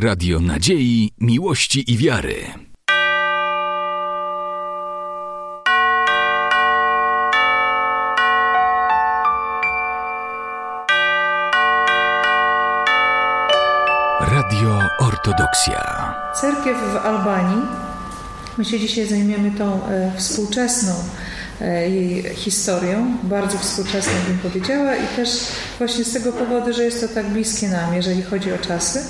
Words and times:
Radio 0.00 0.40
Nadziei, 0.40 1.12
Miłości 1.20 1.92
i 1.92 1.96
Wiary. 1.96 2.34
Radio 14.20 14.80
Ortodoksja. 14.98 16.14
Cerkiew 16.40 16.76
w 16.92 16.96
Albanii, 16.96 17.62
my 18.58 18.64
się 18.64 18.80
dzisiaj 18.80 19.06
zajmiemy 19.06 19.50
tą 19.50 19.86
e, 19.86 20.12
współczesną 20.16 20.94
e, 21.60 21.90
jej 21.90 22.34
historią, 22.34 23.16
bardzo 23.22 23.58
współczesną 23.58 24.12
bym 24.28 24.38
powiedziała 24.38 24.96
i 24.96 25.06
też 25.16 25.30
właśnie 25.78 26.04
z 26.04 26.12
tego 26.12 26.32
powodu, 26.32 26.72
że 26.72 26.84
jest 26.84 27.00
to 27.00 27.14
tak 27.14 27.30
bliskie 27.30 27.68
nam, 27.68 27.94
jeżeli 27.94 28.22
chodzi 28.22 28.52
o 28.52 28.58
czasy. 28.58 29.00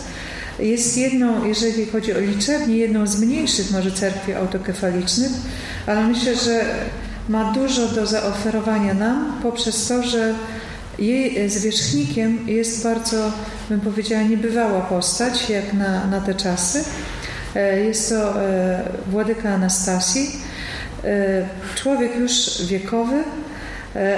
Jest 0.59 0.99
jedną, 0.99 1.45
jeżeli 1.45 1.87
chodzi 1.87 2.15
o 2.15 2.21
liczebnie, 2.21 2.77
jedną 2.77 3.07
z 3.07 3.21
mniejszych 3.21 3.71
może 3.71 3.93
cerkwi 3.93 4.33
autokefalicznych, 4.35 5.33
ale 5.87 6.07
myślę, 6.07 6.37
że 6.37 6.65
ma 7.29 7.53
dużo 7.53 7.89
do 7.89 8.07
zaoferowania 8.07 8.95
nam 8.95 9.41
poprzez 9.43 9.89
to, 9.89 10.03
że 10.03 10.35
jej 10.99 11.51
zwierzchnikiem 11.51 12.49
jest 12.49 12.83
bardzo, 12.83 13.33
bym 13.69 13.81
powiedziała, 13.81 14.23
niebywała 14.23 14.81
postać, 14.81 15.51
jak 15.51 15.73
na, 15.73 16.07
na 16.07 16.21
te 16.21 16.35
czasy. 16.35 16.85
E, 17.55 17.81
jest 17.81 18.09
to 18.09 18.43
e, 18.43 18.83
Władyka 19.11 19.55
Anastasji, 19.55 20.31
e, 21.05 21.49
człowiek 21.75 22.17
już 22.17 22.63
wiekowy, 22.67 23.25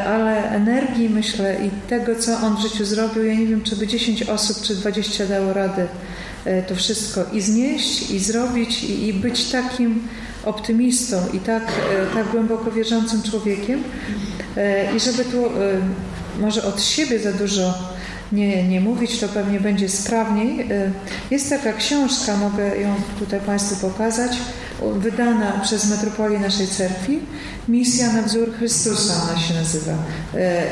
ale 0.06 0.50
energii, 0.50 1.10
myślę, 1.10 1.56
i 1.66 1.70
tego, 1.88 2.16
co 2.16 2.36
on 2.36 2.56
w 2.56 2.60
życiu 2.60 2.84
zrobił, 2.84 3.24
ja 3.24 3.34
nie 3.34 3.46
wiem, 3.46 3.62
czy 3.62 3.76
by 3.76 3.86
10 3.86 4.22
osób, 4.22 4.62
czy 4.62 4.74
20 4.74 5.26
dało 5.26 5.52
radę 5.52 5.86
to 6.68 6.74
wszystko 6.74 7.24
i 7.32 7.40
znieść, 7.40 8.10
i 8.10 8.18
zrobić, 8.18 8.84
i, 8.84 9.06
i 9.06 9.12
być 9.12 9.44
takim 9.44 10.08
optymistą 10.44 11.16
i 11.32 11.38
tak, 11.38 11.72
tak 12.14 12.28
głęboko 12.28 12.70
wierzącym 12.70 13.22
człowiekiem. 13.22 13.82
I 14.96 15.00
żeby 15.00 15.24
tu 15.24 15.44
może 16.40 16.64
od 16.64 16.82
siebie 16.82 17.18
za 17.18 17.32
dużo 17.32 17.74
nie, 18.32 18.68
nie 18.68 18.80
mówić, 18.80 19.18
to 19.18 19.28
pewnie 19.28 19.60
będzie 19.60 19.88
sprawniej. 19.88 20.68
Jest 21.30 21.50
taka 21.50 21.72
książka, 21.72 22.36
mogę 22.36 22.76
ją 22.76 22.94
tutaj 23.18 23.40
Państwu 23.40 23.88
pokazać, 23.88 24.32
wydana 24.80 25.60
przez 25.62 25.90
metropolię 25.90 26.38
naszej 26.38 26.66
cerkwi. 26.66 27.20
Misja 27.68 28.12
na 28.12 28.22
wzór 28.22 28.54
Chrystusa 28.58 29.14
ona 29.22 29.40
się 29.40 29.54
nazywa. 29.54 29.92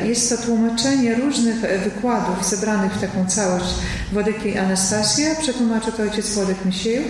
Y, 0.02 0.06
jest 0.06 0.30
to 0.30 0.46
tłumaczenie 0.46 1.14
różnych 1.14 1.60
wykładów 1.84 2.46
zebranych 2.46 2.92
w 2.92 3.00
taką 3.00 3.26
całość 3.26 3.74
Władyki 4.12 4.58
Anastasja. 4.58 5.34
Przetłumaczy 5.34 5.92
to 5.92 6.02
ojciec 6.02 6.34
Władek 6.34 6.64
Misiejuk. 6.64 7.06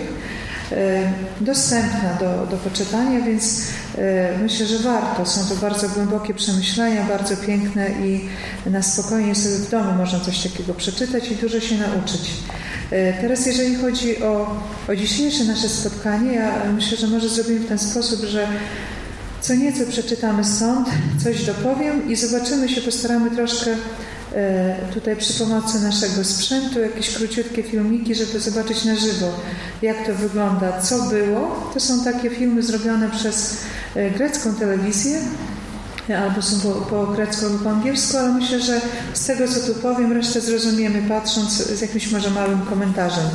E, 0.71 1.13
dostępna 1.41 2.13
do, 2.19 2.45
do 2.45 2.57
poczytania, 2.57 3.21
więc 3.21 3.61
e, 3.97 4.37
myślę, 4.37 4.65
że 4.65 4.79
warto. 4.79 5.25
Są 5.25 5.55
to 5.55 5.61
bardzo 5.61 5.89
głębokie 5.89 6.33
przemyślenia, 6.33 7.03
bardzo 7.03 7.37
piękne 7.37 7.89
i 7.89 8.29
na 8.69 8.81
spokojnie 8.81 9.35
sobie 9.35 9.55
w 9.55 9.69
domu 9.69 9.91
można 9.91 10.19
coś 10.19 10.43
takiego 10.43 10.73
przeczytać 10.73 11.31
i 11.31 11.35
dużo 11.35 11.59
się 11.59 11.77
nauczyć. 11.77 12.31
E, 12.91 13.21
teraz 13.21 13.45
jeżeli 13.45 13.75
chodzi 13.75 14.23
o, 14.23 14.61
o 14.89 14.95
dzisiejsze 14.95 15.43
nasze 15.43 15.69
spotkanie, 15.69 16.33
ja 16.33 16.71
myślę, 16.75 16.97
że 16.97 17.07
może 17.07 17.29
zrobimy 17.29 17.59
w 17.59 17.67
ten 17.67 17.79
sposób, 17.79 18.25
że 18.25 18.47
co 19.41 19.55
nieco 19.55 19.85
przeczytamy 19.89 20.43
stąd, 20.43 20.87
coś 21.23 21.45
dopowiem 21.45 22.09
i 22.09 22.15
zobaczymy 22.15 22.69
się, 22.69 22.81
postaramy 22.81 23.31
troszkę 23.31 23.75
E, 24.35 24.75
tutaj 24.93 25.15
przy 25.15 25.33
pomocy 25.33 25.79
naszego 25.79 26.23
sprzętu 26.23 26.79
jakieś 26.79 27.09
króciutkie 27.09 27.63
filmiki, 27.63 28.15
żeby 28.15 28.39
zobaczyć 28.39 28.85
na 28.85 28.95
żywo, 28.95 29.27
jak 29.81 30.05
to 30.05 30.13
wygląda, 30.13 30.81
co 30.81 31.03
było. 31.03 31.71
To 31.73 31.79
są 31.79 32.03
takie 32.03 32.29
filmy 32.29 32.63
zrobione 32.63 33.09
przez 33.09 33.57
e, 33.95 34.11
grecką 34.11 34.55
telewizję, 34.55 35.19
albo 36.17 36.41
są 36.41 36.59
po, 36.59 36.69
po 36.69 37.07
grecku, 37.07 37.45
albo 37.45 37.59
po 37.59 37.69
angielsku, 37.69 38.17
ale 38.17 38.33
myślę, 38.33 38.59
że 38.59 38.81
z 39.13 39.25
tego, 39.25 39.47
co 39.47 39.59
tu 39.59 39.79
powiem, 39.79 40.13
resztę 40.13 40.41
zrozumiemy 40.41 41.09
patrząc 41.09 41.51
z 41.51 41.81
jakimś 41.81 42.11
może 42.11 42.29
małym 42.29 42.61
komentarzem. 42.61 43.25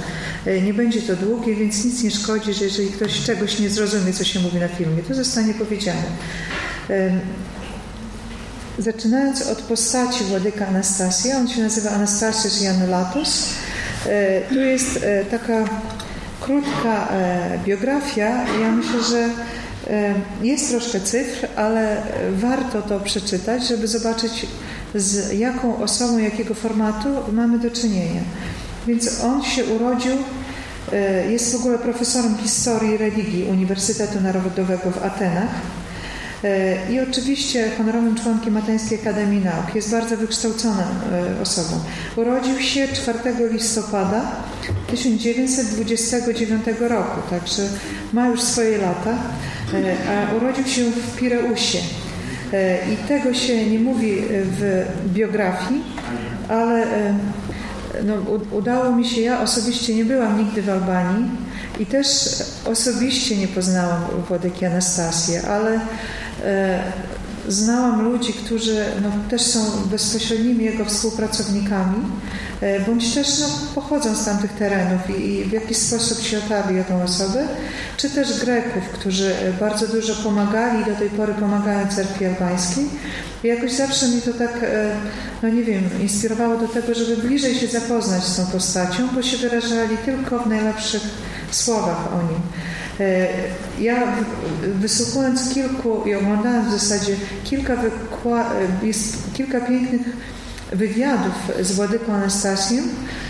E, 0.47 0.61
nie 0.61 0.75
będzie 0.75 1.03
to 1.03 1.17
długie, 1.17 1.55
więc 1.55 1.85
nic 1.85 2.03
nie 2.03 2.11
szkodzi, 2.11 2.55
że 2.55 2.65
jeżeli 2.65 2.89
ktoś 2.89 3.25
czegoś 3.25 3.59
nie 3.59 3.71
zrozumie, 3.71 4.13
co 4.13 4.25
się 4.25 4.41
mówi 4.41 4.59
na 4.59 4.69
filmie, 4.69 5.03
to 5.03 5.15
zostanie 5.15 5.55
powiedziane. 5.55 6.03
Zaczynając 8.79 9.43
od 9.43 9.63
postaci 9.63 10.25
Władyka 10.25 10.67
Anastasia, 10.67 11.37
on 11.37 11.49
się 11.49 11.63
nazywa 11.63 11.91
Anastasius 11.91 12.63
Janulatus. 12.63 13.49
E, 14.07 14.41
tu 14.41 14.55
jest 14.55 15.01
e, 15.03 15.25
taka 15.25 15.65
krótka 16.41 17.09
e, 17.11 17.59
biografia. 17.65 18.29
Ja 18.61 18.73
myślę, 18.73 19.03
że 19.11 19.29
jest 20.43 20.71
troszkę 20.71 21.01
cyfr, 21.01 21.49
ale 21.57 22.03
warto 22.33 22.83
to 22.83 23.01
przeczytać, 23.01 23.69
żeby 23.69 23.89
zobaczyć 23.89 24.47
z 24.95 25.33
jaką 25.39 25.77
osobą, 25.83 26.19
jakiego 26.19 26.55
formatu 26.55 27.09
mamy 27.33 27.59
do 27.59 27.71
czynienia. 27.71 28.21
Więc 28.87 29.21
on 29.21 29.43
się 29.43 29.65
urodził, 29.65 30.13
jest 31.31 31.53
w 31.53 31.61
ogóle 31.61 31.79
profesorem 31.79 32.39
historii 32.39 32.97
religii 32.97 33.45
Uniwersytetu 33.45 34.21
Narodowego 34.21 34.91
w 34.91 35.05
Atenach 35.05 35.51
E, 35.51 35.84
i 36.91 37.01
oczywiście 37.01 37.71
honorowym 37.79 38.15
członkiem 38.15 38.57
Ateńskiej 38.57 39.01
Akademii 39.01 39.45
Nauk. 39.45 39.75
Jest 39.75 39.91
bardzo 39.91 40.17
wykształconą 40.17 40.83
e, 40.83 41.43
osobą. 41.43 41.81
Urodził 42.17 42.61
się 42.61 42.89
4 42.89 43.19
listopada 43.53 44.23
1929 44.87 46.65
roku, 46.81 47.21
także 47.31 47.63
ma 48.13 48.27
już 48.27 48.43
swoje 48.43 48.79
lata, 48.79 49.11
e, 49.75 49.97
a 50.09 50.35
urodził 50.35 50.67
się 50.67 50.91
w 50.91 51.17
Pireusie. 51.17 51.79
I 52.93 53.09
tego 53.09 53.35
się 53.35 53.67
nie 53.67 53.79
mówi 53.79 54.17
w 54.31 54.85
biografii, 55.07 55.83
ale 56.49 56.87
no, 58.05 58.15
udało 58.51 58.97
mi 58.97 59.05
się, 59.05 59.21
ja 59.21 59.41
osobiście 59.41 59.95
nie 59.95 60.05
byłam 60.05 60.39
nigdy 60.39 60.63
w 60.63 60.71
Albanii 60.71 61.31
i 61.79 61.87
też 61.87 62.07
osobiście 62.65 63.37
nie 63.37 63.49
poznałam 63.49 64.01
Władyki 64.29 64.67
Anastasję, 64.67 65.43
ale 65.43 65.81
E, 65.81 66.24
znałam 67.49 68.03
ludzi, 68.03 68.33
którzy 68.33 68.85
no, 69.03 69.11
też 69.31 69.43
są 69.43 69.61
bezpośrednimi 69.91 70.65
jego 70.65 70.85
współpracownikami, 70.85 72.03
e, 72.61 72.81
bądź 72.81 73.15
też 73.15 73.39
no, 73.41 73.47
pochodzą 73.75 74.15
z 74.15 74.25
tamtych 74.25 74.53
terenów 74.53 75.19
i, 75.19 75.23
i 75.23 75.45
w 75.45 75.53
jakiś 75.53 75.77
sposób 75.77 76.21
się 76.23 76.39
otarli 76.39 76.81
o 76.81 76.85
tą 76.85 77.03
osobę, 77.03 77.49
czy 77.97 78.11
też 78.11 78.41
Greków, 78.41 78.89
którzy 78.93 79.35
bardzo 79.61 79.89
dużo 79.89 80.15
pomagali 80.15 80.83
i 80.83 80.85
do 80.85 80.97
tej 80.97 81.11
pory 81.11 81.35
pomagają 81.35 81.89
cerkwi 81.89 82.25
albańskiej. 82.27 82.85
I 83.45 83.47
jakoś 83.47 83.73
zawsze 83.73 84.09
mi 84.09 84.23
to 84.23 84.33
tak, 84.33 84.63
e, 84.63 84.97
no 85.43 85.49
nie 85.49 85.63
wiem, 85.63 85.83
inspirowało 86.03 86.57
do 86.57 86.69
tego, 86.69 86.95
żeby 86.95 87.17
bliżej 87.17 87.55
się 87.55 87.67
zapoznać 87.67 88.25
z 88.25 88.37
tą 88.37 88.47
postacią, 88.47 89.09
bo 89.15 89.23
się 89.23 89.37
wyrażali 89.37 89.97
tylko 90.05 90.39
w 90.39 90.47
najlepszych 90.47 91.03
słowach 91.51 92.13
o 92.15 92.23
nim. 92.23 92.41
E, 93.01 93.29
ja 93.81 94.17
wysłuchując 94.63 95.55
kilku 95.55 96.03
i 96.07 96.15
oglądając 96.15 96.69
w 96.69 96.81
zasadzie 96.81 97.17
kilka, 97.45 97.75
e, 97.75 97.89
jest 98.83 99.17
kilka 99.33 99.61
pięknych 99.61 100.01
wywiadów 100.73 101.33
z 101.61 101.73
Władyką 101.73 102.13
Anastasiem 102.13 102.85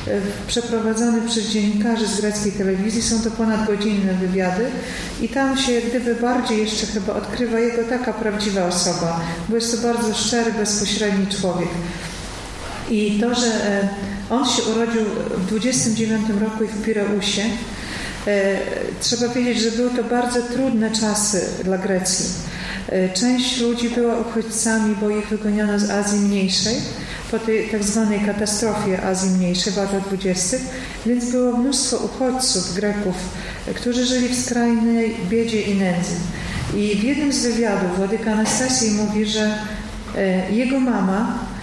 e, 0.07 0.21
przeprowadzonych 0.47 1.25
przez 1.25 1.49
dziennikarzy 1.49 2.07
z 2.07 2.21
greckiej 2.21 2.53
telewizji. 2.53 3.03
Są 3.03 3.21
to 3.21 3.31
ponadgodzinne 3.31 4.15
wywiady 4.15 4.67
i 5.21 5.29
tam 5.29 5.59
się 5.59 5.73
gdyby 5.89 6.15
bardziej 6.15 6.59
jeszcze 6.59 6.87
chyba 6.87 7.15
odkrywa 7.15 7.59
jego 7.59 7.85
taka 7.85 8.13
prawdziwa 8.13 8.67
osoba, 8.67 9.21
bo 9.49 9.55
jest 9.55 9.77
to 9.77 9.89
bardzo 9.93 10.15
szczery, 10.15 10.53
bezpośredni 10.53 11.27
człowiek. 11.27 11.69
I 12.91 13.19
to, 13.21 13.35
że 13.35 13.51
on 14.31 14.47
się 14.47 14.63
urodził 14.63 15.03
w 15.37 15.47
29 15.47 16.29
roku 16.41 16.65
w 16.67 16.85
Pireusie, 16.85 17.43
E, 17.43 17.84
trzeba 19.01 19.29
wiedzieć, 19.29 19.63
że 19.63 19.71
były 19.71 19.91
to 19.91 20.05
bardzo 20.05 20.43
trudne 20.43 20.91
czasy 20.91 21.49
dla 21.65 21.79
Grecji. 21.79 22.27
E, 22.89 23.09
część 23.09 23.61
ludzi 23.61 23.91
była 23.91 24.19
uchodźcami, 24.19 24.97
bo 25.01 25.11
ich 25.11 25.29
wygoniono 25.29 25.79
z 25.79 25.91
Azji 25.91 26.21
Mniejszej 26.21 26.77
po 27.31 27.39
tej 27.39 27.69
tak 27.69 27.85
zwanej 27.85 28.21
katastrofie 28.21 29.03
Azji 29.03 29.31
Mniejszej 29.31 29.73
w 29.73 29.77
latach 29.77 30.09
20., 30.09 30.57
więc 31.07 31.31
było 31.31 31.57
mnóstwo 31.57 31.97
uchodźców, 31.97 32.75
Greków, 32.75 33.15
którzy 33.75 34.07
żyli 34.07 34.29
w 34.29 34.45
skrajnej 34.45 35.17
biedzie 35.31 35.61
i 35.61 35.75
nędzy. 35.75 36.15
I 36.77 36.97
w 36.97 37.03
jednym 37.03 37.33
z 37.33 37.47
wywiadów 37.47 37.97
Władyka 37.97 38.33
Anastasji 38.33 38.91
mówi, 38.91 39.27
że 39.27 39.59
e, 40.17 40.53
jego 40.53 40.81
mama 40.81 41.39
E, 41.39 41.54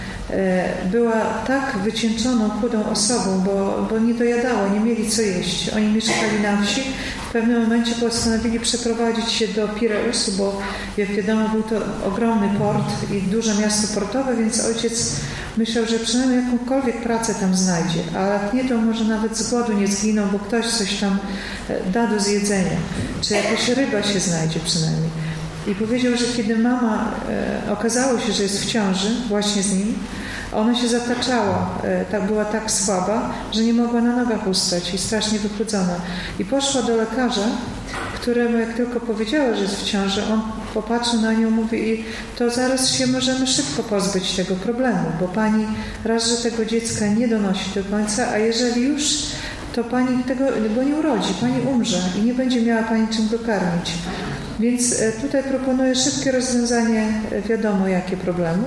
była 0.90 1.20
tak 1.46 1.78
wycieńczoną, 1.84 2.50
chudą 2.50 2.84
osobą, 2.84 3.40
bo, 3.46 3.86
bo 3.90 3.98
nie 3.98 4.14
dojadało, 4.14 4.68
nie 4.68 4.80
mieli 4.80 5.10
co 5.10 5.22
jeść. 5.22 5.68
Oni 5.68 5.86
mieszkali 5.86 6.40
na 6.42 6.62
wsi. 6.62 6.82
W 7.28 7.32
pewnym 7.32 7.62
momencie 7.62 7.94
postanowili 7.94 8.60
przeprowadzić 8.60 9.32
się 9.32 9.48
do 9.48 9.68
Pireusu, 9.68 10.32
bo 10.32 10.62
jak 10.96 11.08
wiadomo 11.08 11.48
był 11.48 11.62
to 11.62 11.76
ogromny 12.06 12.58
port 12.58 13.12
i 13.12 13.22
duże 13.22 13.54
miasto 13.54 14.00
portowe, 14.00 14.36
więc 14.36 14.64
ojciec 14.64 15.16
myślał, 15.56 15.86
że 15.86 15.98
przynajmniej 15.98 16.44
jakąkolwiek 16.44 17.02
pracę 17.02 17.34
tam 17.34 17.54
znajdzie, 17.54 18.00
a 18.16 18.26
jak 18.26 18.54
nie, 18.54 18.64
to 18.64 18.78
może 18.78 19.04
nawet 19.04 19.36
z 19.36 19.50
głodu 19.50 19.72
nie 19.72 19.86
zginą, 19.86 20.28
bo 20.32 20.38
ktoś 20.38 20.66
coś 20.66 21.00
tam 21.00 21.18
e, 21.68 21.90
da 21.90 22.06
do 22.06 22.20
zjedzenia, 22.20 22.76
czy 23.20 23.34
jakaś 23.34 23.68
ryba 23.68 24.02
się 24.02 24.20
znajdzie 24.20 24.60
przynajmniej. 24.60 25.10
I 25.66 25.74
powiedział, 25.74 26.16
że 26.16 26.24
kiedy 26.36 26.58
mama 26.58 27.14
e, 27.28 27.72
okazało 27.72 28.20
się, 28.20 28.32
że 28.32 28.42
jest 28.42 28.62
w 28.62 28.66
ciąży 28.66 29.08
właśnie 29.28 29.62
z 29.62 29.72
nim, 29.72 29.94
ona 30.52 30.74
się 30.74 30.88
zataczała, 30.88 31.68
e, 31.84 32.04
tak, 32.04 32.26
była 32.26 32.44
tak 32.44 32.70
słaba, 32.70 33.34
że 33.52 33.62
nie 33.62 33.74
mogła 33.74 34.00
na 34.00 34.16
nogach 34.16 34.46
ustać 34.46 34.94
i 34.94 34.98
strasznie 34.98 35.38
wychudzona. 35.38 35.94
I 36.38 36.44
poszła 36.44 36.82
do 36.82 36.96
lekarza, 36.96 37.46
któremu 38.14 38.58
jak 38.58 38.74
tylko 38.74 39.00
powiedziała, 39.00 39.54
że 39.54 39.62
jest 39.62 39.80
w 39.80 39.84
ciąży, 39.84 40.22
on 40.32 40.42
popatrzył 40.74 41.20
na 41.20 41.32
nią, 41.32 41.50
mówi 41.50 41.88
i 41.88 42.04
to 42.38 42.50
zaraz 42.50 42.90
się 42.90 43.06
możemy 43.06 43.46
szybko 43.46 43.82
pozbyć 43.82 44.36
tego 44.36 44.54
problemu, 44.54 45.04
bo 45.20 45.28
pani 45.28 45.66
raz, 46.04 46.28
że 46.28 46.50
tego 46.50 46.64
dziecka 46.64 47.06
nie 47.06 47.28
donosi 47.28 47.70
do 47.74 47.84
końca, 47.84 48.28
a 48.28 48.38
jeżeli 48.38 48.82
już, 48.82 49.02
to 49.74 49.84
pani 49.84 50.24
tego 50.24 50.44
go 50.76 50.82
nie 50.82 50.94
urodzi, 50.94 51.34
pani 51.40 51.60
umrze 51.60 52.00
i 52.18 52.22
nie 52.22 52.34
będzie 52.34 52.62
miała 52.62 52.82
pani 52.82 53.08
czym 53.08 53.28
go 53.28 53.38
karmić. 53.38 53.92
Więc 54.60 55.00
e, 55.00 55.12
tutaj 55.12 55.42
proponuję 55.42 55.94
szybkie 55.94 56.32
rozwiązanie, 56.32 57.12
e, 57.32 57.42
wiadomo 57.42 57.88
jakie 57.88 58.16
problemu. 58.16 58.64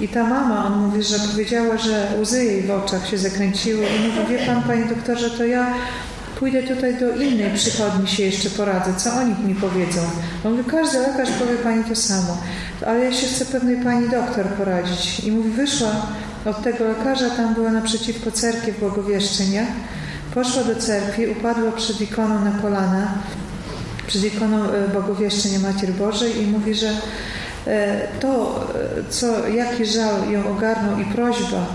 I 0.00 0.08
ta 0.08 0.24
mama, 0.24 0.66
on 0.66 0.86
mówi, 0.86 1.02
że 1.02 1.18
powiedziała, 1.18 1.78
że 1.78 2.08
łzy 2.20 2.44
jej 2.44 2.62
w 2.62 2.70
oczach 2.70 3.08
się 3.08 3.18
zakręciły 3.18 3.86
i 3.86 4.08
mówi, 4.08 4.32
wie 4.36 4.46
pan, 4.46 4.62
panie 4.62 4.84
doktorze, 4.84 5.30
to 5.30 5.44
ja 5.44 5.74
pójdę 6.38 6.62
tutaj 6.62 7.00
do 7.00 7.16
innej 7.16 7.54
przychodni 7.54 8.08
się 8.08 8.22
jeszcze 8.22 8.50
poradzę, 8.50 8.94
co 8.96 9.12
oni 9.12 9.34
mi 9.44 9.54
powiedzą. 9.54 10.00
On 10.44 10.56
mówi, 10.56 10.70
każdy 10.70 10.98
lekarz 10.98 11.30
powie 11.30 11.54
pani 11.54 11.84
to 11.84 11.96
samo, 11.96 12.38
ale 12.86 13.04
ja 13.04 13.12
się 13.12 13.26
chcę 13.26 13.44
pewnej 13.44 13.76
pani 13.76 14.08
doktor 14.08 14.46
poradzić. 14.46 15.20
I 15.20 15.32
mówi, 15.32 15.50
wyszła 15.50 15.90
od 16.44 16.62
tego 16.62 16.84
lekarza, 16.84 17.30
tam 17.30 17.54
była 17.54 17.70
naprzeciwko 17.70 18.30
cerkwi 18.30 18.72
w 18.72 18.76
poszła 20.34 20.64
do 20.64 20.76
cerkwi, 20.76 21.26
upadła 21.26 21.72
przed 21.72 22.00
ikoną 22.00 22.44
na 22.44 22.50
kolana, 22.50 23.14
przed 24.06 24.24
ikoną 24.24 24.70
e, 24.70 24.88
Bogowieszczenia 24.88 25.58
Macier 25.58 25.90
Bożej 25.90 26.42
i 26.42 26.46
mówi, 26.46 26.74
że 26.74 26.90
to, 28.20 28.60
e, 28.74 29.10
co, 29.10 29.48
jaki 29.48 29.86
żal 29.86 30.30
ją 30.30 30.50
ogarnął 30.50 30.98
i 30.98 31.04
prośba, 31.04 31.66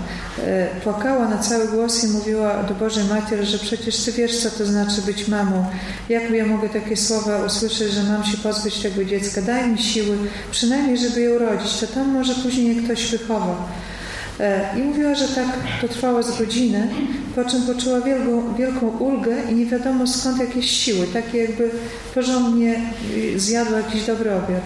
płakała 0.84 1.28
na 1.28 1.38
cały 1.38 1.68
głos 1.68 2.04
i 2.04 2.08
mówiła 2.08 2.62
do 2.62 2.74
Bożej 2.74 3.04
Macier, 3.04 3.44
że 3.44 3.58
przecież 3.58 3.96
Ty 3.96 4.12
wiesz, 4.12 4.38
co 4.38 4.50
to 4.50 4.66
znaczy 4.66 5.02
być 5.02 5.28
mamą. 5.28 5.66
Jak 6.08 6.30
ja 6.30 6.46
mogę 6.46 6.68
takie 6.68 6.96
słowa 6.96 7.44
usłyszeć, 7.44 7.92
że 7.92 8.02
mam 8.02 8.24
się 8.24 8.36
pozbyć 8.36 8.78
tego 8.78 9.04
dziecka? 9.04 9.42
Daj 9.42 9.68
mi 9.68 9.78
siły, 9.78 10.18
przynajmniej, 10.50 10.98
żeby 10.98 11.20
je 11.20 11.34
urodzić. 11.34 11.76
To 11.80 11.86
tam 11.86 12.08
może 12.08 12.34
później 12.34 12.76
ktoś 12.76 13.10
wychowa. 13.10 13.68
I 14.76 14.78
mówiła, 14.78 15.14
że 15.14 15.28
tak 15.28 15.46
to 15.80 15.88
trwało 15.88 16.22
z 16.22 16.38
godziny, 16.38 16.88
po 17.34 17.44
czym 17.44 17.62
poczuła 17.62 18.00
wielką, 18.00 18.54
wielką 18.54 18.88
ulgę 18.88 19.36
i 19.50 19.54
nie 19.54 19.66
wiadomo 19.66 20.06
skąd 20.06 20.40
jakieś 20.40 20.70
siły, 20.70 21.06
takie 21.06 21.38
jakby 21.38 21.70
porządnie 22.14 22.80
zjadła 23.36 23.78
jakiś 23.78 24.02
dobry 24.02 24.30
obiad. 24.34 24.62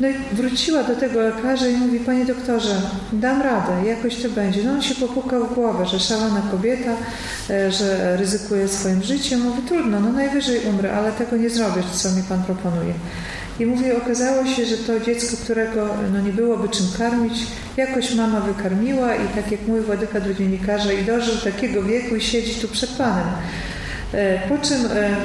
No 0.00 0.08
i 0.08 0.14
wróciła 0.32 0.82
do 0.82 0.96
tego 0.96 1.20
lekarza 1.20 1.68
i 1.68 1.76
mówi, 1.76 2.00
panie 2.00 2.24
doktorze, 2.24 2.80
dam 3.12 3.42
radę, 3.42 3.72
jakoś 3.86 4.22
to 4.22 4.28
będzie. 4.28 4.64
No 4.64 4.72
on 4.72 4.82
się 4.82 4.94
popukał 4.94 5.46
w 5.46 5.54
głowę, 5.54 5.86
że 5.86 6.00
szalona 6.00 6.42
kobieta, 6.50 6.90
e, 7.50 7.72
że 7.72 8.16
ryzykuje 8.16 8.68
swoim 8.68 9.02
życiem. 9.02 9.40
Mówi, 9.40 9.62
trudno, 9.62 10.00
no 10.00 10.12
najwyżej 10.12 10.60
umrę, 10.60 10.96
ale 10.96 11.12
tego 11.12 11.36
nie 11.36 11.50
zrobię, 11.50 11.82
co 11.92 12.10
mi 12.10 12.22
pan 12.22 12.42
proponuje. 12.42 12.94
I 13.60 13.66
mówi, 13.66 13.92
okazało 13.92 14.46
się, 14.46 14.66
że 14.66 14.76
to 14.76 15.00
dziecko, 15.00 15.36
którego 15.44 15.88
no, 16.12 16.20
nie 16.20 16.32
byłoby 16.32 16.68
czym 16.68 16.86
karmić, 16.98 17.46
jakoś 17.76 18.14
mama 18.14 18.40
wykarmiła 18.40 19.14
i 19.14 19.28
tak 19.28 19.52
jak 19.52 19.66
mówi 19.66 19.80
Władyka 19.80 20.20
do 20.20 20.34
dziennikarza 20.34 20.92
i 20.92 21.04
dożył 21.04 21.36
takiego 21.36 21.82
wieku 21.82 22.16
i 22.16 22.20
siedzi 22.20 22.54
tu 22.54 22.68
przed 22.68 22.90
Panem. 22.90 23.26
E, 24.12 24.48
po 24.48 24.58
czym 24.58 24.86
e, 24.86 25.16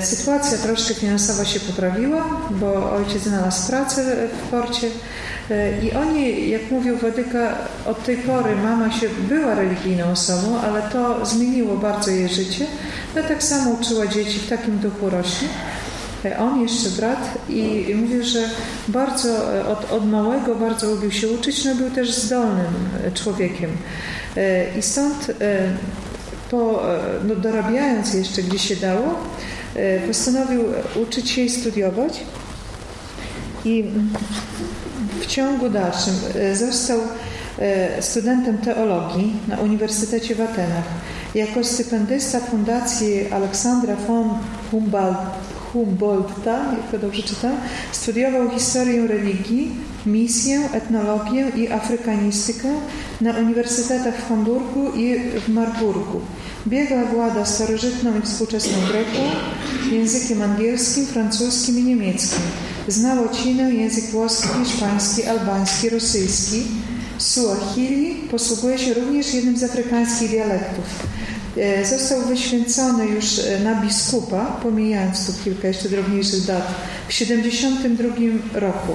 sytuacja 0.00 0.58
troszkę 0.58 0.94
finansowa 0.94 1.44
się 1.44 1.60
poprawiła, 1.60 2.24
bo 2.50 2.92
ojciec 2.92 3.22
znalazł 3.22 3.68
pracę 3.68 4.28
w 4.28 4.50
porcie 4.50 4.88
i 5.82 5.92
oni, 5.92 6.50
jak 6.50 6.70
mówił 6.70 6.96
Wadyka, 6.96 7.54
od 7.86 8.04
tej 8.04 8.16
pory 8.16 8.56
mama 8.56 8.90
się 8.92 9.08
była 9.28 9.54
religijną 9.54 10.10
osobą, 10.10 10.60
ale 10.60 10.82
to 10.82 11.26
zmieniło 11.26 11.76
bardzo 11.76 12.10
jej 12.10 12.28
życie. 12.28 12.66
No 13.16 13.22
tak 13.22 13.42
samo 13.42 13.70
uczyła 13.70 14.06
dzieci, 14.06 14.38
w 14.38 14.48
takim 14.48 14.78
duchu 14.78 15.10
rośnie. 15.10 15.48
On 16.38 16.62
jeszcze 16.62 16.90
brat 16.90 17.38
i 17.48 17.94
mówił, 17.94 18.24
że 18.24 18.50
bardzo 18.88 19.54
e, 19.54 19.66
od, 19.66 19.92
od 19.92 20.10
małego 20.10 20.54
bardzo 20.54 20.90
lubił 20.90 21.12
się 21.12 21.28
uczyć, 21.28 21.64
no 21.64 21.74
był 21.74 21.90
też 21.90 22.14
zdolnym 22.14 22.74
e, 23.04 23.12
człowiekiem. 23.12 23.70
E, 24.36 24.78
I 24.78 24.82
stąd 24.82 25.30
po, 26.50 26.82
no 27.24 27.36
dorabiając 27.36 28.14
jeszcze 28.14 28.42
gdzie 28.42 28.58
się 28.58 28.76
dało, 28.76 29.14
postanowił 30.06 30.64
uczyć 31.02 31.30
się 31.30 31.42
i 31.42 31.50
studiować 31.50 32.20
i 33.64 33.84
w 35.20 35.26
ciągu 35.26 35.70
dalszym 35.70 36.14
został 36.54 37.00
studentem 38.00 38.58
teologii 38.58 39.32
na 39.48 39.56
Uniwersytecie 39.56 40.34
w 40.34 40.40
Atenach. 40.40 40.84
Jako 41.34 41.64
stypendysta 41.64 42.40
Fundacji 42.40 43.32
Aleksandra 43.32 43.96
von 43.96 44.28
Humboldt 44.70 45.18
Humboldta, 45.72 46.52
jak 46.52 46.90
to 46.90 46.98
dobrze 46.98 47.22
czytam, 47.22 47.56
studiował 47.92 48.50
historię 48.50 49.06
religii, 49.06 49.70
misję, 50.06 50.68
etnologię 50.72 51.52
i 51.56 51.68
afrykanistykę 51.68 52.68
na 53.20 53.38
uniwersytetach 53.38 54.16
w 54.16 54.28
Hamburgu 54.28 54.92
i 54.96 55.16
w 55.46 55.48
Marburgu. 55.48 56.20
Biegła 56.66 57.04
włada 57.04 57.44
starożytną 57.44 58.18
i 58.18 58.22
współczesną 58.22 58.72
greką, 58.88 59.18
językiem 59.92 60.42
angielskim, 60.42 61.06
francuskim 61.06 61.78
i 61.78 61.82
niemieckim. 61.82 62.42
Znał 62.88 63.22
łacinę, 63.22 63.74
język 63.74 64.04
włoski, 64.04 64.48
hiszpański, 64.64 65.24
albański, 65.24 65.88
rosyjski. 65.88 66.62
Suahili 67.18 68.14
posługuje 68.14 68.78
się 68.78 68.94
również 68.94 69.34
jednym 69.34 69.56
z 69.56 69.62
afrykańskich 69.62 70.30
dialektów. 70.30 70.84
E, 71.56 71.86
został 71.86 72.22
wyświęcony 72.22 73.06
już 73.06 73.38
e, 73.38 73.60
na 73.60 73.82
biskupa, 73.82 74.44
pomijając 74.62 75.26
tu 75.26 75.32
kilka 75.44 75.68
jeszcze 75.68 75.88
drobniejszych 75.88 76.46
dat, 76.46 76.74
w 77.08 77.12
1972 77.12 78.60
roku. 78.60 78.92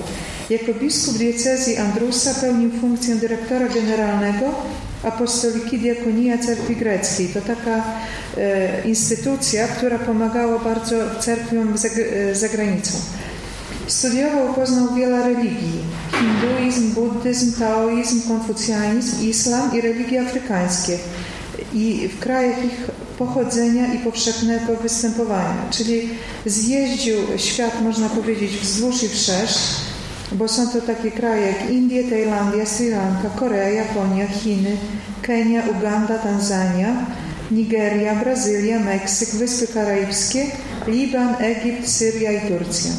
Jako 0.53 0.73
biskup 0.73 1.17
diecezji 1.17 1.77
Andrusa 1.77 2.33
pełnił 2.33 2.71
funkcję 2.81 3.15
dyrektora 3.15 3.67
generalnego 3.67 4.45
Apostoliki 5.03 5.79
Diakonia 5.79 6.37
Cerkwi 6.37 6.75
Greckiej. 6.75 7.27
To 7.27 7.41
taka 7.41 7.83
e, 8.37 8.87
instytucja, 8.87 9.67
która 9.67 9.99
pomagała 9.99 10.59
bardzo 10.59 10.95
cerkwiom 11.19 11.77
za, 11.77 11.87
e, 11.87 12.35
za 12.35 12.49
granicą. 12.49 12.91
Studiował, 13.87 14.53
poznał 14.53 14.95
wiele 14.95 15.23
religii. 15.23 15.81
Hinduizm, 16.11 16.93
buddyzm, 16.93 17.59
taoizm, 17.59 18.27
konfucjanizm, 18.27 19.25
islam 19.25 19.77
i 19.77 19.81
religie 19.81 20.21
afrykańskie 20.21 20.97
i 21.73 22.07
w 22.07 22.19
krajach 22.19 22.65
ich 22.65 22.87
pochodzenia 23.17 23.93
i 23.93 23.99
powszechnego 23.99 24.75
występowania. 24.75 25.69
Czyli 25.71 26.09
zjeździł 26.45 27.17
świat, 27.37 27.81
można 27.81 28.09
powiedzieć, 28.09 28.51
wzdłuż 28.51 29.03
i 29.03 29.09
wszerz, 29.09 29.57
bo 30.31 30.47
są 30.47 30.67
to 30.67 30.81
takie 30.81 31.11
kraje 31.11 31.47
jak 31.47 31.69
Indie, 31.69 32.03
Tajlandia, 32.03 32.65
Sri 32.65 32.89
Lanka, 32.89 33.29
Korea, 33.35 33.69
Japonia, 33.69 34.27
Chiny, 34.27 34.77
Kenia, 35.21 35.63
Uganda, 35.77 36.17
Tanzania, 36.17 37.05
Nigeria, 37.51 38.15
Brazylia, 38.15 38.79
Meksyk, 38.79 39.29
Wyspy 39.29 39.73
Karaibskie, 39.73 40.45
Liban, 40.87 41.35
Egipt, 41.39 41.89
Syria 41.89 42.31
i 42.31 42.47
Turcja. 42.47 42.91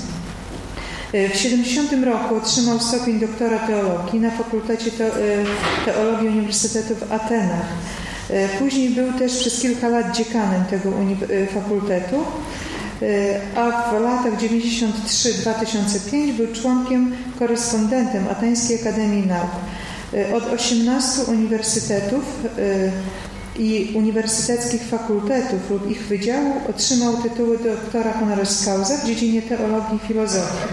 W 1.35 1.37
70 1.37 1.93
roku 2.05 2.37
otrzymał 2.37 2.81
stopień 2.81 3.21
doktora 3.21 3.59
teologii 3.59 4.21
na 4.21 4.31
Fakultecie 4.31 4.91
e, 5.07 5.11
Teologii 5.85 6.29
Uniwersytetu 6.29 6.95
w 6.95 7.13
Atenach. 7.13 7.67
E, 8.31 8.49
później 8.49 8.91
był 8.91 9.13
też 9.13 9.37
przez 9.37 9.61
kilka 9.61 9.89
lat 9.89 10.17
dziekanem 10.17 10.65
tego 10.65 10.91
e, 10.91 11.47
fakultetu, 11.47 12.17
e, 12.17 12.25
a 13.57 13.91
w 13.91 14.01
latach 14.01 14.41
93-2005 14.41 16.33
był 16.33 16.47
członkiem 16.53 17.13
korespondentem 17.39 18.29
Ateńskiej 18.29 18.81
Akademii 18.81 19.27
Nauk. 19.27 19.51
Od 20.35 20.47
18 20.47 21.23
uniwersytetów 21.23 22.25
i 23.59 23.93
uniwersyteckich 23.95 24.83
fakultetów 24.83 25.71
lub 25.71 25.91
ich 25.91 26.03
wydziałów 26.03 26.57
otrzymał 26.71 27.17
tytuły 27.23 27.59
doktora 27.59 28.13
honoris 28.13 28.65
causa 28.65 28.97
w 28.97 29.07
dziedzinie 29.07 29.43
teologii 29.43 29.97
i 29.97 30.09
filozofii. 30.09 30.69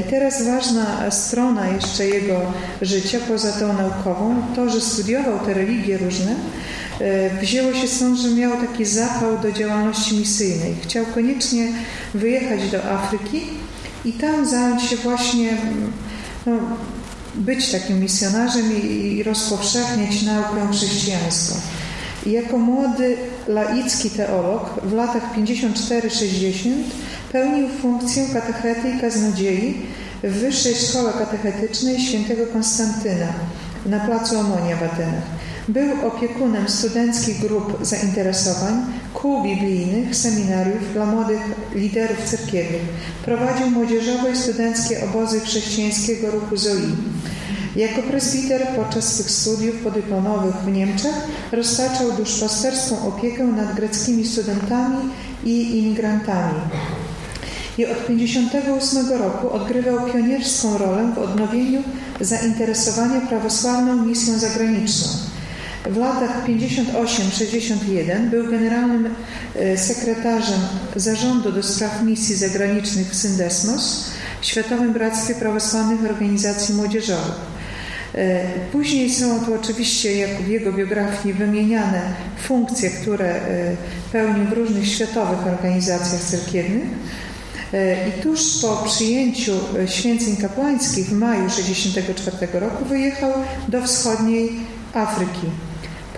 I 0.00 0.10
teraz 0.10 0.46
ważna 0.46 1.10
strona 1.10 1.68
jeszcze 1.68 2.06
jego 2.06 2.40
życia, 2.82 3.18
poza 3.28 3.52
tą 3.52 3.72
naukową, 3.72 4.42
to, 4.56 4.68
że 4.68 4.80
studiował 4.80 5.38
te 5.38 5.54
religie 5.54 5.98
różne, 5.98 6.32
e, 6.32 6.36
wzięło 7.40 7.74
się 7.74 7.88
stąd, 7.88 8.18
że 8.18 8.30
miał 8.30 8.52
taki 8.60 8.84
zapał 8.84 9.38
do 9.38 9.52
działalności 9.52 10.16
misyjnej. 10.16 10.74
Chciał 10.82 11.04
koniecznie 11.14 11.72
wyjechać 12.14 12.70
do 12.70 12.84
Afryki 12.84 13.42
i 14.04 14.12
tam 14.12 14.46
zająć 14.46 14.82
się 14.82 14.96
właśnie 14.96 15.56
no, 16.46 16.52
być 17.34 17.70
takim 17.70 18.00
misjonarzem 18.00 18.82
i 18.82 19.22
rozpowszechniać 19.22 20.22
naukę 20.22 20.68
chrześcijańską. 20.72 21.54
I 22.26 22.32
jako 22.32 22.58
młody 22.58 23.16
laicki 23.48 24.10
teolog 24.10 24.80
w 24.84 24.92
latach 24.92 25.36
54-60 25.36 26.70
pełnił 27.32 27.68
funkcję 27.68 28.26
katechety 28.32 28.90
i 28.90 29.00
kaznodziei 29.00 29.74
w 30.22 30.32
Wyższej 30.32 30.74
Szkole 30.74 31.12
Katechetycznej 31.12 32.00
świętego 32.00 32.46
Konstantyna 32.46 33.32
na 33.86 34.00
placu 34.00 34.38
Omonia 34.38 34.76
w 34.76 34.82
Atenach. 34.82 35.38
Był 35.68 36.06
opiekunem 36.06 36.68
studenckich 36.68 37.40
grup 37.40 37.78
zainteresowań, 37.82 38.74
kół 39.14 39.42
biblijnych, 39.42 40.16
seminariów 40.16 40.92
dla 40.92 41.06
młodych 41.06 41.40
liderów 41.74 42.24
cerkiewnych. 42.24 42.82
Prowadził 43.24 43.70
młodzieżowe 43.70 44.30
i 44.32 44.36
studenckie 44.36 45.04
obozy 45.04 45.40
chrześcijańskiego 45.40 46.30
ruchu 46.30 46.56
ZOI. 46.56 46.96
Jako 47.76 48.02
prezbiter 48.02 48.66
podczas 48.76 49.04
swych 49.04 49.30
studiów 49.30 49.76
podyplomowych 49.76 50.54
w 50.54 50.72
Niemczech 50.72 51.14
roztaczał 51.52 52.12
duszpasterską 52.12 53.08
opiekę 53.08 53.44
nad 53.44 53.74
greckimi 53.74 54.26
studentami 54.26 54.98
i 55.44 55.78
imigrantami. 55.78 56.60
I 57.78 57.86
od 57.86 58.06
1958 58.06 59.18
roku 59.18 59.50
odgrywał 59.50 60.06
pionierską 60.12 60.78
rolę 60.78 61.12
w 61.14 61.18
odnowieniu 61.18 61.82
zainteresowania 62.20 63.20
prawosławną 63.20 64.06
misją 64.06 64.38
zagraniczną. 64.38 65.27
W 65.86 65.96
latach 65.96 66.46
58-61 66.46 68.30
był 68.30 68.50
generalnym 68.50 69.14
e, 69.56 69.78
sekretarzem 69.78 70.60
Zarządu 70.96 71.52
do 71.52 71.62
Spraw 71.62 72.02
Misji 72.02 72.34
Zagranicznych 72.34 73.10
w 73.10 73.16
Syndesmos, 73.16 74.10
Światowym 74.42 74.92
Bractwie 74.92 75.34
Prawosławnych 75.34 76.10
Organizacji 76.10 76.74
Młodzieżowych. 76.74 77.34
E, 78.14 78.44
później 78.72 79.10
są 79.10 79.40
tu 79.40 79.54
oczywiście, 79.54 80.16
jak 80.16 80.42
w 80.42 80.48
jego 80.48 80.72
biografii, 80.72 81.34
wymieniane 81.34 82.02
funkcje, 82.42 82.90
które 82.90 83.34
e, 83.34 83.76
pełnił 84.12 84.46
w 84.46 84.52
różnych 84.52 84.88
światowych 84.88 85.46
organizacjach 85.46 86.22
cerkiewnych. 86.22 86.88
I 88.08 88.22
tuż 88.22 88.40
po 88.62 88.76
przyjęciu 88.76 89.52
święceń 89.86 90.36
kapłańskich 90.36 91.06
w 91.06 91.12
maju 91.12 91.50
1964 91.50 92.60
roku 92.60 92.84
wyjechał 92.84 93.32
do 93.68 93.82
wschodniej 93.82 94.50
Afryki. 94.94 95.46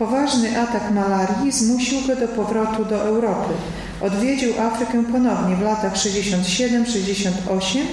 Poważny 0.01 0.61
atak 0.61 0.91
malarii 0.91 1.53
zmusił 1.53 2.01
go 2.07 2.17
do 2.17 2.29
powrotu 2.29 2.85
do 2.85 3.03
Europy. 3.03 3.55
Odwiedził 4.01 4.61
Afrykę 4.61 5.05
ponownie 5.13 5.57
w 5.57 5.63
latach 5.63 5.97
67, 5.97 6.87
68, 6.87 7.87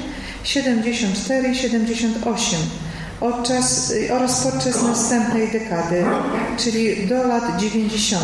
74 0.44 1.50
i 1.50 1.56
78 1.56 2.60
podczas, 3.20 3.94
oraz 4.12 4.44
podczas 4.44 4.84
następnej 4.84 5.52
dekady, 5.52 6.06
czyli 6.58 7.08
do 7.08 7.28
lat 7.28 7.60
90. 7.60 8.24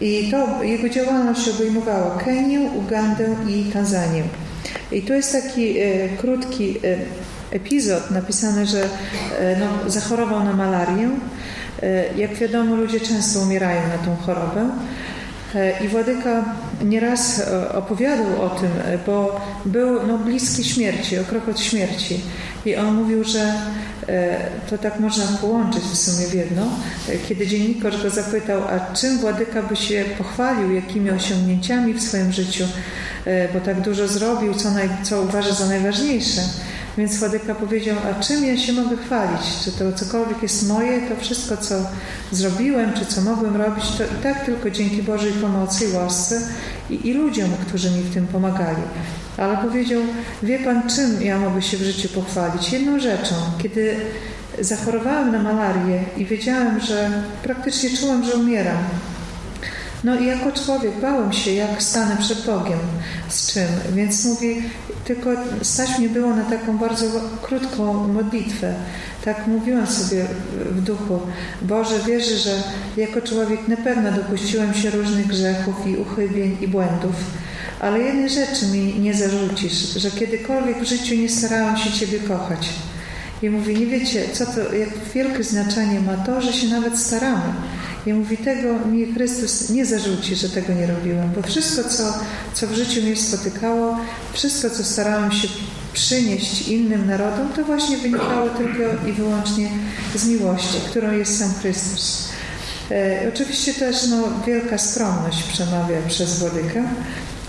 I 0.00 0.30
to 0.30 0.62
jego 0.62 0.88
działalność 0.88 1.48
obejmowała 1.48 2.18
Kenię, 2.18 2.60
Ugandę 2.60 3.36
i 3.48 3.64
Tanzanię. 3.72 4.22
I 4.92 5.02
tu 5.02 5.12
jest 5.12 5.32
taki 5.32 5.78
e, 5.78 6.08
krótki 6.08 6.78
e, 6.78 6.96
epizod 7.56 8.10
napisany, 8.10 8.66
że 8.66 8.84
e, 9.38 9.56
no, 9.60 9.90
zachorował 9.90 10.44
na 10.44 10.52
malarię 10.52 11.10
jak 12.16 12.34
wiadomo, 12.34 12.76
ludzie 12.76 13.00
często 13.00 13.40
umierają 13.40 13.80
na 13.88 13.98
tą 13.98 14.16
chorobę. 14.16 14.70
E, 15.54 15.84
I 15.84 15.88
Władyka 15.88 16.44
nieraz 16.84 17.40
e, 17.40 17.72
opowiadał 17.72 18.42
o 18.42 18.50
tym, 18.50 18.70
bo 19.06 19.40
był 19.64 20.06
no, 20.06 20.18
bliski 20.18 20.64
śmierci, 20.64 21.18
o 21.18 21.24
krok 21.24 21.48
od 21.48 21.60
śmierci. 21.60 22.20
I 22.64 22.76
on 22.76 22.94
mówił, 22.94 23.24
że 23.24 23.54
to 24.70 24.78
tak 24.78 25.00
można 25.00 25.24
połączyć 25.40 25.82
w 25.82 25.96
sumie 25.96 26.26
w 26.26 26.34
jedno. 26.34 26.62
Kiedy 27.28 27.46
dziennikarz 27.46 28.02
go 28.02 28.10
zapytał, 28.10 28.62
a 28.68 28.94
czym 28.94 29.18
Władyka 29.18 29.62
by 29.62 29.76
się 29.76 30.04
pochwalił, 30.18 30.74
jakimi 30.74 31.10
osiągnięciami 31.10 31.94
w 31.94 32.02
swoim 32.02 32.32
życiu, 32.32 32.64
bo 33.54 33.60
tak 33.60 33.80
dużo 33.80 34.08
zrobił, 34.08 34.54
co, 34.54 34.70
naj, 34.70 34.88
co 35.02 35.22
uważa 35.22 35.54
za 35.54 35.66
najważniejsze. 35.66 36.40
Więc 36.98 37.16
Władeka 37.16 37.54
powiedział, 37.54 37.96
a 38.10 38.22
czym 38.22 38.44
ja 38.44 38.58
się 38.58 38.72
mogę 38.72 38.96
chwalić? 38.96 39.40
Czy 39.64 39.72
to 39.72 39.92
cokolwiek 39.92 40.42
jest 40.42 40.68
moje, 40.68 41.08
to 41.08 41.16
wszystko, 41.20 41.56
co 41.56 41.74
zrobiłem, 42.32 42.92
czy 42.92 43.06
co 43.06 43.20
mogłem 43.20 43.56
robić, 43.56 43.84
to 43.98 44.04
i 44.04 44.22
tak 44.22 44.44
tylko 44.44 44.70
dzięki 44.70 45.02
Bożej 45.02 45.32
pomocy 45.32 45.84
i 45.84 45.92
łasce 45.92 46.40
i, 46.90 47.08
i 47.08 47.12
ludziom, 47.12 47.50
którzy 47.68 47.90
mi 47.90 48.02
w 48.02 48.14
tym 48.14 48.26
pomagali. 48.26 48.82
Ale 49.36 49.56
powiedział, 49.56 50.02
wie 50.42 50.58
Pan, 50.58 50.82
czym 50.90 51.22
ja 51.22 51.38
mogę 51.38 51.62
się 51.62 51.76
w 51.76 51.82
życiu 51.82 52.08
pochwalić? 52.08 52.72
Jedną 52.72 53.00
rzeczą, 53.00 53.34
kiedy 53.62 53.96
zachorowałem 54.60 55.32
na 55.32 55.42
malarię 55.42 56.04
i 56.16 56.24
wiedziałem, 56.24 56.80
że 56.80 57.10
praktycznie 57.42 57.90
czułem, 57.90 58.24
że 58.24 58.34
umieram, 58.34 58.78
no 60.04 60.20
i 60.20 60.26
jako 60.26 60.52
człowiek 60.52 61.00
bałem 61.00 61.32
się, 61.32 61.52
jak 61.52 61.82
stanę 61.82 62.16
przed 62.16 62.46
Bogiem, 62.46 62.78
z 63.28 63.52
czym. 63.52 63.66
Więc 63.94 64.24
mówi, 64.24 64.62
tylko 65.04 65.30
stać 65.62 65.98
mnie 65.98 66.08
było 66.08 66.36
na 66.36 66.44
taką 66.44 66.78
bardzo 66.78 67.06
krótką 67.42 68.08
modlitwę. 68.08 68.74
Tak 69.24 69.46
mówiłam 69.46 69.86
sobie 69.86 70.24
w 70.70 70.80
duchu. 70.80 71.20
Boże, 71.62 71.98
wierzę, 72.06 72.36
że 72.36 72.62
jako 72.96 73.20
człowiek 73.20 73.68
na 73.68 73.76
pewno 73.76 74.12
dopuściłem 74.12 74.74
się 74.74 74.90
różnych 74.90 75.26
grzechów 75.26 75.86
i 75.86 75.96
uchybień 75.96 76.56
i 76.60 76.68
błędów. 76.68 77.14
Ale 77.80 77.98
jednej 77.98 78.30
rzeczy 78.30 78.66
mi 78.66 79.00
nie 79.00 79.14
zarzucisz, 79.14 79.94
że 79.94 80.10
kiedykolwiek 80.10 80.80
w 80.80 80.88
życiu 80.88 81.14
nie 81.14 81.28
starałam 81.28 81.76
się 81.76 81.92
Ciebie 81.92 82.18
kochać. 82.18 82.68
I 83.42 83.50
mówi, 83.50 83.78
nie 83.78 83.86
wiecie, 83.86 84.24
co 84.32 84.46
to, 84.46 84.74
jak 84.74 84.88
wielkie 85.14 85.44
znaczenie 85.44 86.00
ma 86.00 86.16
to, 86.16 86.40
że 86.40 86.52
się 86.52 86.68
nawet 86.68 86.98
staramy. 86.98 87.52
I 88.06 88.12
mówi, 88.12 88.36
tego 88.36 88.86
mi 88.86 89.12
Chrystus 89.12 89.70
nie 89.70 89.86
zarzuci, 89.86 90.36
że 90.36 90.48
tego 90.48 90.72
nie 90.72 90.86
robiłem, 90.86 91.30
bo 91.32 91.42
wszystko, 91.42 91.88
co, 91.88 92.14
co 92.54 92.66
w 92.66 92.72
życiu 92.72 93.02
mnie 93.02 93.16
spotykało, 93.16 93.98
wszystko, 94.32 94.70
co 94.70 94.84
starałam 94.84 95.32
się 95.32 95.48
przynieść 95.92 96.68
innym 96.68 97.06
narodom, 97.06 97.48
to 97.56 97.64
właśnie 97.64 97.98
wynikało 97.98 98.48
tylko 98.48 99.08
i 99.08 99.12
wyłącznie 99.12 99.68
z 100.14 100.28
miłości, 100.28 100.78
którą 100.90 101.12
jest 101.12 101.38
sam 101.38 101.54
Chrystus. 101.54 102.28
E, 102.90 103.30
oczywiście 103.34 103.74
też 103.74 103.96
no, 104.06 104.16
wielka 104.46 104.78
skromność 104.78 105.42
przemawia 105.42 105.96
przez 106.08 106.38
Władykę. 106.38 106.84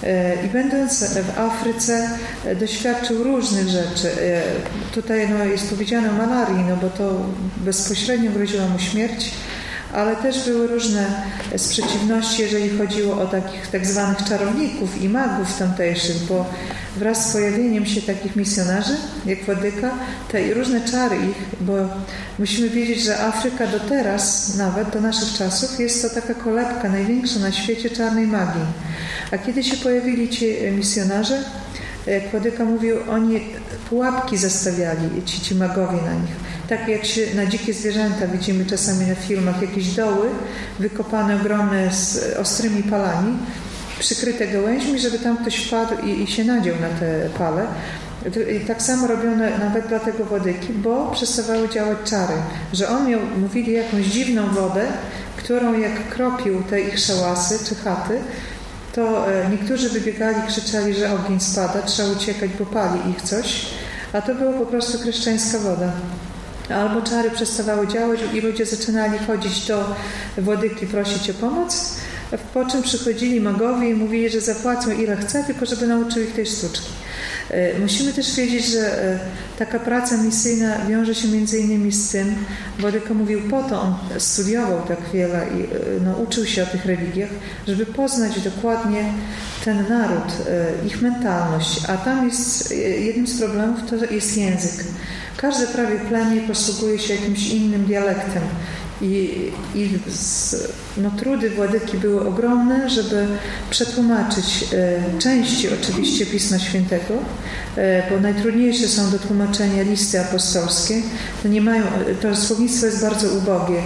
E, 0.04 0.46
I 0.46 0.50
będąc 0.50 1.04
w 1.04 1.40
Afryce 1.40 2.10
e, 2.46 2.56
doświadczył 2.56 3.24
różnych 3.24 3.70
rzeczy. 3.70 4.22
E, 4.22 4.42
tutaj 4.94 5.30
no, 5.30 5.46
jest 5.46 5.70
powiedziane 5.70 6.10
o 6.10 6.14
malarii, 6.14 6.64
no 6.70 6.78
bo 6.78 6.90
to 6.90 7.22
bezpośrednio 7.58 8.32
groziła 8.32 8.68
mu 8.68 8.80
śmierć 8.80 9.32
ale 9.96 10.16
też 10.16 10.46
były 10.46 10.68
różne 10.68 11.24
sprzeciwności, 11.58 12.42
jeżeli 12.42 12.78
chodziło 12.78 13.22
o 13.22 13.28
takich 13.28 13.68
tak 13.68 13.86
zwanych 13.86 14.24
czarowników 14.24 15.02
i 15.02 15.10
magów 15.10 15.58
tamtejszych, 15.58 16.18
bo 16.30 16.46
wraz 16.98 17.30
z 17.30 17.34
pojawieniem 17.34 17.86
się 17.86 18.02
takich 18.02 18.36
misjonarzy, 18.36 18.98
jak 19.26 19.44
Władyka, 19.44 19.92
te 20.32 20.54
różne 20.54 20.82
czary 20.82 21.16
ich, 21.16 21.62
bo 21.62 21.74
musimy 22.40 22.70
wiedzieć, 22.70 23.04
że 23.04 23.20
Afryka 23.20 23.68
do 23.68 23.80
teraz, 23.80 24.56
nawet 24.58 24.90
do 24.90 25.02
naszych 25.02 25.38
czasów, 25.38 25.80
jest 25.80 26.02
to 26.02 26.22
taka 26.22 26.34
kolebka 26.34 26.90
największa 26.90 27.40
na 27.40 27.52
świecie 27.52 27.90
czarnej 27.90 28.28
magii. 28.28 28.66
A 29.32 29.38
kiedy 29.38 29.64
się 29.64 29.78
pojawili 29.78 30.30
ci 30.30 30.56
misjonarze, 30.78 31.44
jak 32.08 32.32
Władyka 32.32 32.66
mówił, 32.66 32.96
oni 33.10 33.42
pułapki 33.90 34.38
zastawiali, 34.38 35.24
ci, 35.26 35.42
ci 35.42 35.56
magowie 35.56 36.02
na 36.02 36.14
nich 36.14 36.45
tak 36.70 36.88
jak 36.88 37.06
się 37.06 37.22
na 37.36 37.46
dzikie 37.46 37.74
zwierzęta 37.74 38.28
widzimy 38.28 38.66
czasami 38.66 39.08
na 39.08 39.16
filmach, 39.16 39.62
jakieś 39.62 39.88
doły 39.88 40.30
wykopane 40.80 41.36
ogromne 41.36 41.94
z 41.94 42.38
ostrymi 42.38 42.84
palami, 42.84 43.38
przykryte 44.00 44.48
gałęźmi, 44.48 45.00
żeby 45.00 45.20
tam 45.20 45.38
ktoś 45.38 45.56
wpadł 45.56 45.94
i, 46.06 46.24
i 46.24 46.28
się 46.28 46.44
nadział 46.44 46.76
na 46.82 46.90
te 46.90 47.30
pale. 47.38 47.68
I 48.62 48.66
tak 48.66 48.82
samo 48.82 49.08
robiono 49.08 49.58
nawet 49.60 49.88
dla 49.88 50.00
tego 50.00 50.26
wodyki, 50.26 50.74
bo 50.74 51.12
przestawały 51.12 51.70
działać 51.70 51.98
czary. 52.06 52.34
Że 52.74 52.90
on 52.90 53.10
miał, 53.10 53.20
mówili, 53.38 53.74
jakąś 53.74 54.06
dziwną 54.06 54.54
wodę, 54.54 54.86
którą 55.38 55.80
jak 55.80 56.10
kropił 56.10 56.64
te 56.64 56.82
ich 56.82 57.00
szałasy 57.00 57.60
czy 57.70 57.76
chaty, 57.76 58.20
to 58.96 59.34
e, 59.34 59.50
niektórzy 59.50 59.90
wybiegali, 59.90 60.48
krzyczeli, 60.48 60.94
że 60.94 61.14
ogień 61.14 61.40
spada, 61.40 61.82
trzeba 61.82 62.10
uciekać, 62.10 62.52
bo 62.60 62.66
pali 62.66 63.00
ich 63.12 63.22
coś, 63.22 63.66
a 64.14 64.22
to 64.22 64.36
była 64.36 64.54
po 64.54 64.66
prostu 64.66 64.98
chrześcijańska 64.98 65.60
woda 65.60 65.92
albo 66.70 67.02
czary 67.02 67.32
przestawały 67.32 67.88
działać 67.88 68.20
i 68.34 68.42
ludzie 68.42 68.66
zaczynali 68.66 69.20
chodzić 69.28 69.68
do 69.68 69.96
Władyki 70.38 70.88
prosić 70.88 71.30
o 71.30 71.34
pomoc, 71.34 71.96
po 72.54 72.66
czym 72.66 72.84
przychodzili 72.84 73.42
magowie 73.42 73.90
i 73.90 73.94
mówili, 73.94 74.30
że 74.30 74.42
zapłacą 74.42 74.92
ile 74.92 75.18
chce, 75.18 75.44
tylko 75.44 75.66
żeby 75.66 75.88
nauczył 75.88 76.24
ich 76.24 76.34
tej 76.34 76.46
sztuczki. 76.46 76.90
E, 77.50 77.80
musimy 77.80 78.14
też 78.14 78.36
wiedzieć, 78.36 78.66
że 78.66 79.04
e, 79.04 79.20
taka 79.60 79.80
praca 79.80 80.18
misyjna 80.18 80.86
wiąże 80.86 81.16
się 81.16 81.28
między 81.28 81.60
innymi 81.60 81.92
z 81.92 82.12
tym, 82.12 82.36
Władyka 82.80 83.14
mówił, 83.14 83.50
po 83.50 83.64
to 83.64 83.82
on 83.82 83.96
studiował 84.18 84.82
tak 84.88 84.98
wiele 85.14 85.48
i 85.58 85.64
e, 85.64 85.68
no, 86.06 86.18
uczył 86.18 86.46
się 86.46 86.64
o 86.64 86.66
tych 86.66 86.86
religiach, 86.86 87.30
żeby 87.68 87.86
poznać 87.86 88.40
dokładnie 88.40 89.14
ten 89.66 89.90
naród, 89.90 90.34
ich 90.86 91.02
mentalność, 91.02 91.82
a 91.88 91.98
tam 91.98 92.28
jest 92.28 92.72
jednym 93.00 93.28
z 93.28 93.40
problemów 93.40 93.80
to 93.90 94.14
jest 94.14 94.38
język. 94.38 94.86
Każde 95.46 95.68
prawie 95.68 96.00
plemię 96.00 96.42
posługuje 96.48 97.00
się 97.00 97.14
jakimś 97.14 97.48
innym 97.48 97.86
dialektem. 97.86 98.44
I, 99.02 99.52
i 99.76 100.00
z, 100.10 100.56
no, 100.98 101.12
trudy 101.12 101.50
Władyki 101.50 101.98
były 101.98 102.28
ogromne, 102.28 102.90
żeby 102.90 103.28
przetłumaczyć 103.70 104.66
e, 104.74 105.20
części 105.20 105.70
oczywiście 105.82 106.26
Pisma 106.26 106.60
Świętego, 106.60 107.14
e, 107.78 108.12
bo 108.12 108.20
najtrudniejsze 108.20 108.88
są 108.88 109.12
do 109.12 109.20
tłumaczenia 109.20 109.84
listy 109.84 110.20
apostolskie. 110.20 111.02
To, 111.44 111.50
nie 111.50 111.62
mają, 111.62 111.84
to 112.22 112.36
słownictwo 112.36 112.86
jest 112.86 113.02
bardzo 113.02 113.30
ubogie 113.30 113.82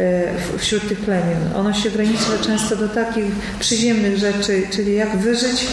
e, 0.00 0.58
wśród 0.58 0.88
tych 0.88 0.98
plemion. 0.98 1.56
Ono 1.56 1.72
się 1.72 1.88
ogranicza 1.88 2.38
często 2.46 2.76
do 2.76 2.88
takich 2.88 3.24
przyziemnych 3.60 4.18
rzeczy, 4.18 4.62
czyli 4.70 4.94
jak 4.94 5.16
wyżyć, 5.16 5.66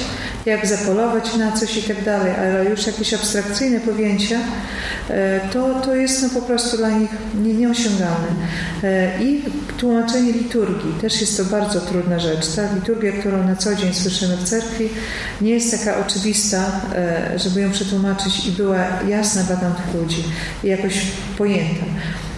jak 0.45 0.67
zapolować 0.67 1.35
na 1.35 1.51
coś 1.51 1.77
i 1.77 1.83
tak 1.83 2.03
dalej, 2.03 2.33
ale 2.35 2.65
już 2.69 2.87
jakieś 2.87 3.13
abstrakcyjne 3.13 3.79
pojęcia, 3.79 4.39
e, 5.09 5.39
to, 5.53 5.79
to 5.79 5.95
jest 5.95 6.23
no 6.23 6.41
po 6.41 6.41
prostu 6.41 6.77
dla 6.77 6.89
nich 6.89 7.09
nie, 7.41 7.53
nieosiągalne. 7.53 8.27
I 9.19 9.41
tłumaczenie 9.77 10.31
liturgii, 10.31 10.93
też 11.01 11.21
jest 11.21 11.37
to 11.37 11.45
bardzo 11.45 11.81
trudna 11.81 12.19
rzecz. 12.19 12.47
Ta 12.47 12.75
liturgia, 12.75 13.11
którą 13.11 13.47
na 13.47 13.55
co 13.55 13.75
dzień 13.75 13.93
słyszymy 13.93 14.37
w 14.37 14.43
cerkwi, 14.43 14.89
nie 15.41 15.51
jest 15.51 15.79
taka 15.79 16.05
oczywista, 16.05 16.71
e, 16.95 17.39
żeby 17.39 17.61
ją 17.61 17.71
przetłumaczyć 17.71 18.47
i 18.47 18.51
była 18.51 18.77
jasna 19.07 19.43
dla 19.43 19.55
tamtych 19.55 19.93
ludzi 19.93 20.23
i 20.63 20.67
jakoś 20.67 21.01
pojęta. 21.37 21.85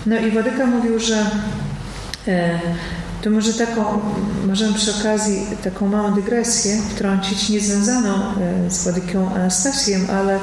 No 0.06 0.18
i 0.18 0.32
Wadyka 0.32 0.66
mówił, 0.66 1.00
że 1.00 1.26
to 3.24 3.30
może 3.30 3.54
taką, 3.54 4.00
możemy 4.48 4.74
przy 4.74 4.92
okazji 5.00 5.46
taką 5.64 5.88
małą 5.88 6.14
dygresję 6.14 6.78
wtrącić, 6.96 7.50
niezwiązaną 7.50 8.16
e, 8.16 8.70
z 8.72 8.84
Władyką 8.84 9.36
Anastasjem, 9.36 10.02
ale 10.10 10.40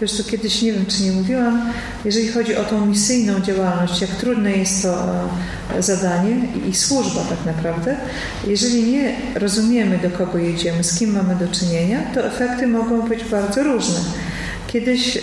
już 0.00 0.12
to 0.12 0.24
kiedyś 0.24 0.62
nie 0.62 0.72
wiem, 0.72 0.86
czy 0.86 1.02
nie 1.02 1.12
mówiłam, 1.12 1.72
jeżeli 2.04 2.28
chodzi 2.28 2.56
o 2.56 2.64
tą 2.64 2.86
misyjną 2.86 3.40
działalność, 3.40 4.00
jak 4.00 4.10
trudne 4.10 4.52
jest 4.52 4.82
to 4.82 5.06
e, 5.76 5.82
zadanie 5.82 6.36
i 6.68 6.74
służba 6.74 7.20
tak 7.20 7.46
naprawdę, 7.46 7.96
jeżeli 8.46 8.92
nie 8.92 9.16
rozumiemy, 9.34 9.98
do 9.98 10.10
kogo 10.10 10.38
jedziemy, 10.38 10.84
z 10.84 10.98
kim 10.98 11.12
mamy 11.12 11.36
do 11.36 11.48
czynienia, 11.48 12.02
to 12.14 12.26
efekty 12.26 12.66
mogą 12.66 13.08
być 13.08 13.24
bardzo 13.24 13.62
różne. 13.62 14.00
Kiedyś 14.66 15.16
e, 15.16 15.20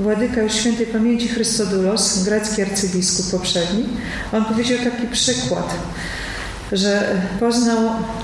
Władyka 0.00 0.48
świętej 0.48 0.86
pamięci 0.86 1.28
Chrystodulos, 1.28 2.24
grecki 2.24 2.62
arcybiskup 2.62 3.30
poprzedni, 3.30 3.84
on 4.32 4.44
powiedział 4.44 4.78
taki 4.78 5.06
przykład, 5.06 5.74
że 6.72 7.22
poznał 7.40 7.78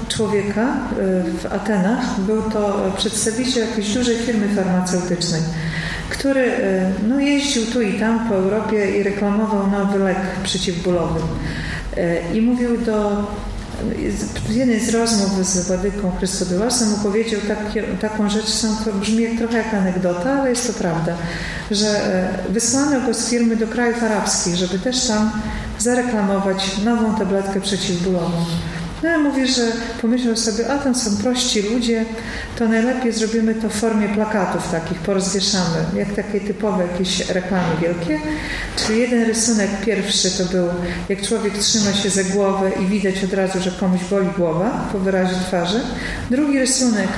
człowieka 0.09 0.63
e, 0.63 0.97
w 1.39 1.47
Atenach, 1.53 2.21
był 2.21 2.43
to 2.43 2.93
przedstawiciel 2.97 3.69
jakiejś 3.69 3.95
dużej 3.95 4.17
firmy 4.17 4.49
farmaceutycznej, 4.49 5.41
który 6.11 6.41
e, 6.41 6.93
no, 7.09 7.21
jeździł 7.21 7.67
tu 7.67 7.83
i 7.83 8.01
tam 8.01 8.29
po 8.29 8.35
Europie 8.35 8.99
i 8.99 9.03
reklamował 9.03 9.71
nowy 9.71 9.99
lek 9.99 10.19
przeciwbólowy. 10.43 11.21
E, 11.97 12.33
I 12.33 12.43
mówił 12.43 12.79
do 12.79 13.27
w 14.49 14.55
jednej 14.55 14.81
z 14.81 14.95
rozmów 14.95 15.47
z 15.47 15.67
Władyką 15.67 16.11
Chrystodulosem 16.19 16.89
powiedział 17.03 17.41
takie, 17.49 17.83
taką 17.83 18.31
rzecz, 18.31 18.47
to 18.85 18.93
brzmi 18.93 19.39
trochę 19.39 19.59
jak 19.59 19.75
anegdota, 19.75 20.33
ale 20.33 20.51
jest 20.51 20.67
to 20.67 20.73
prawda, 20.73 21.17
że 21.71 21.87
e, 21.89 22.53
wysłano 22.53 23.07
go 23.07 23.15
z 23.15 23.29
firmy 23.29 23.57
do 23.57 23.67
krajów 23.67 24.03
arabskich, 24.03 24.55
żeby 24.55 24.79
też 24.79 25.07
tam 25.07 25.31
zareklamować 25.79 26.79
nową 26.85 27.15
tabletkę 27.15 27.61
przeciwbólową. 27.61 28.45
No 29.03 29.09
ja 29.09 29.19
mówię, 29.19 29.47
że 29.47 29.63
pomyślał 30.03 30.37
sobie, 30.37 30.73
a 30.73 30.79
tam 30.79 30.95
są 30.95 31.17
prości 31.17 31.63
ludzie, 31.63 32.05
to 32.59 32.69
najlepiej 32.69 33.13
zrobimy 33.13 33.55
to 33.55 33.69
w 33.69 33.73
formie 33.73 34.09
plakatów 34.09 34.71
takich, 34.71 34.99
porozwieszamy, 34.99 35.85
jak 35.95 36.15
takie 36.15 36.41
typowe 36.41 36.87
jakieś 36.87 37.29
reklamy 37.29 37.77
wielkie. 37.83 38.21
Czyli 38.77 39.01
jeden 39.01 39.25
rysunek 39.25 39.71
pierwszy 39.85 40.31
to 40.31 40.45
był, 40.45 40.69
jak 41.09 41.23
człowiek 41.23 41.59
trzyma 41.59 41.93
się 41.93 42.11
za 42.11 42.25
głowę 42.25 42.71
i 42.83 42.87
widać 42.87 43.25
od 43.25 43.33
razu, 43.33 43.61
że 43.61 43.71
komuś 43.71 44.01
boli 44.11 44.29
głowa 44.37 44.89
po 44.93 44.99
wyrazie 44.99 45.37
twarzy. 45.49 45.81
Drugi 46.31 46.59
rysunek 46.59 47.09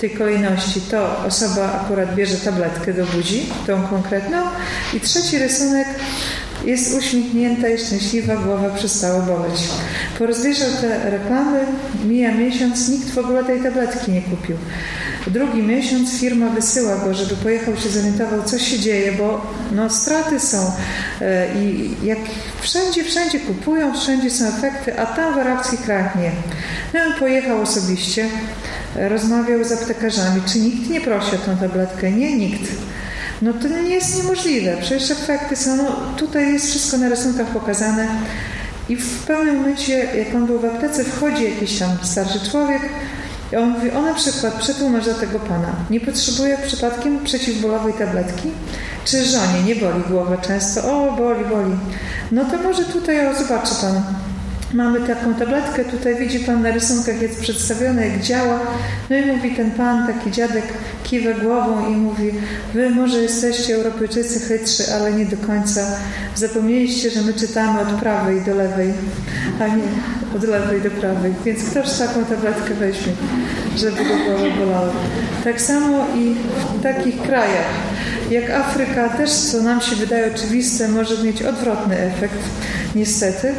tej 0.00 0.10
kolejności 0.10 0.80
to 0.80 1.18
osoba 1.26 1.80
akurat 1.84 2.14
bierze 2.14 2.36
tabletkę 2.36 2.92
do 2.92 3.06
buzi, 3.06 3.46
tą 3.66 3.82
konkretną. 3.82 4.38
I 4.94 5.00
trzeci 5.00 5.38
rysunek 5.38 5.86
jest 6.66 6.98
uśmiechnięta 6.98 7.68
i 7.68 7.78
szczęśliwa, 7.78 8.36
głowa 8.36 8.70
przestała 8.70 9.20
boleć. 9.20 9.60
Porozwieszał 10.18 10.68
te 10.80 11.10
reklamy, 11.10 11.60
mija 12.04 12.34
miesiąc, 12.34 12.88
nikt 12.88 13.10
w 13.10 13.18
ogóle 13.18 13.44
tej 13.44 13.62
tabletki 13.62 14.12
nie 14.12 14.22
kupił. 14.22 14.56
Drugi 15.26 15.62
miesiąc 15.62 16.18
firma 16.20 16.50
wysyła 16.50 16.96
go, 16.96 17.14
żeby 17.14 17.36
pojechał 17.36 17.76
się 17.76 17.88
zorientował, 17.88 18.42
co 18.42 18.58
się 18.58 18.78
dzieje, 18.78 19.12
bo 19.12 19.46
no, 19.72 19.90
straty 19.90 20.40
są 20.40 20.72
e, 21.20 21.46
i 21.62 21.90
jak 22.02 22.18
wszędzie, 22.60 23.04
wszędzie 23.04 23.40
kupują, 23.40 23.94
wszędzie 23.94 24.30
są 24.30 24.46
efekty, 24.46 24.98
a 24.98 25.06
tam 25.06 25.34
w 25.34 25.38
arabskich 25.38 25.80
krajach 25.80 26.16
nie. 26.16 26.30
No 26.94 27.00
on 27.06 27.18
pojechał 27.18 27.62
osobiście, 27.62 28.28
rozmawiał 28.96 29.64
z 29.64 29.72
aptekarzami, 29.72 30.42
czy 30.52 30.58
nikt 30.58 30.90
nie 30.90 31.00
prosi 31.00 31.36
o 31.36 31.38
tę 31.38 31.56
tabletkę? 31.60 32.12
Nie, 32.12 32.36
nikt. 32.36 32.72
No 33.42 33.52
to 33.52 33.68
nie 33.68 33.94
jest 33.94 34.16
niemożliwe. 34.16 34.76
Przecież 34.80 35.10
efekty 35.10 35.56
są, 35.56 35.76
no, 35.76 35.96
tutaj 36.16 36.52
jest 36.52 36.66
wszystko 36.70 36.98
na 36.98 37.08
rysunkach 37.08 37.46
pokazane. 37.46 38.08
I 38.88 38.96
w 38.96 39.18
pewnym 39.26 39.56
momencie, 39.56 39.92
jak 39.94 40.34
on 40.34 40.46
był 40.46 40.58
w 40.58 40.64
aptece, 40.64 41.04
wchodzi 41.04 41.44
jakiś 41.44 41.78
tam 41.78 41.90
starszy 42.02 42.50
człowiek 42.50 42.82
i 43.52 43.56
on 43.56 43.68
mówi, 43.68 43.90
o 43.90 44.02
na 44.02 44.14
przykład 44.14 44.54
przetłumacz 44.54 45.04
do 45.04 45.14
tego 45.14 45.38
pana, 45.38 45.68
nie 45.90 46.00
potrzebuje 46.00 46.58
przypadkiem 46.66 47.24
przeciwbólowej 47.24 47.92
tabletki? 47.92 48.50
Czy 49.04 49.24
żonie 49.24 49.62
nie 49.66 49.76
boli 49.76 50.02
głowa 50.08 50.36
często? 50.36 50.80
O, 50.80 51.12
boli, 51.12 51.44
boli. 51.44 51.76
No 52.32 52.44
to 52.44 52.56
może 52.62 52.84
tutaj, 52.84 53.26
o, 53.26 53.34
zobaczy 53.34 53.74
pan, 53.80 54.02
Mamy 54.74 55.00
taką 55.00 55.34
tabletkę, 55.34 55.84
tutaj 55.84 56.16
widzi 56.16 56.40
Pan 56.40 56.62
na 56.62 56.70
rysunkach 56.70 57.22
jest 57.22 57.40
przedstawione, 57.40 58.08
jak 58.08 58.20
działa. 58.20 58.60
No 59.10 59.16
i 59.16 59.26
mówi 59.26 59.50
ten 59.56 59.70
Pan, 59.70 60.06
taki 60.06 60.30
dziadek, 60.30 60.64
kiwa 61.04 61.32
głową 61.32 61.88
i 61.88 61.96
mówi, 61.96 62.30
Wy 62.74 62.90
może 62.90 63.22
jesteście 63.22 63.74
Europejczycy 63.74 64.40
chytrzy, 64.40 64.84
ale 64.94 65.12
nie 65.12 65.26
do 65.26 65.36
końca. 65.36 65.80
Zapomnieliście, 66.34 67.10
że 67.10 67.22
my 67.22 67.34
czytamy 67.34 67.80
od 67.80 67.88
prawej 67.88 68.40
do 68.40 68.54
lewej, 68.54 68.92
a 69.60 69.66
nie 69.66 69.82
od 70.36 70.42
lewej 70.42 70.80
do 70.80 70.90
prawej. 70.90 71.34
Więc 71.44 71.64
ktoś 71.64 71.98
taką 71.98 72.24
tabletkę 72.24 72.74
weźmie, 72.74 73.12
żeby 73.76 73.96
go 73.96 74.16
głowa 74.16 74.56
bolała. 74.58 74.92
Tak 75.44 75.60
samo 75.60 76.06
i 76.16 76.34
w 76.78 76.82
takich 76.82 77.22
krajach, 77.22 77.66
jak 78.30 78.50
Afryka, 78.50 79.08
też 79.08 79.30
co 79.30 79.62
nam 79.62 79.80
się 79.80 79.96
wydaje 79.96 80.34
oczywiste, 80.34 80.88
może 80.88 81.22
mieć 81.22 81.42
odwrotny 81.42 81.98
efekt, 81.98 82.38
niestety. 82.94 83.54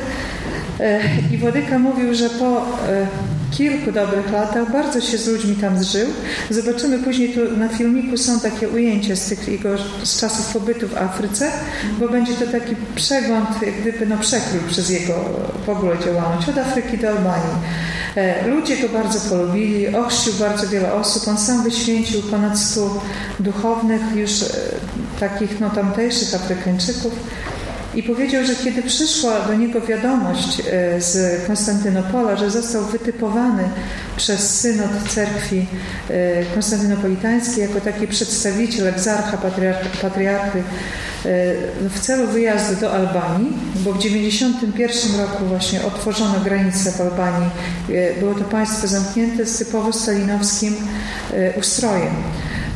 E, 0.79 0.99
I 1.31 1.37
Władyka 1.37 1.79
mówił, 1.79 2.15
że 2.15 2.29
po 2.29 2.57
e, 2.57 3.07
kilku 3.51 3.91
dobrych 3.91 4.31
latach 4.31 4.71
bardzo 4.71 5.01
się 5.01 5.17
z 5.17 5.27
ludźmi 5.27 5.55
tam 5.55 5.83
zżył. 5.83 6.07
Zobaczymy 6.49 6.99
później, 6.99 7.33
tu 7.33 7.57
na 7.57 7.69
filmiku 7.69 8.17
są 8.17 8.39
takie 8.39 8.69
ujęcia 8.69 9.15
z, 9.15 9.25
tych 9.25 9.47
jego, 9.47 9.69
z 10.03 10.19
czasów 10.19 10.53
pobytu 10.53 10.87
w 10.87 10.97
Afryce, 10.97 11.51
bo 11.99 12.09
będzie 12.09 12.33
to 12.33 12.47
taki 12.51 12.75
przegląd, 12.95 13.47
jak 13.61 13.81
gdyby 13.81 14.05
no, 14.05 14.17
przekrój 14.17 14.59
przez 14.69 14.89
jego 14.89 15.13
w 15.65 15.69
ogóle 15.69 15.95
działalność, 16.05 16.49
od 16.49 16.57
Afryki 16.57 16.97
do 16.97 17.09
Albanii. 17.09 17.55
E, 18.15 18.47
ludzie 18.47 18.77
go 18.77 18.89
bardzo 18.89 19.29
polubili, 19.29 19.95
ochrzcił 19.95 20.33
bardzo 20.33 20.67
wiele 20.67 20.93
osób. 20.93 21.27
On 21.27 21.37
sam 21.37 21.63
wyświęcił 21.63 22.21
ponad 22.21 22.59
stu 22.59 22.89
duchownych, 23.39 24.01
już 24.15 24.31
takich 25.19 25.59
no, 25.59 25.69
tamtejszych 25.69 26.35
Afrykańczyków. 26.35 27.13
I 27.95 28.03
powiedział, 28.03 28.45
że 28.45 28.55
kiedy 28.55 28.81
przyszła 28.81 29.39
do 29.47 29.53
niego 29.53 29.81
wiadomość 29.81 30.59
e, 30.59 31.01
z 31.01 31.45
Konstantynopola, 31.47 32.35
że 32.35 32.51
został 32.51 32.85
wytypowany 32.85 33.63
przez 34.17 34.59
synod 34.59 34.89
cerkwi 35.09 35.65
e, 36.09 36.45
konstantynopolitańskiej 36.45 37.61
jako 37.63 37.81
taki 37.81 38.07
przedstawiciel, 38.07 38.87
egzarcha, 38.87 39.37
patriarchy, 40.01 40.59
e, 40.59 40.63
w 41.89 41.99
celu 41.99 42.27
wyjazdu 42.27 42.81
do 42.81 42.93
Albanii, 42.93 43.53
bo 43.75 43.93
w 43.93 43.97
1991 43.97 45.21
roku 45.21 45.45
właśnie 45.45 45.85
otworzono 45.85 46.39
granicę 46.39 46.91
w 46.91 47.01
Albanii. 47.01 47.49
Było 48.19 48.35
to 48.35 48.43
państwo 48.43 48.87
zamknięte 48.87 49.45
z 49.45 49.57
typowo 49.57 49.93
stalinowskim 49.93 50.75
ustrojem. 51.59 52.13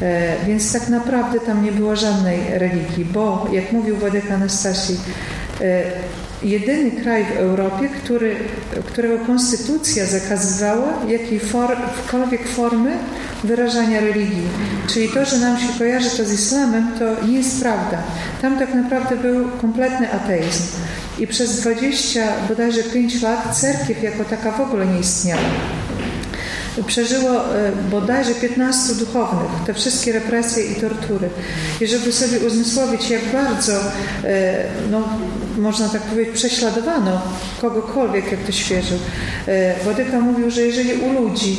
E, 0.01 0.35
więc 0.47 0.73
tak 0.73 0.89
naprawdę 0.89 1.39
tam 1.39 1.63
nie 1.63 1.71
było 1.71 1.95
żadnej 1.95 2.39
religii, 2.49 3.05
bo 3.05 3.47
jak 3.51 3.71
mówił 3.71 3.95
Władek 3.95 4.31
Anastasji, 4.31 4.99
e, 5.61 5.83
jedyny 6.43 6.91
kraj 6.91 7.25
w 7.25 7.37
Europie, 7.37 7.89
który, 8.03 8.35
którego 8.85 9.25
konstytucja 9.25 10.05
zakazywała 10.05 10.93
jakiejkolwiek 11.07 12.47
formy 12.47 12.91
wyrażania 13.43 13.99
religii. 13.99 14.47
Czyli 14.87 15.09
to, 15.09 15.25
że 15.25 15.37
nam 15.37 15.59
się 15.59 15.67
kojarzy 15.77 16.09
to 16.09 16.25
z 16.25 16.33
islamem, 16.33 16.87
to 16.99 17.27
nie 17.27 17.37
jest 17.37 17.61
prawda. 17.61 17.97
Tam 18.41 18.59
tak 18.59 18.73
naprawdę 18.73 19.17
był 19.17 19.49
kompletny 19.61 20.13
ateizm. 20.13 20.63
I 21.19 21.27
przez 21.27 21.61
20, 21.61 22.21
bodajże 22.49 22.83
5 22.83 23.21
lat 23.21 23.57
cerkiew 23.57 24.03
jako 24.03 24.23
taka 24.23 24.51
w 24.51 24.61
ogóle 24.61 24.85
nie 24.85 24.99
istniała. 24.99 25.41
Przeżyło 26.83 27.55
e, 27.55 27.71
bodajże 27.91 28.35
15 28.35 28.95
duchownych, 28.95 29.51
te 29.65 29.73
wszystkie 29.73 30.11
represje 30.11 30.65
i 30.65 30.75
tortury. 30.75 31.29
I 31.81 31.87
żeby 31.87 32.11
sobie 32.11 32.39
uzmysłowić, 32.39 33.09
jak 33.09 33.21
bardzo, 33.33 33.73
e, 34.23 34.65
no, 34.91 35.09
można 35.59 35.89
tak 35.89 36.01
powiedzieć, 36.01 36.35
prześladowano 36.35 37.21
kogokolwiek, 37.61 38.31
jak 38.31 38.43
to 38.43 38.51
świeżył. 38.51 38.99
Wodyka 39.85 40.19
mówił, 40.19 40.49
że 40.49 40.61
jeżeli 40.61 40.93
u 40.93 41.21
ludzi 41.21 41.57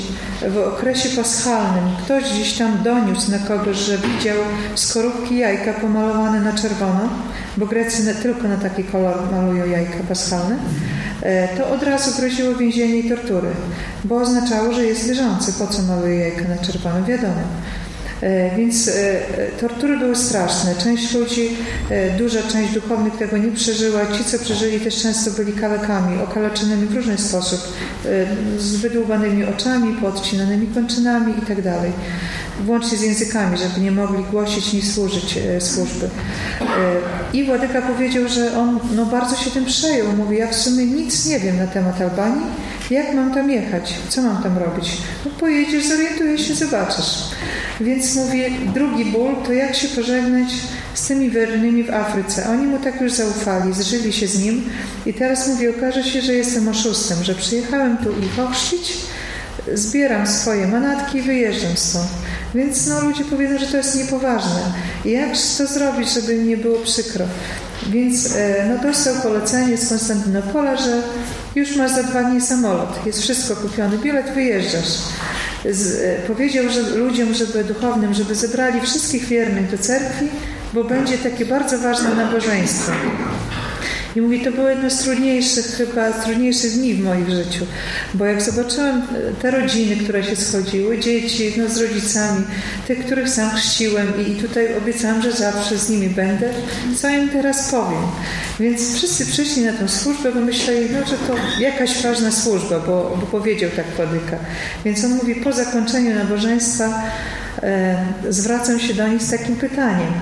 w 0.49 0.59
okresie 0.59 1.09
paschalnym 1.09 1.85
ktoś 2.05 2.25
gdzieś 2.33 2.59
tam 2.59 2.83
doniósł 2.83 3.31
na 3.31 3.39
kogoś, 3.39 3.77
że 3.77 3.99
widział 3.99 4.37
skorupki 4.75 5.39
jajka 5.39 5.73
pomalowane 5.73 6.41
na 6.41 6.53
czerwono, 6.53 7.09
bo 7.57 7.67
Grecy 7.67 8.15
tylko 8.23 8.49
na 8.49 8.57
taki 8.57 8.85
kolor 8.85 9.33
malują 9.33 9.67
jajka 9.67 9.99
paschalne, 10.09 10.59
e, 11.23 11.57
to 11.57 11.71
od 11.71 11.83
razu 11.83 12.21
groziło 12.21 12.55
więzienie 12.55 12.97
i 12.97 13.09
tortury, 13.09 13.49
bo 14.05 14.17
oznaczało, 14.17 14.73
że 14.73 14.85
jest 14.85 15.09
wierzący. 15.09 15.53
Po 15.53 15.67
co 15.67 15.83
maluje 15.83 16.17
jajka 16.17 16.43
na 16.49 16.59
czerwono? 16.59 17.05
Wiadomo. 17.05 17.43
E, 18.23 18.57
więc 18.57 18.89
e, 18.89 19.21
tortury 19.61 19.99
były 19.99 20.17
straszne. 20.17 20.75
Część 20.75 21.15
ludzi, 21.15 21.57
duża 22.19 22.43
część 22.43 22.73
duchownych 22.73 23.17
tego 23.17 23.39
nie 23.39 23.53
przeżyła. 23.53 24.07
Ci, 24.07 24.25
co 24.25 24.39
przeżyli, 24.39 24.81
też 24.81 25.03
często 25.03 25.31
byli 25.31 25.53
kalekami, 25.53 26.23
okaleczonymi 26.23 26.87
w 26.87 26.95
różny 26.95 27.19
sposób, 27.19 27.61
z 28.59 28.77
wydłubanymi 28.77 29.45
oczami, 29.45 29.97
poodcinanymi 30.01 30.67
kończynami 30.67 31.35
itd. 31.35 31.81
Włącznie 32.65 32.99
z 32.99 33.03
językami, 33.03 33.59
żeby 33.59 33.81
nie 33.81 33.93
mogli 33.93 34.25
głosić 34.25 34.73
ni 34.73 34.83
służyć 34.83 35.37
e, 35.37 35.61
służby. 35.61 36.09
E, 36.61 36.67
I 37.33 37.45
Władyka 37.45 37.83
powiedział, 37.83 38.29
że 38.29 38.59
on 38.59 38.81
no, 38.97 39.07
bardzo 39.07 39.37
się 39.37 39.51
tym 39.51 39.65
przejął. 39.65 40.13
Mówi, 40.17 40.37
ja 40.37 40.49
w 40.49 40.55
sumie 40.55 40.87
nic 40.87 41.27
nie 41.27 41.39
wiem 41.39 41.57
na 41.57 41.67
temat 41.67 42.01
Albanii. 42.01 42.47
Jak 42.91 43.15
mam 43.15 43.35
tam 43.35 43.51
jechać? 43.51 43.95
Co 44.09 44.23
mam 44.23 44.43
tam 44.43 44.59
robić? 44.59 44.97
No 45.25 45.31
pojedziesz, 45.41 45.87
zorientujesz 45.87 46.49
się, 46.49 46.55
zobaczysz. 46.55 47.25
Więc 47.81 48.17
mówię, 48.17 48.51
drugi 48.75 49.05
ból 49.05 49.37
to 49.47 49.53
jak 49.53 49.75
się 49.75 49.89
pożegnać 49.89 50.49
z 50.95 51.07
tymi 51.07 51.31
wiernymi 51.31 51.85
w 51.85 51.91
Afryce. 51.91 52.49
Oni 52.51 52.67
mu 52.67 52.79
tak 52.79 53.01
już 53.01 53.13
zaufali, 53.13 53.75
zżyli 53.75 54.13
się 54.13 54.27
z 54.27 54.45
nim 54.45 54.65
i 55.07 55.15
teraz 55.15 55.49
mówię, 55.49 55.71
okaże 55.71 56.05
się, 56.05 56.21
że 56.21 56.35
jestem 56.35 56.69
oszustem, 56.69 57.25
że 57.25 57.35
przyjechałem 57.35 57.97
tu 57.97 58.11
ich 58.11 58.39
ochrzcić, 58.39 58.93
zbieram 59.75 60.27
swoje 60.27 60.67
manatki 60.67 61.19
i 61.19 61.23
wyjeżdżam 61.23 61.77
stąd. 61.77 62.09
Więc 62.55 62.87
no, 62.87 63.01
ludzie 63.01 63.25
powiedzą, 63.25 63.59
że 63.59 63.67
to 63.67 63.77
jest 63.77 63.97
niepoważne. 63.97 64.61
Jak 65.05 65.31
to 65.59 65.67
zrobić, 65.67 66.13
żeby 66.13 66.39
nie 66.39 66.57
było 66.57 66.79
przykro? 66.79 67.25
Więc 67.87 68.37
e, 68.37 68.67
no, 68.69 68.83
dostał 68.83 69.15
polecenie 69.23 69.77
z 69.77 69.89
Konstantynopola, 69.89 70.77
że 70.77 71.03
już 71.55 71.77
masz 71.77 71.91
za 71.91 72.03
dwa 72.03 72.23
dni 72.23 72.41
samolot, 72.41 73.07
jest 73.07 73.23
wszystko 73.23 73.57
kupione, 73.57 73.99
bilet, 73.99 74.31
wyjeżdżasz. 74.35 74.99
Z, 75.71 76.01
e, 76.03 76.27
powiedział 76.27 76.65
że 76.71 76.83
ludziom, 76.83 77.35
żeby 77.35 77.65
duchownym, 77.65 78.15
żeby 78.15 78.35
zebrali 78.35 78.81
wszystkich 78.81 79.25
wiernych 79.25 79.71
do 79.71 79.79
cerkwi, 79.79 80.29
bo 80.75 80.85
będzie 80.85 81.19
takie 81.19 81.47
bardzo 81.47 81.79
ważne 81.79 82.15
nabożeństwo. 82.15 82.93
I 84.17 84.21
mówi, 84.21 84.41
to 84.41 84.53
było 84.53 84.69
jedno 84.69 84.91
z 84.91 84.99
trudniejszych, 84.99 85.67
chyba 85.67 86.13
z 86.13 86.25
trudniejszych 86.25 86.73
dni 86.73 86.95
w 86.95 87.05
moim 87.05 87.31
życiu, 87.31 87.67
bo 88.15 88.25
jak 88.25 88.43
zobaczyłam 88.43 88.99
e, 88.99 89.33
te 89.43 89.51
rodziny, 89.51 89.97
które 89.97 90.25
się 90.25 90.37
schodziły, 90.37 90.99
dzieci 90.99 91.53
no, 91.57 91.69
z 91.69 91.77
rodzicami, 91.77 92.45
tych, 92.87 93.07
których 93.07 93.29
sam 93.29 93.51
chrzciłem 93.51 94.13
i, 94.27 94.31
i 94.31 94.35
tutaj 94.35 94.77
obiecałam, 94.77 95.23
że 95.23 95.33
zawsze 95.33 95.79
z 95.79 95.89
nimi 95.91 96.09
będę, 96.09 96.51
co 96.97 97.09
im 97.09 97.29
teraz 97.29 97.71
powiem. 97.71 98.03
Więc 98.61 98.95
wszyscy 98.95 99.27
przyszli 99.27 99.63
na 99.63 99.73
tę 99.73 99.89
służbę, 99.89 100.33
bo 100.33 100.41
myśleli, 100.41 100.89
no, 100.93 101.07
że 101.07 101.17
to 101.17 101.35
jakaś 101.61 102.03
ważna 102.03 102.31
służba, 102.31 102.81
bo, 102.81 103.19
bo 103.21 103.27
powiedział 103.27 103.71
tak 103.77 103.87
Władyka. 103.97 104.37
Więc 104.85 105.05
on 105.05 105.15
mówi, 105.15 105.35
po 105.35 105.53
zakończeniu 105.53 106.15
nabożeństwa 106.15 107.03
zwracam 108.29 108.81
się 108.81 108.95
do 108.95 109.09
nich 109.09 109.23
z 109.23 109.31
takim 109.31 109.57
pytaniem. 109.57 110.13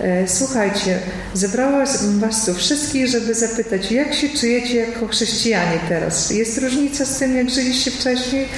E, 0.00 0.28
słuchajcie, 0.28 0.98
zebrałam 1.34 1.86
was 2.20 2.44
tu 2.44 2.54
wszystkich, 2.54 3.06
żeby 3.06 3.34
zapytać, 3.34 3.92
jak 3.92 4.14
się 4.14 4.28
czujecie 4.28 4.76
jako 4.76 5.08
chrześcijanie 5.08 5.78
teraz? 5.88 6.30
Jest 6.30 6.58
różnica 6.58 7.04
z 7.04 7.18
tym, 7.18 7.36
jak 7.36 7.50
żyliście 7.50 7.90
wcześniej, 7.90 8.48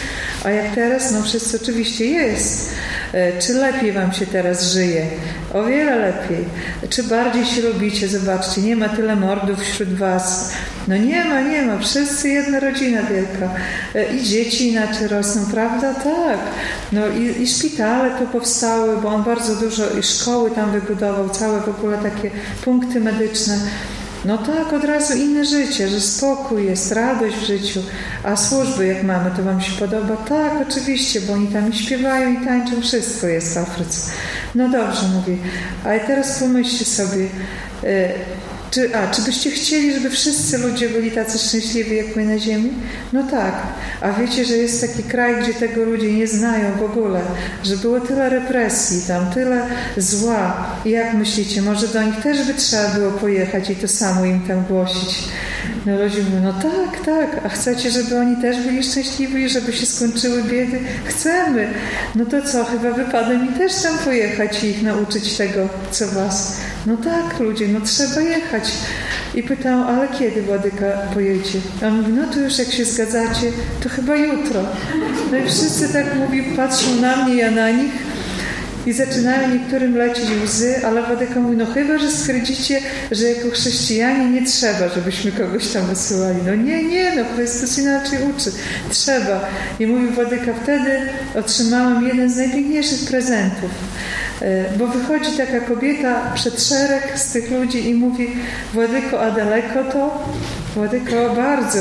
a 0.44 0.50
jak 0.50 0.74
teraz? 0.74 1.12
No 1.12 1.22
wszyscy 1.22 1.58
oczywiście 1.62 2.06
jest. 2.06 2.70
E, 3.12 3.38
czy 3.38 3.54
lepiej 3.54 3.92
wam 3.92 4.12
się 4.12 4.26
teraz 4.26 4.72
żyje? 4.72 5.06
O 5.54 5.64
wiele 5.64 5.96
lepiej. 5.96 6.44
Czy 6.90 7.02
bardziej 7.02 7.44
się 7.44 7.62
lubicie? 7.62 8.08
Zobaczcie, 8.08 8.60
nie 8.60 8.76
ma 8.76 8.88
tyle 8.88 9.16
mordów 9.16 9.60
wśród 9.60 9.94
was. 9.94 10.52
No 10.88 10.96
nie 10.96 11.24
ma, 11.24 11.40
nie 11.40 11.62
ma. 11.62 11.78
Wszyscy 11.78 12.28
jedna 12.28 12.60
rodzina 12.60 13.02
wielka. 13.02 13.54
E, 13.94 14.16
I 14.16 14.22
dzieci 14.22 14.68
inaczej 14.68 15.08
rosną, 15.08 15.46
prawda? 15.46 15.94
Tak. 15.94 16.38
No 16.92 17.08
i, 17.08 17.42
i 17.42 17.48
szpitale 17.48 18.10
tu 18.18 18.26
powstały, 18.26 18.96
bo 18.96 19.08
on 19.08 19.22
bardzo 19.22 19.56
dużo 19.56 19.90
i 19.98 20.02
szkoły 20.02 20.50
tam 20.50 20.72
wybudował, 20.72 21.28
całe 21.28 21.60
w 21.60 21.68
ogóle 21.68 21.98
takie 21.98 22.30
punkty 22.64 23.00
medyczne. 23.00 23.58
No 24.24 24.38
tak, 24.38 24.72
od 24.72 24.84
razu 24.84 25.14
inne 25.14 25.44
życie, 25.44 25.88
że 25.88 26.00
spokój 26.00 26.66
jest, 26.66 26.92
radość 26.92 27.36
w 27.36 27.46
życiu. 27.46 27.82
A 28.24 28.36
służby 28.36 28.86
jak 28.86 29.02
mamy, 29.02 29.30
to 29.36 29.42
Wam 29.42 29.60
się 29.60 29.72
podoba? 29.72 30.16
Tak, 30.16 30.52
oczywiście, 30.68 31.20
bo 31.20 31.32
oni 31.32 31.46
tam 31.46 31.70
i 31.70 31.76
śpiewają 31.76 32.32
i 32.32 32.44
tańczą, 32.44 32.80
wszystko 32.80 33.26
jest 33.26 33.54
w 33.54 33.58
Afryce. 33.58 34.10
No 34.54 34.68
dobrze, 34.68 35.02
mówię. 35.14 35.36
A 35.84 36.06
teraz 36.06 36.38
pomyślcie 36.38 36.84
sobie, 36.84 37.24
y, 37.84 38.12
czy, 38.70 38.96
a, 38.96 39.10
czy 39.10 39.22
byście 39.22 39.50
chcieli, 39.50 39.94
żeby 39.94 40.10
wszyscy 40.10 40.58
ludzie 40.58 40.88
byli 40.88 41.10
tacy 41.10 41.38
szczęśliwi 41.38 41.96
jak 41.96 42.16
my 42.16 42.24
na 42.24 42.38
ziemi? 42.38 42.72
No 43.12 43.22
tak. 43.22 43.54
A 44.00 44.12
wiecie, 44.12 44.44
że 44.44 44.56
jest 44.56 44.80
taki 44.80 45.02
kraj, 45.02 45.42
gdzie 45.42 45.54
tego 45.54 45.84
ludzie 45.84 46.12
nie 46.12 46.26
znają 46.26 46.76
w 46.78 46.82
ogóle, 46.82 47.20
że 47.64 47.76
było 47.76 48.00
tyle 48.00 48.28
represji, 48.28 49.02
tam 49.08 49.30
tyle 49.30 49.66
zła. 49.96 50.66
I 50.84 50.90
jak 50.90 51.14
myślicie, 51.14 51.62
może 51.62 51.88
do 51.88 52.02
nich 52.02 52.16
też 52.22 52.46
by 52.46 52.54
trzeba 52.54 52.88
było 52.88 53.10
pojechać 53.10 53.70
i 53.70 53.76
to 53.76 53.88
samo 53.88 54.24
im 54.24 54.40
tam 54.40 54.64
głosić? 54.64 55.18
No 55.86 55.98
ludzie 55.98 56.22
mówią, 56.22 56.42
no 56.42 56.52
tak, 56.52 57.04
tak, 57.06 57.46
a 57.46 57.48
chcecie, 57.48 57.90
żeby 57.90 58.18
oni 58.18 58.36
też 58.36 58.60
byli 58.66 58.84
szczęśliwi, 58.84 59.48
żeby 59.48 59.72
się 59.72 59.86
skończyły 59.86 60.42
biedy? 60.42 60.78
Chcemy. 61.04 61.68
No 62.14 62.24
to 62.24 62.42
co, 62.42 62.64
chyba 62.64 62.90
wypada 62.90 63.38
mi 63.38 63.48
też 63.48 63.82
tam 63.82 63.98
pojechać 63.98 64.64
i 64.64 64.66
ich 64.66 64.82
nauczyć 64.82 65.36
tego, 65.36 65.68
co 65.90 66.06
was. 66.06 66.56
No 66.86 66.96
tak, 66.96 67.40
ludzie, 67.40 67.68
no 67.68 67.80
trzeba 67.80 68.20
jechać. 68.20 68.59
I 69.34 69.42
pytałam, 69.42 69.82
ale 69.82 70.08
kiedy 70.08 70.42
Władyka 70.42 70.86
pojedzie? 71.14 71.58
A 71.82 71.86
on 71.86 72.00
mówi, 72.00 72.12
no 72.12 72.26
to 72.34 72.40
już 72.40 72.58
jak 72.58 72.68
się 72.70 72.84
zgadzacie, 72.84 73.52
to 73.82 73.88
chyba 73.88 74.16
jutro. 74.16 74.62
No 75.32 75.38
i 75.38 75.42
wszyscy 75.42 75.92
tak 75.92 76.16
mówi, 76.16 76.42
patrzą 76.42 76.94
na 77.00 77.16
mnie, 77.16 77.34
ja 77.34 77.50
na 77.50 77.70
nich. 77.70 77.92
I 78.86 78.92
zaczynają 78.92 79.54
niektórym 79.54 79.96
lecieć 79.96 80.24
łzy, 80.44 80.86
ale 80.86 81.02
Wadyka 81.02 81.40
mówi, 81.40 81.56
no 81.56 81.66
chyba, 81.66 81.98
że 81.98 82.10
stwierdzicie, 82.10 82.80
że 83.10 83.24
jako 83.24 83.50
chrześcijanie 83.50 84.30
nie 84.30 84.46
trzeba, 84.46 84.88
żebyśmy 84.94 85.32
kogoś 85.32 85.68
tam 85.68 85.86
wysyłali. 85.86 86.38
No 86.46 86.54
nie, 86.54 86.84
nie, 86.84 87.12
no 87.16 87.22
Chrystus 87.34 87.78
inaczej 87.78 88.18
uczy. 88.36 88.52
Trzeba. 88.90 89.48
I 89.80 89.86
mówi 89.86 90.14
Wadyka, 90.14 90.52
wtedy 90.62 91.00
otrzymałam 91.34 92.06
jeden 92.06 92.30
z 92.30 92.36
najpiękniejszych 92.36 93.08
prezentów. 93.08 93.70
E, 94.42 94.78
bo 94.78 94.86
wychodzi 94.86 95.36
taka 95.36 95.60
kobieta 95.60 96.32
przed 96.34 96.62
szereg 96.62 97.18
z 97.18 97.32
tych 97.32 97.50
ludzi 97.50 97.88
i 97.88 97.94
mówi, 97.94 98.30
Władyko, 98.74 99.20
a 99.20 99.30
daleko 99.30 99.84
to? 99.92 100.28
Władyko, 100.74 101.34
bardzo. 101.36 101.78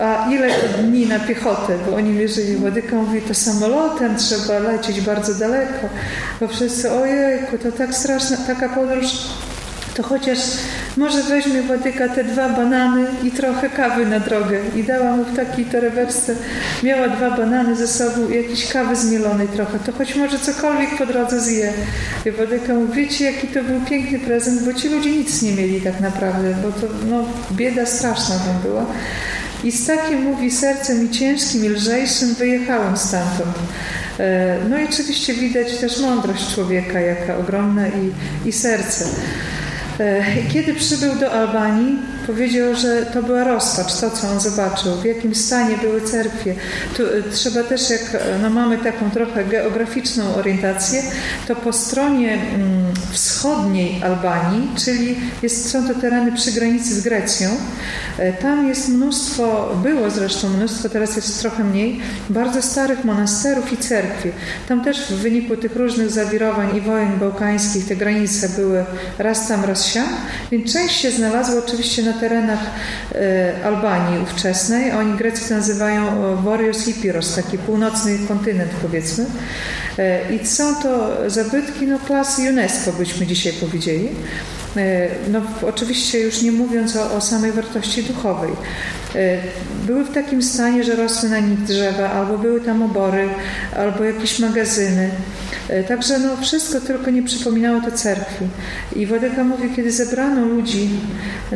A 0.00 0.30
ile 0.30 0.50
dni 0.78 1.06
na 1.06 1.18
piechotę? 1.18 1.78
Bo 1.86 1.96
oni 1.96 2.10
mierzyli 2.10 2.56
Władyka, 2.56 2.96
mówi, 2.96 3.22
to 3.22 3.34
samolotem 3.34 4.16
trzeba 4.16 4.58
lecieć 4.58 5.00
bardzo 5.00 5.34
daleko. 5.34 5.88
Bo 6.40 6.48
wszyscy, 6.48 6.92
ojejku, 6.92 7.58
to 7.58 7.72
tak 7.72 7.94
straszna, 7.94 8.36
taka 8.36 8.68
podróż 8.68 9.06
to 9.94 10.02
chociaż 10.02 10.38
może 10.96 11.22
weźmie 11.22 11.62
Wadyka 11.62 12.08
te 12.08 12.24
dwa 12.24 12.48
banany 12.48 13.06
i 13.24 13.30
trochę 13.30 13.70
kawy 13.70 14.06
na 14.06 14.20
drogę. 14.20 14.60
I 14.76 14.84
dała 14.84 15.16
mu 15.16 15.24
w 15.24 15.36
takiej 15.36 15.64
torewersce, 15.64 16.34
miała 16.82 17.08
dwa 17.08 17.30
banany 17.30 17.76
ze 17.76 17.88
sobą 17.88 18.28
i 18.28 18.36
jakiejś 18.36 18.72
kawy 18.72 18.96
zmielonej 18.96 19.48
trochę. 19.48 19.78
To 19.78 19.92
choć 19.92 20.16
może 20.16 20.38
cokolwiek 20.38 20.98
po 20.98 21.06
drodze 21.06 21.40
zje. 21.40 21.72
I 22.26 22.30
Wadyka 22.30 22.74
mówi, 22.74 22.92
wiecie 22.92 23.24
jaki 23.24 23.48
to 23.48 23.62
był 23.62 23.80
piękny 23.80 24.18
prezent, 24.18 24.62
bo 24.62 24.74
ci 24.74 24.88
ludzie 24.88 25.10
nic 25.10 25.42
nie 25.42 25.52
mieli 25.52 25.80
tak 25.80 26.00
naprawdę, 26.00 26.54
bo 26.62 26.72
to 26.72 26.86
no, 27.10 27.24
bieda 27.52 27.86
straszna 27.86 28.34
tam 28.34 28.62
była. 28.62 28.86
I 29.64 29.72
z 29.72 29.86
takim, 29.86 30.22
mówi, 30.22 30.50
sercem 30.50 31.06
i 31.06 31.10
ciężkim, 31.10 31.64
i 31.64 31.68
lżejszym 31.68 32.34
wyjechałem 32.34 32.96
stamtąd. 32.96 33.56
E, 34.20 34.56
no 34.70 34.78
i 34.78 34.84
oczywiście 34.84 35.34
widać 35.34 35.78
też 35.78 36.00
mądrość 36.00 36.54
człowieka, 36.54 37.00
jaka 37.00 37.36
ogromna 37.36 37.88
i, 37.88 38.12
i 38.48 38.52
serce. 38.52 39.04
E, 40.00 40.24
kiedy 40.52 40.74
przybył 40.74 41.14
do 41.14 41.32
Albanii, 41.32 41.98
powiedział, 42.26 42.74
że 42.74 43.06
to 43.06 43.22
była 43.22 43.44
rozpacz, 43.44 44.00
to 44.00 44.10
co 44.10 44.28
on 44.28 44.40
zobaczył, 44.40 44.96
w 44.96 45.04
jakim 45.04 45.34
stanie 45.34 45.78
były 45.78 46.00
cerkwie. 46.00 46.54
Tu, 46.96 47.02
trzeba 47.32 47.62
też, 47.62 47.90
jak 47.90 48.16
no, 48.42 48.50
mamy 48.50 48.78
taką 48.78 49.10
trochę 49.10 49.44
geograficzną 49.44 50.34
orientację, 50.34 51.02
to 51.48 51.56
po 51.56 51.72
stronie 51.72 52.32
mm, 52.32 52.92
wschodniej 53.10 54.02
Albanii, 54.02 54.68
czyli 54.76 55.16
jest, 55.42 55.70
są 55.70 55.88
to 55.88 55.94
tereny 55.94 56.32
przy 56.32 56.52
granicy 56.52 56.94
z 56.94 57.00
Grecją, 57.00 57.50
tam 58.40 58.68
jest 58.68 58.88
mnóstwo, 58.88 59.74
było 59.82 60.10
zresztą 60.10 60.48
mnóstwo, 60.48 60.88
teraz 60.88 61.16
jest 61.16 61.40
trochę 61.40 61.64
mniej, 61.64 62.00
bardzo 62.30 62.62
starych 62.62 63.04
monasterów 63.04 63.72
i 63.72 63.76
cerkwi. 63.76 64.30
Tam 64.68 64.84
też 64.84 65.00
w 65.00 65.14
wyniku 65.14 65.56
tych 65.56 65.76
różnych 65.76 66.10
zawirowań 66.10 66.76
i 66.76 66.80
wojen 66.80 67.18
bałkańskich 67.18 67.88
te 67.88 67.96
granice 67.96 68.48
były 68.48 68.84
raz 69.18 69.48
tam, 69.48 69.64
raz 69.64 69.86
siam, 69.86 70.08
więc 70.50 70.72
część 70.72 71.00
się 71.00 71.10
znalazła 71.10 71.58
oczywiście 71.66 72.02
na 72.02 72.11
terenach 72.12 72.60
e, 73.14 73.54
Albanii 73.64 74.22
ówczesnej. 74.22 74.92
Oni 74.92 75.18
Grecy 75.18 75.54
nazywają 75.54 76.36
Vorios 76.36 76.84
Hipiros, 76.84 77.34
taki 77.34 77.58
północny 77.58 78.18
kontynent 78.28 78.70
powiedzmy. 78.82 79.26
E, 79.98 80.34
I 80.34 80.46
są 80.46 80.74
to 80.74 81.16
zabytki 81.30 81.86
no, 81.86 81.98
klasy 81.98 82.42
UNESCO, 82.50 82.92
byśmy 82.92 83.26
dzisiaj 83.26 83.52
powiedzieli. 83.52 84.08
E, 84.76 85.08
no, 85.30 85.40
oczywiście 85.62 86.20
już 86.20 86.42
nie 86.42 86.52
mówiąc 86.52 86.96
o, 86.96 87.14
o, 87.14 87.20
samej 87.20 87.52
wartości 87.52 88.02
duchowej. 88.02 88.52
E, 89.14 89.38
były 89.86 90.04
w 90.04 90.14
takim 90.14 90.42
stanie, 90.42 90.84
że 90.84 90.96
rosły 90.96 91.28
na 91.28 91.38
nich 91.38 91.62
drzewa, 91.62 92.10
albo 92.10 92.38
były 92.38 92.60
tam 92.60 92.82
obory, 92.82 93.28
albo 93.76 94.04
jakieś 94.04 94.38
magazyny. 94.38 95.10
E, 95.68 95.84
także 95.84 96.18
no, 96.18 96.36
wszystko 96.36 96.80
tylko 96.80 97.10
nie 97.10 97.22
przypominało 97.22 97.80
to 97.80 97.92
cerkwi. 97.92 98.44
I 98.96 99.06
Wodyka 99.06 99.44
mówi, 99.44 99.70
kiedy 99.76 99.92
zebrano 99.92 100.46
ludzi 100.46 100.88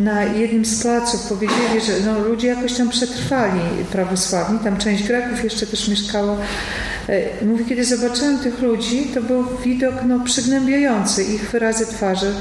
na 0.00 0.24
jednym 0.24 0.64
z 0.64 0.82
placów, 0.82 1.28
powiedzieli, 1.28 1.80
że 1.86 1.92
no, 2.06 2.20
ludzie 2.20 2.48
jakoś 2.48 2.72
tam 2.72 2.88
przetrwali 2.88 3.60
prawosławni, 3.92 4.58
tam 4.58 4.76
część 4.76 5.02
Greków 5.02 5.44
jeszcze 5.44 5.66
też 5.66 5.88
mieszkała. 5.88 6.36
E, 7.08 7.44
mówi, 7.44 7.64
kiedy 7.64 7.84
zobaczyłem 7.84 8.38
tych 8.38 8.62
ludzi, 8.62 9.10
to 9.14 9.22
był 9.22 9.44
widok 9.64 9.94
no, 10.08 10.20
przygnębiający 10.20 11.24
ich 11.24 11.50
wyrazy 11.50 11.86
twarzy. 11.86 12.34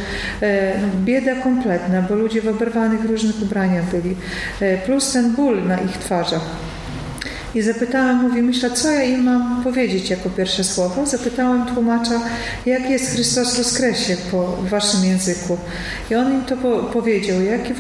E, 0.65 0.82
no, 0.82 0.88
bieda 1.06 1.36
kompletna, 1.36 2.01
bo 2.01 2.15
ludzie 2.15 2.41
w 2.41 2.47
oberwanych 2.47 3.06
różnych 3.06 3.41
ubraniach 3.41 3.86
byli. 3.86 4.15
Plus 4.86 5.12
ten 5.12 5.36
ból 5.36 5.63
na 5.67 5.78
ich 5.82 5.97
twarzach. 5.97 6.74
I 7.56 7.62
zapytałam, 7.62 8.22
mówi, 8.22 8.41
myślę, 8.41 8.72
co 8.72 8.91
ja 8.91 9.04
im 9.04 9.24
mam 9.24 9.63
powiedzieć 9.63 10.10
jako 10.10 10.30
pierwsze 10.30 10.63
słowo. 10.63 11.06
Zapytałam 11.06 11.65
tłumacza, 11.65 12.22
jak 12.65 12.89
jest 12.89 13.12
Chrystus 13.12 13.58
woskresie 13.58 14.18
po 14.32 14.58
waszym 14.58 15.06
języku. 15.06 15.58
I 16.12 16.15
on 16.15 16.34
im 16.34 16.46
to 16.46 16.58
po 16.58 16.84
powiedział. 16.84 17.41
Jaki 17.41 17.74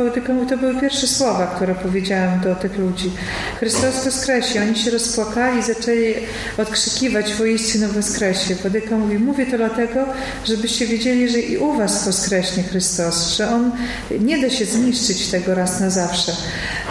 to 0.49 0.57
były 0.57 0.75
pierwsze 0.81 1.07
słowa, 1.07 1.47
które 1.55 1.75
powiedziałam 1.75 2.39
do 2.39 2.55
tych 2.55 2.77
ludzi. 2.77 3.11
Chrystus 3.59 4.05
woskresie. 4.05 4.61
Oni 4.61 4.75
się 4.75 4.91
rozpłakali, 4.91 5.63
zaczęli 5.63 6.13
odkrzykiwać 6.57 7.33
woistynu 7.33 7.87
woskresie. 7.87 8.55
Wodyka 8.55 8.97
mówi, 8.97 9.19
mówię 9.19 9.45
to 9.45 9.57
dlatego, 9.57 10.05
żebyście 10.45 10.87
wiedzieli, 10.87 11.29
że 11.29 11.39
i 11.39 11.57
u 11.57 11.73
was 11.73 12.05
woskreśnie 12.05 12.63
Chrystus, 12.63 13.37
że 13.37 13.49
On 13.49 13.71
nie 14.19 14.41
da 14.41 14.49
się 14.49 14.65
zniszczyć 14.65 15.27
tego 15.27 15.55
raz 15.55 15.79
na 15.79 15.89
zawsze. 15.89 16.31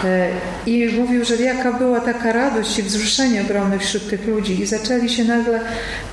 E, 0.03 0.29
I 0.65 0.87
mówił, 0.99 1.25
że 1.25 1.35
jaka 1.35 1.73
była 1.73 1.99
taka 1.99 2.33
radość 2.33 2.74
i 2.79 2.83
wzruszenie 2.83 3.41
ogromne 3.41 3.79
wśród 3.79 4.09
tych 4.09 4.27
ludzi 4.27 4.61
i 4.61 4.65
zaczęli 4.65 5.09
się 5.09 5.23
nagle 5.23 5.61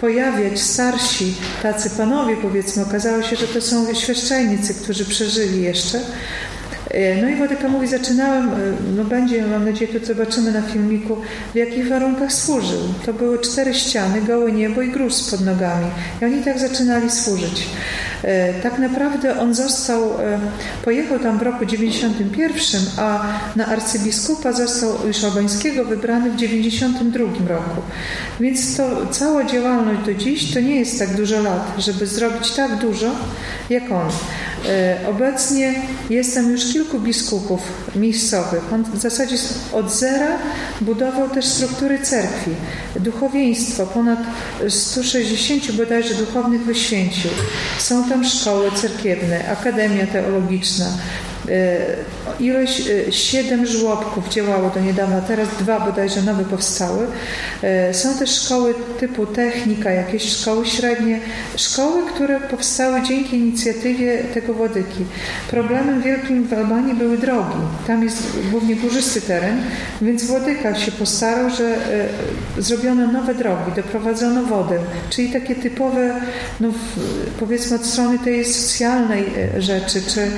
pojawiać 0.01 0.61
starsi, 0.61 1.35
tacy 1.63 1.91
panowie 1.91 2.37
powiedzmy. 2.37 2.83
Okazało 2.83 3.23
się, 3.23 3.37
że 3.37 3.49
to 3.49 3.61
są 3.61 3.95
świeszczeńnicy, 3.95 4.75
którzy 4.75 5.05
przeżyli 5.05 5.63
jeszcze. 5.63 6.01
E, 6.91 7.23
no 7.23 7.29
i 7.29 7.37
Wodyka 7.37 7.69
mówi, 7.69 7.87
zaczynałem, 7.87 8.49
e, 8.49 8.55
no 8.97 9.05
będzie, 9.05 9.47
mam 9.47 9.65
nadzieję, 9.65 10.01
to 10.01 10.07
zobaczymy 10.07 10.53
na 10.53 10.63
filmiku, 10.63 11.17
w 11.53 11.57
jakich 11.57 11.89
warunkach 11.89 12.33
służył. 12.33 12.81
To 13.07 13.13
były 13.15 13.39
cztery 13.39 13.75
ściany, 13.75 14.23
gołe 14.23 14.53
niebo 14.53 14.83
i 14.83 14.91
gruz 14.91 15.31
pod 15.31 15.41
nogami. 15.41 15.87
I 16.23 16.25
oni 16.25 16.43
tak 16.43 16.59
zaczynali 16.59 17.11
służyć. 17.11 17.67
E, 18.23 18.55
tak 18.55 18.79
naprawdę 18.79 19.41
on 19.41 19.55
został, 19.55 20.11
pojechał 20.85 21.19
tam 21.19 21.39
w 21.39 21.43
roku 21.43 21.65
91, 21.65 22.83
a 22.97 23.25
na 23.57 23.67
arcybiskupa 23.67 24.53
został 24.53 25.07
już 25.07 25.25
albańskiego 25.25 25.85
wybrany 25.85 26.31
w 26.31 26.37
92 26.37 27.25
roku. 27.49 27.83
Więc 28.41 28.77
to 28.77 29.07
cała 29.11 29.45
działalność 29.45 30.01
do 30.07 30.15
dziś 30.15 30.55
to 30.55 30.61
nie 30.61 30.77
jest 30.77 30.99
tak 30.99 31.17
dużo 31.17 31.43
lat, 31.43 31.75
żeby 31.79 32.07
zrobić 32.07 32.51
tak 32.51 32.79
dużo 32.79 33.11
jak 33.71 33.93
on. 33.93 34.09
Obecnie 35.11 35.75
jest 36.11 36.35
tam 36.35 36.51
już 36.51 36.72
kilku 36.73 37.01
biskupów 37.01 37.61
miejscowych. 37.97 38.73
On 38.73 38.85
w 38.85 39.01
zasadzie 39.01 39.37
od 39.73 39.93
zera 39.93 40.39
budował 40.81 41.31
też 41.31 41.45
struktury 41.45 41.99
cerkwi, 41.99 42.51
duchowieństwo, 43.01 43.87
ponad 43.87 44.19
160 44.69 45.73
bodajże 45.73 46.15
duchownych 46.15 46.65
wyświęcił. 46.65 47.31
Są 47.79 48.09
tam 48.09 48.25
szkoły 48.25 48.71
cerkiewne, 48.71 49.49
akademia 49.49 50.07
teologiczna, 50.07 50.87
ilość, 52.41 52.83
e, 53.09 53.13
siedem 53.13 53.67
żłobków 53.67 54.29
działało 54.29 54.71
do 54.71 54.81
niedawna, 54.81 55.21
teraz 55.21 55.49
dwa 55.61 55.81
bodajże 55.81 56.23
nowe 56.23 56.45
powstały. 56.45 57.07
E, 57.63 57.95
są 57.95 58.19
też 58.19 58.31
szkoły 58.31 58.75
typu 59.01 59.27
technika, 59.27 59.91
jakieś 59.91 60.23
szkoły 60.23 60.67
średnie, 60.67 61.21
szkoły, 61.57 62.03
które 62.15 62.41
powstały 62.41 63.03
dzięki 63.03 63.37
inicjatywie 63.37 64.19
tego 64.35 64.55
Władyki. 64.55 65.05
Problemem 65.51 66.03
wielkim 66.03 66.45
w 66.45 66.53
Albanii 66.53 66.95
były 66.95 67.19
drogi. 67.19 67.59
Tam 67.87 68.05
jest 68.05 68.23
głównie 68.51 68.77
górzysty 68.77 69.21
teren, 69.21 69.63
więc 70.03 70.25
Władyka 70.25 70.75
się 70.75 70.93
postarał, 70.93 71.51
że 71.51 71.77
zrobiono 72.59 73.07
nowe 73.07 73.35
drogi, 73.35 73.73
doprowadzono 73.77 74.43
wodę, 74.43 74.79
czyli 75.11 75.31
takie 75.31 75.55
typowe, 75.55 76.21
no, 76.61 76.69
powiedzmy 77.41 77.77
od 77.77 77.87
strony 77.87 78.19
tej 78.19 78.45
socjalnej 78.45 79.25
rzeczy, 79.59 80.03
czy 80.03 80.31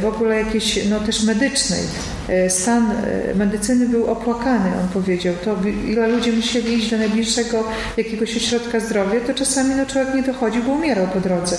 w 0.00 0.04
ogóle 0.04 0.31
ogóle 0.32 0.46
jakiejś, 0.46 0.84
no 0.90 1.00
też 1.00 1.22
medycznej. 1.22 1.80
E, 2.28 2.50
stan 2.50 2.90
e, 2.90 3.34
medycyny 3.34 3.88
był 3.88 4.06
opłakany, 4.06 4.70
on 4.82 4.88
powiedział. 4.88 5.34
To 5.44 5.56
ile 5.88 6.08
ludzie 6.08 6.32
musieli 6.32 6.74
iść 6.74 6.90
do 6.90 6.98
najbliższego 6.98 7.64
jakiegoś 7.96 8.36
ośrodka 8.36 8.80
zdrowia, 8.80 9.20
to 9.20 9.34
czasami 9.34 9.74
no, 9.74 9.86
człowiek 9.86 10.14
nie 10.14 10.22
dochodził, 10.22 10.62
bo 10.62 10.72
umierał 10.72 11.06
po 11.06 11.20
drodze. 11.20 11.56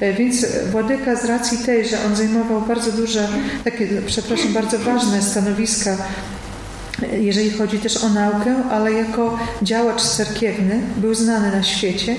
E, 0.00 0.12
więc 0.12 0.46
Władyka 0.70 1.16
z 1.16 1.24
racji 1.24 1.58
tej, 1.58 1.88
że 1.88 1.96
on 2.06 2.16
zajmował 2.16 2.60
bardzo 2.60 2.92
duże, 2.92 3.28
takie, 3.64 3.88
przepraszam, 4.06 4.52
bardzo 4.52 4.78
ważne 4.78 5.22
stanowiska 5.22 5.96
jeżeli 7.20 7.50
chodzi 7.50 7.78
też 7.78 7.96
o 8.04 8.08
naukę, 8.08 8.54
ale 8.70 8.92
jako 8.92 9.38
działacz 9.62 10.02
cerkiewny 10.02 10.80
był 10.96 11.14
znany 11.14 11.52
na 11.52 11.62
świecie, 11.62 12.16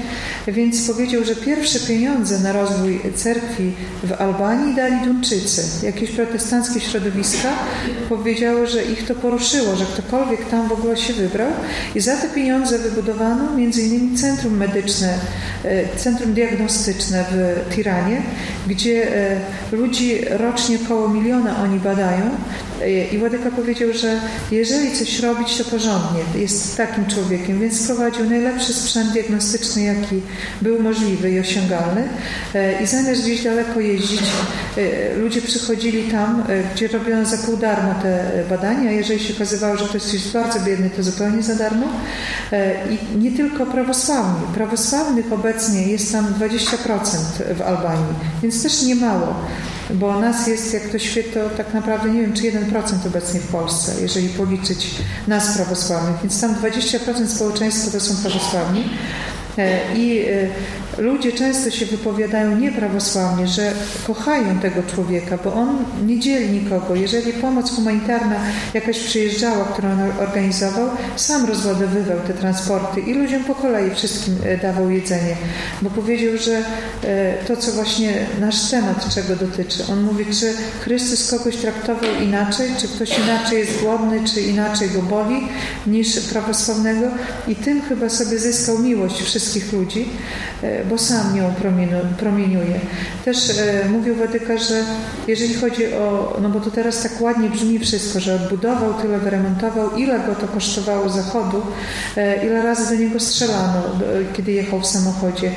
więc 0.47 0.87
powiedział, 0.87 1.23
że 1.23 1.35
pierwsze 1.35 1.79
pieniądze 1.79 2.39
na 2.39 2.51
rozwój 2.51 2.99
cerkwi 3.15 3.73
w 4.03 4.11
Albanii 4.11 4.75
dali 4.75 5.05
Duńczycy. 5.05 5.85
Jakieś 5.85 6.11
protestanckie 6.11 6.79
środowiska 6.79 7.49
powiedziały, 8.09 8.67
że 8.67 8.83
ich 8.83 9.07
to 9.07 9.15
poruszyło, 9.15 9.75
że 9.75 9.85
ktokolwiek 9.85 10.45
tam 10.49 10.67
w 10.67 10.71
ogóle 10.71 10.97
się 10.97 11.13
wybrał 11.13 11.49
i 11.95 11.99
za 11.99 12.15
te 12.17 12.29
pieniądze 12.29 12.79
wybudowano 12.79 13.57
innymi 13.57 14.17
centrum 14.17 14.57
medyczne, 14.57 15.19
e, 15.63 15.95
centrum 15.95 16.33
diagnostyczne 16.33 17.25
w 17.31 17.75
Tiranie, 17.75 18.21
gdzie 18.67 19.15
e, 19.15 19.39
ludzi 19.71 20.21
rocznie 20.29 20.77
około 20.85 21.09
miliona 21.09 21.63
oni 21.63 21.79
badają 21.79 22.29
i 23.11 23.17
Ładyka 23.17 23.51
powiedział, 23.51 23.93
że 23.93 24.19
jeżeli 24.51 24.66
coś 24.99 25.19
robić, 25.19 25.57
to 25.57 25.63
porządnie. 25.63 26.41
Jest 26.41 26.77
takim 26.77 27.05
człowiekiem, 27.05 27.59
więc 27.59 27.83
wprowadził 27.83 28.29
najlepszy 28.29 28.73
sprzęt 28.73 29.11
diagnostyczny, 29.11 29.81
jaki 29.81 30.21
był 30.61 30.83
możliwy 30.83 31.31
i 31.31 31.39
osiągalny. 31.39 32.07
E, 32.55 32.83
I 32.83 32.87
zamiast 32.87 33.21
gdzieś 33.21 33.43
daleko 33.43 33.79
jeździć, 33.79 34.21
e, 34.77 35.15
ludzie 35.15 35.41
przychodzili 35.41 36.11
tam, 36.11 36.43
e, 36.49 36.63
gdzie 36.75 36.87
robiono 36.87 37.25
za 37.25 37.37
pół 37.37 37.57
darmo 37.57 37.95
te 38.01 38.43
badania. 38.49 38.91
Jeżeli 38.91 39.19
się 39.19 39.33
okazywało, 39.33 39.77
że 39.77 39.85
ktoś 39.85 40.13
jest 40.13 40.31
bardzo 40.31 40.59
biedny, 40.59 40.89
to 40.89 41.03
zupełnie 41.03 41.43
za 41.43 41.55
darmo. 41.55 41.85
I 42.89 43.17
nie 43.17 43.31
tylko 43.31 43.65
prawosławni. 43.65 44.47
Prawosławnych 44.55 45.33
obecnie 45.33 45.87
jest 45.87 46.11
tam 46.11 46.33
20% 46.33 47.55
w 47.57 47.61
Albanii, 47.61 48.13
więc 48.41 48.63
też 48.63 48.81
nie 48.81 48.95
mało 48.95 49.35
bo 49.93 50.19
nas 50.19 50.47
jest, 50.47 50.73
jak 50.73 50.89
to 50.89 50.99
świetło, 50.99 51.41
tak 51.57 51.73
naprawdę 51.73 52.09
nie 52.09 52.21
wiem, 52.21 52.33
czy 52.33 52.43
1% 52.43 53.07
obecnie 53.07 53.39
w 53.39 53.47
Polsce, 53.47 53.91
jeżeli 54.01 54.29
policzyć 54.29 54.95
nas 55.27 55.55
prawosławnych, 55.55 56.15
więc 56.21 56.41
tam 56.41 56.55
20% 56.55 57.27
społeczeństwa 57.27 57.91
to 57.91 57.99
są 57.99 58.15
prawosławni. 58.21 58.89
I 59.95 60.25
ludzie 60.97 61.31
często 61.31 61.71
się 61.71 61.85
wypowiadają 61.85 62.57
nieprawosławnie, 62.57 63.47
że 63.47 63.71
kochają 64.07 64.59
tego 64.59 64.83
człowieka, 64.83 65.37
bo 65.43 65.53
on 65.53 65.85
nie 66.07 66.19
dzieli 66.19 66.49
nikogo. 66.49 66.95
Jeżeli 66.95 67.33
pomoc 67.33 67.75
humanitarna 67.75 68.35
jakaś 68.73 68.99
przyjeżdżała, 68.99 69.65
którą 69.65 69.91
on 69.91 69.99
organizował, 70.19 70.89
sam 71.15 71.45
rozładowywał 71.45 72.17
te 72.27 72.33
transporty 72.33 73.01
i 73.01 73.13
ludziom 73.13 73.43
po 73.43 73.55
kolei 73.55 73.95
wszystkim 73.95 74.35
dawał 74.61 74.89
jedzenie, 74.89 75.35
bo 75.81 75.89
powiedział, 75.89 76.37
że 76.37 76.61
to, 77.47 77.57
co 77.57 77.71
właśnie 77.71 78.13
nasz 78.39 78.69
temat, 78.69 79.13
czego 79.15 79.35
dotyczy, 79.35 79.83
on 79.91 80.01
mówi, 80.01 80.25
czy 80.25 80.53
Chrystus 80.81 81.31
kogoś 81.31 81.55
traktował 81.55 82.09
inaczej, 82.23 82.69
czy 82.77 82.87
ktoś 82.87 83.19
inaczej 83.19 83.59
jest 83.59 83.81
głodny, 83.81 84.19
czy 84.33 84.41
inaczej 84.41 84.89
go 84.89 85.01
boli 85.01 85.47
niż 85.87 86.19
prawosławnego 86.19 87.07
i 87.47 87.55
tym 87.55 87.81
chyba 87.81 88.09
sobie 88.09 88.39
zyskał 88.39 88.79
miłość 88.79 89.21
wszystkich 89.21 89.46
ludzi, 89.73 90.09
e, 90.63 90.85
bo 90.85 90.97
sam 90.97 91.37
ją 91.37 91.53
promieniuje. 92.17 92.79
Też 93.25 93.49
e, 93.49 93.89
mówił 93.89 94.15
Wadyka, 94.15 94.57
że 94.57 94.83
jeżeli 95.27 95.53
chodzi 95.53 95.93
o, 95.93 96.37
no 96.41 96.49
bo 96.49 96.59
to 96.59 96.71
teraz 96.71 97.03
tak 97.03 97.21
ładnie 97.21 97.49
brzmi 97.49 97.79
wszystko, 97.79 98.19
że 98.19 98.35
odbudował, 98.35 98.93
tyle 98.93 99.19
wyremontował, 99.19 99.95
ile 99.95 100.19
go 100.19 100.35
to 100.35 100.47
kosztowało 100.47 101.09
zachodu, 101.09 101.61
e, 102.17 102.45
ile 102.45 102.61
razy 102.61 102.95
do 102.97 103.03
niego 103.03 103.19
strzelano, 103.19 103.83
kiedy 104.33 104.51
jechał 104.51 104.81
w 104.81 104.87
samochodzie. 104.87 105.51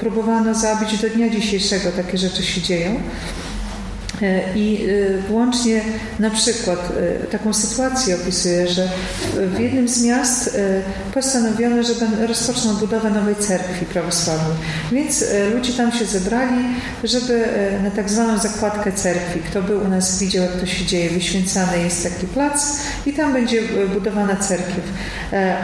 Próbowano 0.00 0.54
zabić 0.54 0.98
do 0.98 1.08
dnia 1.08 1.30
dzisiejszego, 1.30 1.92
takie 1.92 2.18
rzeczy 2.18 2.42
się 2.42 2.62
dzieją. 2.62 3.00
E, 4.22 4.58
I 4.58 4.86
e, 4.88 5.18
włącznie 5.18 5.82
na 6.18 6.30
przykład 6.30 6.92
e, 7.22 7.26
taką 7.26 7.52
sytuację 7.52 8.14
opisuje, 8.14 8.68
że 8.68 8.88
w 9.54 9.60
jednym 9.60 9.88
z 9.88 10.04
miast 10.04 10.58
postanowiono, 11.14 11.82
że 11.82 11.92
rozpoczną 12.26 12.74
budowę 12.74 13.10
nowej 13.10 13.36
cerkwi 13.36 13.86
prawosławnej. 13.86 14.56
Więc 14.92 15.24
ludzie 15.54 15.72
tam 15.72 15.92
się 15.92 16.04
zebrali, 16.04 16.64
żeby 17.04 17.44
na 17.82 17.90
tak 17.90 18.10
zwaną 18.10 18.38
zakładkę 18.38 18.92
cerkwi. 18.92 19.40
Kto 19.40 19.62
był 19.62 19.84
u 19.84 19.88
nas, 19.88 20.18
widział 20.18 20.44
jak 20.44 20.60
to 20.60 20.66
się 20.66 20.86
dzieje. 20.86 21.10
Wyświęcany 21.10 21.82
jest 21.82 22.02
taki 22.02 22.26
plac 22.26 22.76
i 23.06 23.12
tam 23.12 23.32
będzie 23.32 23.62
budowana 23.94 24.36
cerkiew. 24.36 24.84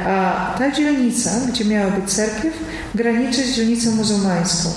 A 0.06 0.54
ta 0.58 0.70
dzielnica, 0.70 1.30
gdzie 1.48 1.64
miała 1.64 1.90
być 1.90 2.10
cerkiew, 2.10 2.54
graniczy 2.94 3.42
z 3.42 3.56
dzielnicą 3.56 3.90
muzułmańską. 3.90 4.70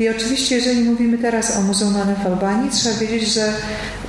I 0.00 0.08
oczywiście, 0.08 0.56
jeżeli 0.56 0.82
mówimy 0.84 1.18
teraz 1.18 1.56
o 1.56 1.60
muzułmanach 1.60 2.22
w 2.22 2.26
Albanii, 2.26 2.70
trzeba 2.70 2.96
wiedzieć, 2.96 3.28
że 3.28 3.52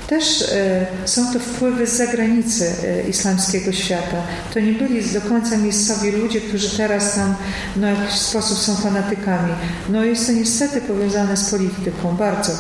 też 0.10 0.42
e, 0.42 0.86
są 1.06 1.34
to 1.34 1.40
wpływy 1.40 1.88
z 1.88 1.98
zagranicy 1.98 2.74
e, 2.84 3.10
islamskiego 3.10 3.72
świata. 3.72 4.24
To 4.54 4.60
nie 4.60 4.74
byli 4.74 5.10
do 5.10 5.22
końca 5.22 5.58
miejscowi 5.58 6.12
ludzie, 6.12 6.42
którzy 6.42 6.78
teraz 6.78 7.16
tam 7.16 7.36
no, 7.76 7.96
w 7.96 8.00
jakiś 8.00 8.20
sposób 8.20 8.58
są 8.58 8.76
fanatykami. 8.76 9.54
No 9.90 10.04
jest 10.04 10.28
to 10.28 10.34
niestety 10.34 10.82
powiązane 10.82 11.38
z 11.38 11.50
polityką, 11.50 12.16
bardzo. 12.16 12.52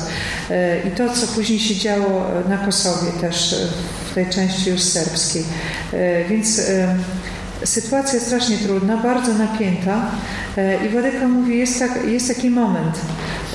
E, 0.49 0.87
I 0.87 0.91
to, 0.91 1.13
co 1.13 1.27
później 1.27 1.59
się 1.59 1.75
działo 1.75 2.25
na 2.49 2.57
Kosowie 2.57 3.11
też, 3.21 3.55
w 4.11 4.13
tej 4.13 4.29
części 4.29 4.69
już 4.69 4.81
serbskiej. 4.81 5.43
Więc 6.29 6.61
sytuacja 7.63 8.19
strasznie 8.19 8.57
trudna, 8.57 8.97
bardzo 8.97 9.33
napięta 9.33 10.11
e, 10.57 10.85
i 10.85 10.89
Wadyka 10.89 11.27
mówi, 11.27 11.57
jest, 11.57 11.79
tak, 11.79 12.05
jest 12.05 12.27
taki 12.27 12.49
moment, 12.49 12.95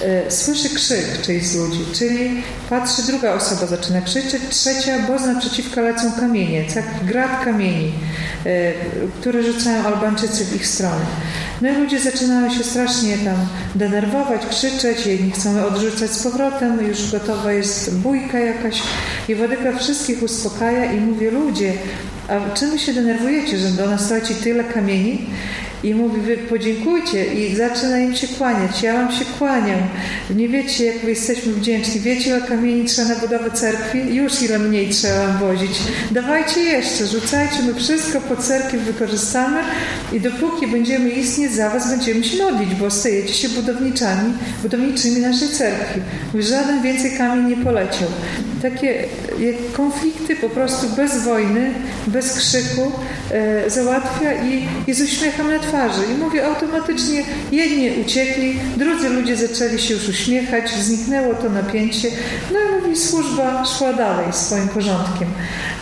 e, 0.03 0.31
słyszy 0.31 0.75
krzyk 0.75 1.21
czyjś 1.23 1.47
z 1.47 1.57
ludzi, 1.57 1.81
czyli 1.95 2.43
patrzy, 2.81 3.03
druga 3.07 3.35
osoba 3.35 3.67
zaczyna 3.67 4.01
krzyczeć, 4.01 4.43
trzecia, 4.51 4.99
bo 5.09 5.19
z 5.19 5.27
naprzeciwka 5.27 5.81
lecą 5.81 6.13
kamienie, 6.13 6.65
tak, 6.75 6.85
grad 7.05 7.45
kamieni, 7.45 7.93
e, 8.47 8.73
które 9.21 9.43
rzucają 9.43 9.87
Albańczycy 9.87 10.45
w 10.45 10.57
ich 10.57 10.67
stronę. 10.67 11.07
No 11.63 11.69
i 11.69 11.73
ludzie 11.73 12.01
zaczynają 12.01 12.55
się 12.55 12.65
strasznie 12.65 13.19
tam 13.19 13.37
denerwować, 13.75 14.47
krzyczeć, 14.47 15.07
jedni 15.07 15.31
chcą 15.31 15.67
odrzucać 15.67 16.11
z 16.11 16.23
powrotem, 16.23 16.87
już 16.89 17.13
gotowa 17.13 17.53
jest 17.53 17.99
bójka 17.99 18.39
jakaś 18.39 18.83
i 19.29 19.35
Wadyka 19.35 19.79
wszystkich 19.79 20.23
uspokaja 20.23 20.93
i 20.93 21.01
mówi, 21.01 21.27
ludzie, 21.27 21.73
a 22.29 22.55
czym 22.55 22.79
się 22.79 22.95
denerwujecie, 22.95 23.59
że 23.59 23.69
do 23.69 23.87
nas 23.87 24.11
leci 24.11 24.35
tyle 24.35 24.65
kamieni? 24.65 25.27
I 25.85 25.95
mówi, 25.95 26.21
wy 26.21 26.37
podziękujcie 26.37 27.35
i 27.35 27.57
zaczyna 27.57 27.99
im 27.99 28.15
się 28.15 28.29
kłaniać. 28.29 28.83
Ja 28.83 28.95
wam 28.95 29.13
się 29.13 29.25
kłaniam. 29.39 29.79
Nie 30.37 30.49
wiecie, 30.49 30.85
jak 30.85 31.05
jesteśmy 31.05 31.53
wdzięczni. 31.53 32.01
Wiecie, 32.01 32.31
ile 32.31 32.41
kamieni 32.41 32.85
trzeba 32.85 33.09
na 33.09 33.15
budowę 33.15 33.51
cerkwi? 33.51 34.15
Już 34.15 34.43
ile 34.43 34.59
mniej 34.59 34.89
trzeba 34.89 35.27
wam 35.27 35.39
wozić. 35.39 35.73
Dawajcie 36.11 36.61
jeszcze, 36.61 37.07
rzucajcie, 37.07 37.63
my 37.67 37.75
wszystko 37.75 38.21
po 38.21 38.37
cerkwi 38.37 38.79
wykorzystamy 38.79 39.61
i 40.13 40.21
dopóki 40.21 40.67
będziemy 40.67 41.11
istnieć 41.11 41.53
za 41.53 41.71
was, 41.71 41.91
będziemy 41.91 42.25
się 42.25 42.45
modlić, 42.45 42.75
bo 42.75 42.91
stajecie 42.91 43.35
się 43.35 43.49
budowniczami, 43.49 44.35
budowniczymi 44.63 45.21
naszej 45.21 45.49
cerkwi. 45.49 46.01
Żaden 46.35 46.83
więcej 46.83 47.19
kamień 47.19 47.49
nie 47.49 47.65
poleciał. 47.65 48.09
Takie 48.73 49.05
konflikty 49.73 50.37
po 50.37 50.49
prostu 50.49 50.89
bez 50.89 51.25
wojny, 51.25 51.71
bez 52.07 52.39
krzyku 52.39 52.93
e, 53.31 53.71
załatwia 53.71 54.33
i, 54.33 54.69
i 54.87 54.95
z 54.95 55.01
uśmiechem 55.01 55.51
na 55.51 55.59
twarzy. 55.59 56.01
I 56.15 56.19
mówię, 56.19 56.47
automatycznie 56.47 57.23
jedni 57.53 57.91
uciekli, 58.01 58.55
drudzy 58.77 59.09
ludzie 59.09 59.37
zaczęli 59.37 59.79
się 59.79 59.95
już 59.95 60.09
uśmiechać, 60.09 60.71
zniknęło 60.71 61.35
to 61.35 61.51
napięcie. 61.51 62.09
No 62.53 62.59
i 62.61 62.83
mówi, 62.83 62.97
służba 62.97 63.65
szła 63.65 63.93
dalej 63.93 64.33
swoim 64.33 64.69
porządkiem. 64.69 65.29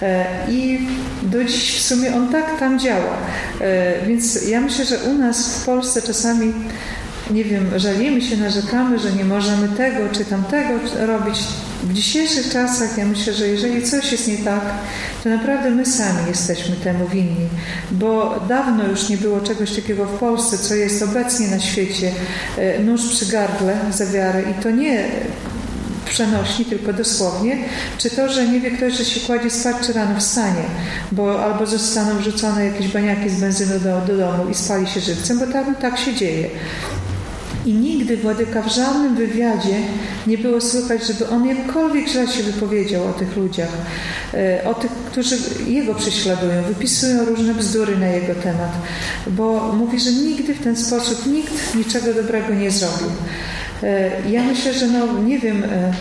E, 0.02 0.26
I 0.48 0.88
do 1.22 1.44
dziś 1.44 1.78
w 1.78 1.82
sumie 1.82 2.14
on 2.14 2.28
tak 2.28 2.58
tam 2.58 2.78
działa. 2.78 3.16
E, 3.60 4.06
więc 4.06 4.48
ja 4.48 4.60
myślę, 4.60 4.84
że 4.84 4.98
u 4.98 5.12
nas 5.12 5.58
w 5.58 5.66
Polsce 5.66 6.02
czasami 6.02 6.52
nie 7.32 7.44
wiem, 7.44 7.70
żalimy 7.76 8.22
się, 8.22 8.36
narzekamy, 8.36 8.98
że 8.98 9.12
nie 9.12 9.24
możemy 9.24 9.68
tego 9.68 10.08
czy 10.12 10.24
tamtego 10.24 10.74
robić. 11.06 11.38
W 11.82 11.92
dzisiejszych 11.92 12.52
czasach 12.52 12.98
ja 12.98 13.04
myślę, 13.04 13.32
że 13.32 13.48
jeżeli 13.48 13.82
coś 13.82 14.12
jest 14.12 14.28
nie 14.28 14.38
tak, 14.38 14.62
to 15.22 15.28
naprawdę 15.28 15.70
my 15.70 15.86
sami 15.86 16.28
jesteśmy 16.28 16.76
temu 16.76 17.08
winni, 17.08 17.48
bo 17.90 18.40
dawno 18.48 18.86
już 18.86 19.08
nie 19.08 19.16
było 19.16 19.40
czegoś 19.40 19.76
takiego 19.76 20.06
w 20.06 20.18
Polsce, 20.18 20.58
co 20.58 20.74
jest 20.74 21.02
obecnie 21.02 21.48
na 21.48 21.60
świecie, 21.60 22.12
e, 22.58 22.78
nóż 22.78 23.08
przy 23.08 23.26
gardle 23.26 23.76
za 23.90 24.06
wiarę 24.06 24.42
i 24.42 24.62
to 24.62 24.70
nie 24.70 25.04
przenośni, 26.12 26.64
tylko 26.64 26.92
dosłownie, 26.92 27.58
czy 27.98 28.10
to, 28.10 28.28
że 28.28 28.48
nie 28.48 28.60
wie 28.60 28.70
ktoś, 28.70 28.98
że 28.98 29.04
się 29.04 29.20
kładzie 29.20 29.50
spać, 29.50 29.76
czy 29.86 29.92
rano 29.92 30.20
wstanie, 30.20 30.62
bo 31.12 31.44
albo 31.44 31.66
zostaną 31.66 32.18
wrzucone 32.18 32.66
jakieś 32.66 32.88
baniaki 32.88 33.30
z 33.30 33.40
benzyny 33.40 33.80
do, 33.80 34.00
do 34.00 34.16
domu 34.16 34.50
i 34.50 34.54
spali 34.54 34.86
się 34.86 35.00
żywcem, 35.00 35.38
bo 35.38 35.46
tam 35.46 35.74
tak 35.74 35.98
się 35.98 36.14
dzieje. 36.14 36.50
I 37.66 37.72
nigdy 37.72 38.16
Władyka 38.16 38.62
w 38.62 38.74
żadnym 38.74 39.16
wywiadzie 39.16 39.74
nie 40.26 40.38
było 40.38 40.60
słychać, 40.60 41.06
żeby 41.06 41.28
on 41.28 41.46
jakkolwiek 41.46 42.08
źle 42.08 42.28
się 42.28 42.42
wypowiedział 42.42 43.06
o 43.06 43.12
tych 43.12 43.36
ludziach, 43.36 43.68
e, 44.34 44.64
o 44.64 44.74
tych, 44.74 44.90
którzy 44.90 45.36
jego 45.66 45.94
prześladują, 45.94 46.62
wypisują 46.62 47.24
różne 47.24 47.54
bzdury 47.54 47.98
na 47.98 48.06
jego 48.06 48.34
temat, 48.34 48.72
bo 49.26 49.72
mówi, 49.72 50.00
że 50.00 50.12
nigdy 50.12 50.54
w 50.54 50.62
ten 50.62 50.76
sposób 50.76 51.26
nikt 51.26 51.74
niczego 51.74 52.14
dobrego 52.14 52.54
nie 52.54 52.70
zrobił. 52.70 53.08
E, 53.82 54.10
ja 54.30 54.42
myślę, 54.42 54.74
że 54.74 54.86
no 54.86 55.18
nie 55.18 55.38
wiem, 55.38 55.64
e, 55.64 55.92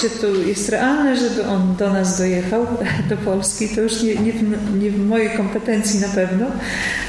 czy 0.00 0.10
to 0.10 0.26
jest 0.26 0.68
realne, 0.68 1.16
żeby 1.16 1.46
on 1.46 1.76
do 1.76 1.92
nas 1.92 2.18
dojechał, 2.18 2.66
do 3.10 3.16
Polski, 3.16 3.68
to 3.68 3.80
już 3.80 4.02
nie, 4.02 4.14
nie, 4.14 4.32
w, 4.32 4.74
nie 4.82 4.90
w 4.90 5.06
mojej 5.06 5.30
kompetencji 5.30 6.00
na 6.00 6.08
pewno, 6.08 6.46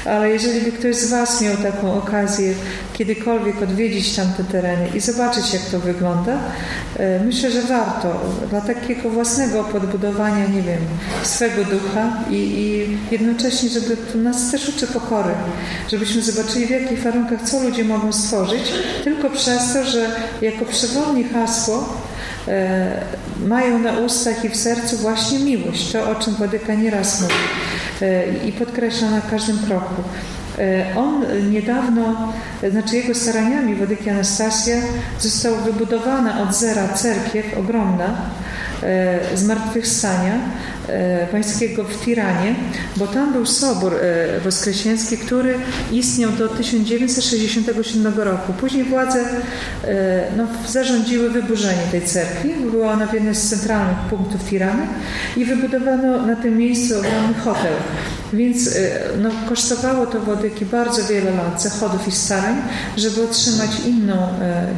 ale 0.04 0.30
jeżeli 0.30 0.60
by 0.60 0.72
ktoś 0.72 0.96
z 0.96 1.10
Was 1.10 1.40
miał 1.40 1.56
taką 1.56 1.94
okazję 1.94 2.54
kiedykolwiek 2.92 3.62
odwiedzić 3.62 4.16
tamte 4.16 4.44
tereny 4.44 4.88
i 4.94 5.00
zobaczyć, 5.00 5.54
jak 5.54 5.62
to 5.62 5.80
wygląda, 5.80 6.38
e, 6.96 7.20
myślę, 7.20 7.50
że 7.50 7.62
warto. 7.62 8.20
Dla 8.50 8.60
takiego 8.60 9.10
własnego 9.10 9.64
podbudowania, 9.64 10.46
nie 10.46 10.62
wiem, 10.62 10.80
swego 11.22 11.64
ducha 11.64 12.24
i, 12.30 12.34
i 12.34 12.86
jednocześnie, 13.10 13.68
żeby 13.68 13.96
to 13.96 14.18
nas 14.18 14.50
też 14.50 14.68
uczy 14.68 14.86
pokory, 14.86 15.34
żebyśmy 15.90 16.22
zobaczyli, 16.22 16.66
w 16.66 16.70
jakich 16.70 17.02
warunkach 17.02 17.42
co 17.42 17.62
ludzie 17.62 17.84
mogą 17.84 18.12
stworzyć, 18.12 18.62
tylko 19.04 19.30
przez 19.30 19.72
to, 19.72 19.84
że 19.84 20.21
jako 20.42 20.64
przewodnie 20.64 21.24
hasło 21.28 21.94
e, 22.48 23.04
mają 23.46 23.78
na 23.78 23.92
ustach 23.92 24.44
i 24.44 24.48
w 24.48 24.56
sercu 24.56 24.96
właśnie 24.96 25.38
miłość, 25.38 25.92
to 25.92 26.10
o 26.10 26.14
czym 26.14 26.34
Władyka 26.34 26.74
nieraz 26.74 27.20
mówi 27.20 27.34
e, 28.02 28.48
i 28.48 28.52
podkreśla 28.52 29.10
na 29.10 29.20
każdym 29.20 29.58
kroku. 29.58 30.02
E, 30.58 30.86
on 30.96 31.24
niedawno, 31.50 32.32
znaczy 32.70 32.96
jego 32.96 33.14
staraniami 33.14 33.74
Władyki 33.74 34.10
Anastasja 34.10 34.76
została 35.20 35.58
wybudowana 35.58 36.42
od 36.42 36.54
zera 36.54 36.88
cerkiew 36.88 37.58
ogromna, 37.58 38.16
zmartwychwstania, 39.34 40.34
e, 40.34 40.40
pańskiego 41.30 41.84
w 41.84 42.04
Tiranie, 42.04 42.54
bo 42.96 43.06
tam 43.06 43.32
był 43.32 43.46
sobór 43.46 43.94
e, 43.94 44.40
woskreśniański, 44.40 45.18
który 45.18 45.54
istniał 45.92 46.30
do 46.30 46.48
1967 46.48 48.14
roku. 48.20 48.52
Później 48.52 48.84
władze 48.84 49.24
no, 50.36 50.46
zarządziły 50.68 51.30
wyburzenie 51.30 51.82
tej 51.90 52.02
cerkwi. 52.02 52.54
Była 52.70 52.92
ona 52.92 53.06
w 53.06 53.14
jednym 53.14 53.34
z 53.34 53.50
centralnych 53.50 53.98
punktów 54.10 54.50
Tirany 54.50 54.86
i 55.36 55.44
wybudowano 55.44 56.26
na 56.26 56.36
tym 56.36 56.58
miejscu 56.58 56.98
ogromny 56.98 57.34
hotel. 57.44 57.72
Więc 58.32 58.78
no, 59.18 59.30
kosztowało 59.48 60.06
to 60.06 60.20
Wodyki 60.20 60.66
bardzo 60.66 61.04
wiele 61.04 61.30
lat 61.30 61.62
zachodów 61.62 62.08
i 62.08 62.12
starań, 62.12 62.56
żeby 62.96 63.24
otrzymać 63.24 63.70
inną 63.86 64.28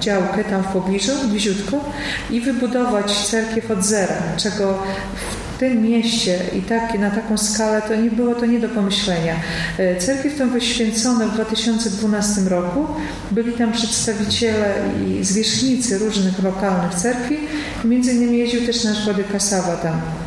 działkę 0.00 0.44
tam 0.44 0.62
w 0.62 0.66
pobliżu, 0.66 1.12
bliziutko 1.28 1.90
i 2.30 2.40
wybudować 2.40 3.26
cerkiew 3.26 3.70
od 3.70 3.84
zera, 3.84 4.16
czego 4.36 4.82
w 5.40 5.43
tym 5.58 5.82
mieście 5.82 6.38
i 6.58 6.62
tak, 6.62 6.98
na 6.98 7.10
taką 7.10 7.38
skalę 7.38 7.82
to 7.82 7.96
nie 7.96 8.10
było 8.10 8.34
to 8.34 8.46
nie 8.46 8.60
do 8.60 8.68
pomyślenia. 8.68 9.34
E, 9.78 9.96
cerkiew 9.96 10.38
tą 10.38 10.50
wyświęcono 10.50 11.28
w 11.28 11.34
2012 11.34 12.40
roku. 12.40 12.86
Byli 13.30 13.52
tam 13.52 13.72
przedstawiciele 13.72 14.74
i 15.06 15.24
zwierzchnicy 15.24 15.98
różnych 15.98 16.42
lokalnych 16.42 16.94
cerkwi. 16.94 17.36
Między 17.84 18.12
innymi 18.12 18.38
jeździł 18.38 18.66
też 18.66 18.84
nasz 18.84 19.04
Władysław 19.04 19.42
Sawa 19.42 19.76
tam. 19.76 20.23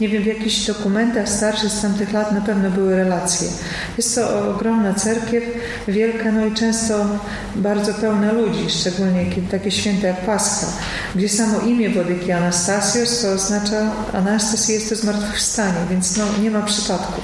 Nie 0.00 0.08
wiem, 0.08 0.22
w 0.22 0.26
jakichś 0.26 0.66
dokumentach 0.66 1.28
starszych 1.28 1.70
z 1.70 1.82
tamtych 1.82 2.12
lat 2.12 2.32
na 2.32 2.40
pewno 2.40 2.70
były 2.70 2.96
relacje. 2.96 3.48
Jest 3.96 4.14
to 4.14 4.50
ogromna 4.50 4.94
cerkiew, 4.94 5.44
wielka, 5.88 6.32
no 6.32 6.46
i 6.46 6.52
często 6.52 7.06
bardzo 7.56 7.94
pełna 7.94 8.32
ludzi, 8.32 8.64
szczególnie 8.68 9.26
takie 9.50 9.70
święte 9.70 10.06
jak 10.06 10.26
Pascha, 10.26 10.66
gdzie 11.14 11.28
samo 11.28 11.60
imię 11.60 11.90
Włodyki 11.90 12.32
Anastasios 12.32 13.22
to 13.22 13.32
oznacza, 13.32 13.92
Anastasia 14.12 14.72
jest 14.72 14.88
to 14.88 14.96
zmartwychwstanie, 14.96 15.78
więc 15.90 16.16
no, 16.16 16.24
nie 16.42 16.50
ma 16.50 16.62
przypadku. 16.62 17.20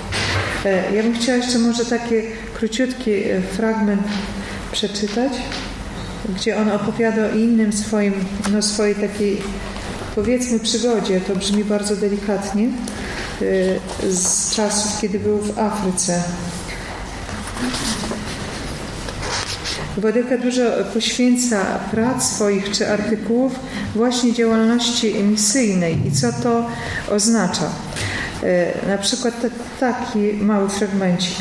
E, 0.64 0.94
ja 0.94 1.02
bym 1.02 1.14
chciała 1.14 1.38
jeszcze 1.38 1.58
może 1.58 1.84
taki 1.84 2.14
króciutki 2.54 3.10
e, 3.10 3.42
fragment 3.42 4.02
przeczytać, 4.72 5.32
gdzie 6.28 6.56
on 6.56 6.70
opowiada 6.70 7.26
o 7.26 7.30
innym 7.30 7.72
swoim, 7.72 8.14
no 8.52 8.62
swojej 8.62 8.94
takiej 8.94 9.42
powiedzmy 10.16 10.60
przygodzie, 10.60 11.20
to 11.20 11.36
brzmi 11.36 11.64
bardzo 11.64 11.96
delikatnie, 11.96 12.68
y, 13.42 13.80
z 14.12 14.54
czasów, 14.54 15.00
kiedy 15.00 15.18
był 15.18 15.38
w 15.38 15.58
Afryce. 15.58 16.22
Władeka 19.96 20.38
dużo 20.38 20.62
poświęca 20.94 21.64
prac 21.90 22.24
swoich 22.24 22.70
czy 22.70 22.88
artykułów 22.88 23.52
właśnie 23.94 24.32
działalności 24.32 25.16
emisyjnej 25.18 26.06
i 26.06 26.12
co 26.12 26.32
to 26.32 26.66
oznacza. 27.10 27.70
Y, 28.42 28.88
na 28.88 28.98
przykład 28.98 29.46
taki 29.80 30.32
mały 30.40 30.68
fragmencik. 30.68 31.36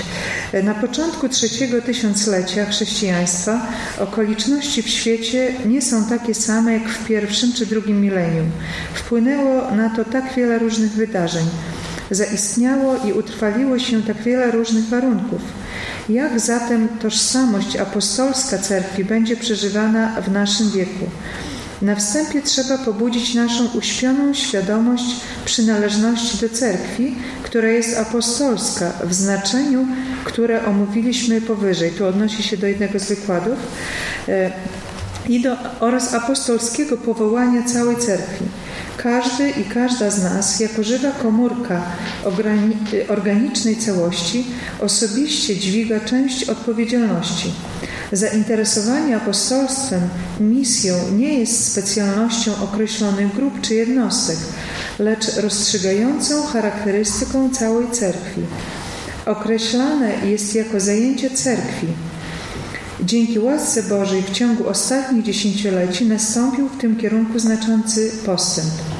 Na 0.63 0.73
początku 0.73 1.29
trzeciego 1.29 1.81
tysiąclecia 1.81 2.65
chrześcijaństwa 2.65 3.67
okoliczności 3.99 4.83
w 4.83 4.89
świecie 4.89 5.53
nie 5.65 5.81
są 5.81 6.05
takie 6.05 6.33
same 6.33 6.73
jak 6.73 6.89
w 6.89 7.07
pierwszym 7.07 7.53
czy 7.53 7.65
drugim 7.65 8.01
milenium. 8.01 8.51
Wpłynęło 8.93 9.71
na 9.71 9.89
to 9.89 10.05
tak 10.05 10.33
wiele 10.33 10.59
różnych 10.59 10.91
wydarzeń. 10.91 11.45
Zaistniało 12.11 12.95
i 13.05 13.13
utrwaliło 13.13 13.79
się 13.79 14.03
tak 14.03 14.17
wiele 14.17 14.51
różnych 14.51 14.85
warunków. 14.85 15.41
Jak 16.09 16.39
zatem 16.39 16.87
tożsamość 17.01 17.75
apostolska 17.75 18.57
cerkwi 18.57 19.05
będzie 19.05 19.37
przeżywana 19.37 20.21
w 20.21 20.31
naszym 20.31 20.71
wieku? 20.71 21.09
Na 21.81 21.95
wstępie 21.95 22.41
trzeba 22.41 22.77
pobudzić 22.77 23.33
naszą 23.33 23.67
uśpioną 23.73 24.33
świadomość 24.33 25.05
przynależności 25.45 26.37
do 26.37 26.49
cerkwi, 26.49 27.15
która 27.43 27.67
jest 27.67 27.97
apostolska 27.97 28.93
w 29.03 29.13
znaczeniu, 29.13 29.87
które 30.23 30.65
omówiliśmy 30.65 31.41
powyżej. 31.41 31.91
Tu 31.91 32.05
odnosi 32.05 32.43
się 32.43 32.57
do 32.57 32.67
jednego 32.67 32.99
z 32.99 33.05
wykładów. 33.05 33.59
E, 34.27 34.51
I 35.29 35.41
do, 35.41 35.57
oraz 35.79 36.13
apostolskiego 36.13 36.97
powołania 36.97 37.63
całej 37.63 37.97
cerkwi. 37.97 38.45
Każdy 38.97 39.49
i 39.49 39.63
każda 39.63 40.09
z 40.09 40.23
nas, 40.23 40.59
jako 40.59 40.83
żywa 40.83 41.11
komórka 41.11 41.81
organicznej 43.07 43.75
całości, 43.75 44.45
osobiście 44.79 45.55
dźwiga 45.55 45.99
część 45.99 46.43
odpowiedzialności. 46.43 47.51
Zainteresowanie 48.11 49.15
apostolstwem, 49.15 50.01
misją 50.39 50.95
nie 51.17 51.39
jest 51.39 51.71
specjalnością 51.71 52.51
określonych 52.63 53.35
grup 53.35 53.61
czy 53.61 53.75
jednostek, 53.75 54.37
lecz 54.99 55.35
rozstrzygającą 55.35 56.43
charakterystyką 56.43 57.49
całej 57.49 57.91
cerkwi. 57.91 58.41
Określane 59.25 60.11
jest 60.25 60.55
jako 60.55 60.79
zajęcie 60.79 61.29
cerkwi. 61.29 61.87
Dzięki 63.03 63.39
łasce 63.39 63.83
Bożej 63.83 64.21
w 64.21 64.31
ciągu 64.31 64.69
ostatnich 64.69 65.23
dziesięcioleci 65.23 66.05
nastąpił 66.05 66.69
w 66.69 66.77
tym 66.77 66.95
kierunku 66.95 67.39
znaczący 67.39 68.11
postęp. 68.25 68.94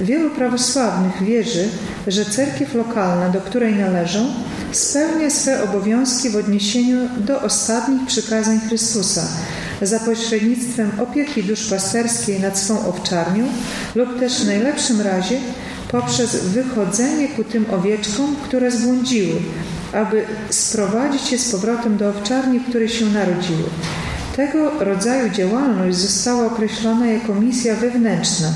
Wielu 0.00 0.30
prawosławnych 0.30 1.22
wierzy, 1.22 1.68
że 2.06 2.24
cerkiew 2.24 2.74
lokalna, 2.74 3.28
do 3.28 3.40
której 3.40 3.74
należą, 3.74 4.26
spełnia 4.72 5.30
swe 5.30 5.62
obowiązki 5.62 6.30
w 6.30 6.36
odniesieniu 6.36 7.08
do 7.16 7.40
ostatnich 7.42 8.06
przykazań 8.06 8.60
Chrystusa 8.68 9.22
za 9.82 10.00
pośrednictwem 10.00 10.90
opieki 11.00 11.44
duszpasterskiej 11.44 12.40
nad 12.40 12.58
swą 12.58 12.86
owczarnią 12.88 13.44
lub 13.94 14.20
też 14.20 14.40
w 14.40 14.46
najlepszym 14.46 15.00
razie 15.00 15.38
poprzez 15.90 16.36
wychodzenie 16.36 17.28
ku 17.28 17.44
tym 17.44 17.66
owieczkom, 17.72 18.36
które 18.36 18.70
zbłądziły, 18.70 19.34
aby 19.92 20.24
sprowadzić 20.50 21.32
je 21.32 21.38
z 21.38 21.52
powrotem 21.52 21.96
do 21.96 22.08
owczarni, 22.08 22.58
w 22.58 22.68
której 22.68 22.88
się 22.88 23.06
narodziły. 23.06 23.64
Tego 24.36 24.84
rodzaju 24.84 25.30
działalność 25.30 25.96
została 25.96 26.46
określona 26.46 27.06
jako 27.06 27.34
misja 27.34 27.74
wewnętrzna, 27.74 28.48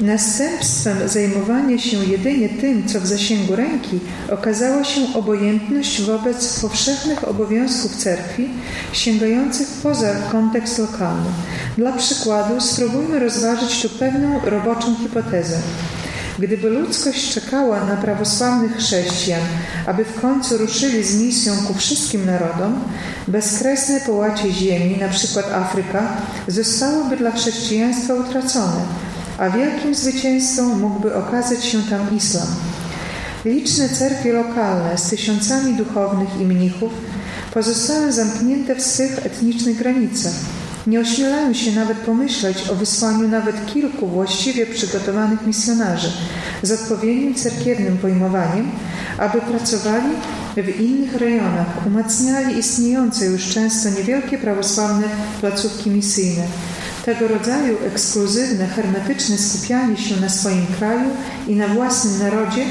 Następstwem 0.00 1.08
zajmowania 1.08 1.78
się 1.78 1.96
jedynie 2.04 2.48
tym, 2.48 2.88
co 2.88 3.00
w 3.00 3.06
zasięgu 3.06 3.56
ręki, 3.56 4.00
okazała 4.30 4.84
się 4.84 5.00
obojętność 5.14 6.02
wobec 6.02 6.60
powszechnych 6.60 7.28
obowiązków 7.28 7.96
cerkwi, 7.96 8.48
sięgających 8.92 9.68
poza 9.82 10.14
kontekst 10.32 10.78
lokalny. 10.78 11.30
Dla 11.76 11.92
przykładu 11.92 12.60
spróbujmy 12.60 13.18
rozważyć 13.18 13.82
tu 13.82 13.88
pewną 13.88 14.40
roboczą 14.44 14.94
hipotezę. 14.94 15.56
Gdyby 16.38 16.70
ludzkość 16.70 17.34
czekała 17.34 17.84
na 17.84 17.96
prawosławnych 17.96 18.76
chrześcijan, 18.76 19.40
aby 19.86 20.04
w 20.04 20.20
końcu 20.20 20.58
ruszyli 20.58 21.04
z 21.04 21.20
misją 21.20 21.52
ku 21.66 21.74
wszystkim 21.74 22.26
narodom, 22.26 22.80
bezkresne 23.28 24.00
połacie 24.00 24.52
ziemi, 24.52 24.94
np. 24.94 25.42
Afryka, 25.54 26.16
zostałoby 26.48 27.16
dla 27.16 27.30
chrześcijaństwa 27.30 28.14
utracone 28.14 29.07
a 29.38 29.50
wielkim 29.50 29.94
zwycięzcą 29.94 30.74
mógłby 30.74 31.14
okazać 31.14 31.64
się 31.64 31.82
tam 31.82 32.16
islam. 32.16 32.46
Liczne 33.44 33.88
cerkwie 33.88 34.32
lokalne 34.32 34.98
z 34.98 35.10
tysiącami 35.10 35.74
duchownych 35.74 36.40
i 36.40 36.44
mnichów 36.44 36.92
pozostały 37.54 38.12
zamknięte 38.12 38.74
w 38.74 38.82
swych 38.82 39.26
etnicznych 39.26 39.76
granicach. 39.76 40.32
Nie 40.86 41.00
ośmielają 41.00 41.54
się 41.54 41.72
nawet 41.72 41.98
pomyśleć 41.98 42.70
o 42.70 42.74
wysłaniu 42.74 43.28
nawet 43.28 43.66
kilku 43.66 44.06
właściwie 44.06 44.66
przygotowanych 44.66 45.46
misjonarzy 45.46 46.12
z 46.62 46.72
odpowiednim 46.72 47.34
cerkiewnym 47.34 47.98
pojmowaniem, 47.98 48.70
aby 49.18 49.40
pracowali 49.40 50.08
w 50.56 50.80
innych 50.80 51.14
rejonach, 51.14 51.86
umacniali 51.86 52.58
istniejące 52.58 53.26
już 53.26 53.48
często 53.48 53.90
niewielkie 53.90 54.38
prawosławne 54.38 55.08
placówki 55.40 55.90
misyjne 55.90 56.42
tego 57.14 57.28
rodzaju 57.28 57.78
ekskluzywne, 57.86 58.66
hermetyczne 58.66 59.38
skupianie 59.38 59.96
się 59.96 60.16
na 60.16 60.28
swoim 60.28 60.66
kraju 60.78 61.10
i 61.46 61.56
na 61.56 61.68
własnym 61.68 62.18
narodzie 62.18 62.64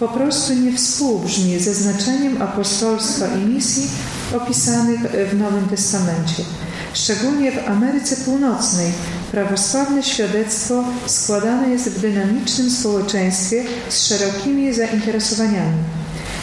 po 0.00 0.08
prostu 0.08 0.54
nie 0.54 0.72
współbrzmi 0.72 1.58
ze 1.58 1.74
znaczeniem 1.74 2.42
apostolstwa 2.42 3.26
i 3.26 3.46
misji 3.46 3.90
opisanych 4.36 5.00
w 5.30 5.38
Nowym 5.38 5.68
Testamencie. 5.68 6.42
Szczególnie 6.94 7.52
w 7.52 7.68
Ameryce 7.68 8.16
Północnej 8.16 8.92
prawosławne 9.30 10.02
świadectwo 10.02 10.84
składane 11.06 11.70
jest 11.70 11.88
w 11.88 12.00
dynamicznym 12.00 12.70
społeczeństwie 12.70 13.64
z 13.88 14.06
szerokimi 14.06 14.74
zainteresowaniami. 14.74 16.01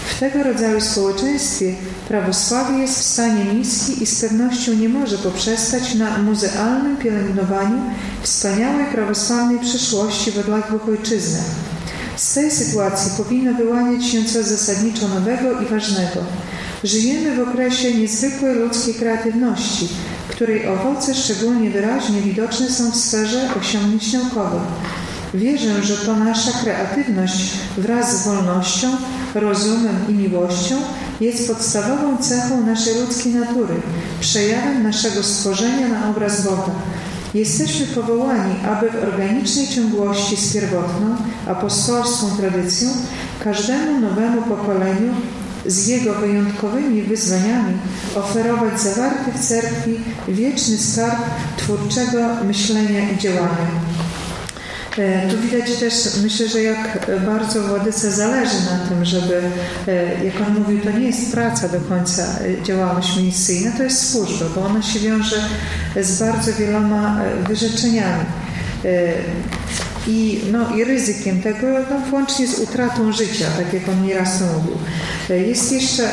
W 0.09 0.19
tego 0.19 0.43
rodzaju 0.43 0.81
społeczeństwie 0.81 1.73
prawosławie 2.07 2.77
jest 2.77 2.99
w 2.99 3.03
stanie 3.03 3.45
niski 3.45 4.03
i 4.03 4.05
z 4.05 4.21
pewnością 4.21 4.73
nie 4.73 4.89
może 4.89 5.17
poprzestać 5.17 5.95
na 5.95 6.17
muzealnym 6.17 6.97
pielęgnowaniu 6.97 7.81
wspaniałej 8.21 8.85
prawosławnej 8.85 9.59
przyszłości 9.59 10.31
w 10.31 10.37
odległych 10.39 10.89
ojczyznach. 10.89 11.45
Z 12.15 12.33
tej 12.33 12.51
sytuacji 12.51 13.11
powinno 13.17 13.53
wyłaniać 13.53 14.05
się 14.05 14.25
coś 14.25 14.45
zasadniczo 14.45 15.07
nowego 15.07 15.61
i 15.61 15.65
ważnego. 15.65 16.19
Żyjemy 16.83 17.35
w 17.35 17.49
okresie 17.49 17.93
niezwykłej 17.93 18.55
ludzkiej 18.55 18.93
kreatywności, 18.93 19.87
której 20.29 20.67
owoce 20.67 21.15
szczególnie 21.15 21.69
wyraźnie 21.69 22.21
widoczne 22.21 22.69
są 22.69 22.91
w 22.91 22.95
sferze 22.95 23.49
osiągnięć 23.61 24.13
naukowych. 24.13 24.61
Wierzę, 25.33 25.83
że 25.83 25.97
to 25.97 26.15
nasza 26.15 26.51
kreatywność 26.51 27.51
wraz 27.77 28.23
z 28.23 28.27
wolnością, 28.27 28.87
rozumem 29.35 29.95
i 30.09 30.13
miłością 30.13 30.75
jest 31.21 31.47
podstawową 31.47 32.17
cechą 32.17 32.65
naszej 32.65 32.93
ludzkiej 33.01 33.33
natury, 33.33 33.75
przejawem 34.19 34.83
naszego 34.83 35.23
stworzenia 35.23 35.87
na 35.87 36.09
obraz 36.09 36.45
Boga. 36.45 36.71
Jesteśmy 37.33 37.85
powołani, 37.87 38.55
aby 38.71 38.91
w 38.91 39.03
organicznej 39.03 39.67
ciągłości 39.67 40.37
z 40.37 40.53
pierwotną, 40.53 41.15
apostolską 41.47 42.27
tradycją 42.37 42.89
każdemu 43.43 43.99
nowemu 43.99 44.41
pokoleniu 44.41 45.13
z 45.65 45.87
jego 45.87 46.13
wyjątkowymi 46.13 47.01
wyzwaniami 47.01 47.77
oferować 48.15 48.81
zawarty 48.81 49.31
w 49.31 49.47
cerkwi 49.47 49.99
wieczny 50.27 50.77
skarb 50.77 51.19
twórczego 51.57 52.19
myślenia 52.43 53.09
i 53.09 53.17
działania. 53.17 53.67
E, 54.99 55.27
tu 55.29 55.37
widać 55.37 55.75
też, 55.79 55.93
myślę, 56.23 56.47
że 56.49 56.61
jak 56.61 57.11
bardzo 57.25 57.61
Władyce 57.61 58.11
zależy 58.11 58.55
na 58.71 58.87
tym, 58.89 59.05
żeby, 59.05 59.41
e, 59.87 60.25
jak 60.25 60.47
on 60.47 60.53
mówił, 60.59 60.81
to 60.81 60.91
nie 60.91 61.05
jest 61.05 61.31
praca 61.31 61.69
do 61.69 61.79
końca 61.79 62.23
e, 62.23 62.63
działalność 62.63 63.17
misyjna, 63.17 63.71
to 63.77 63.83
jest 63.83 64.11
służba, 64.11 64.45
bo 64.55 64.65
ona 64.65 64.81
się 64.81 64.99
wiąże 64.99 65.41
z 66.01 66.19
bardzo 66.19 66.53
wieloma 66.53 67.21
wyrzeczeniami 67.47 68.25
i, 70.07 70.41
no, 70.51 70.75
i 70.75 70.83
ryzykiem 70.83 71.41
tego, 71.41 71.67
no, 71.89 71.99
włącznie 72.09 72.47
z 72.47 72.59
utratą 72.59 73.11
życia, 73.11 73.45
tak 73.57 73.73
jak 73.73 73.89
on 73.89 74.03
nieraz 74.03 74.41
mówił. 74.41 74.77
Jest 75.47 75.71
jeszcze 75.71 76.09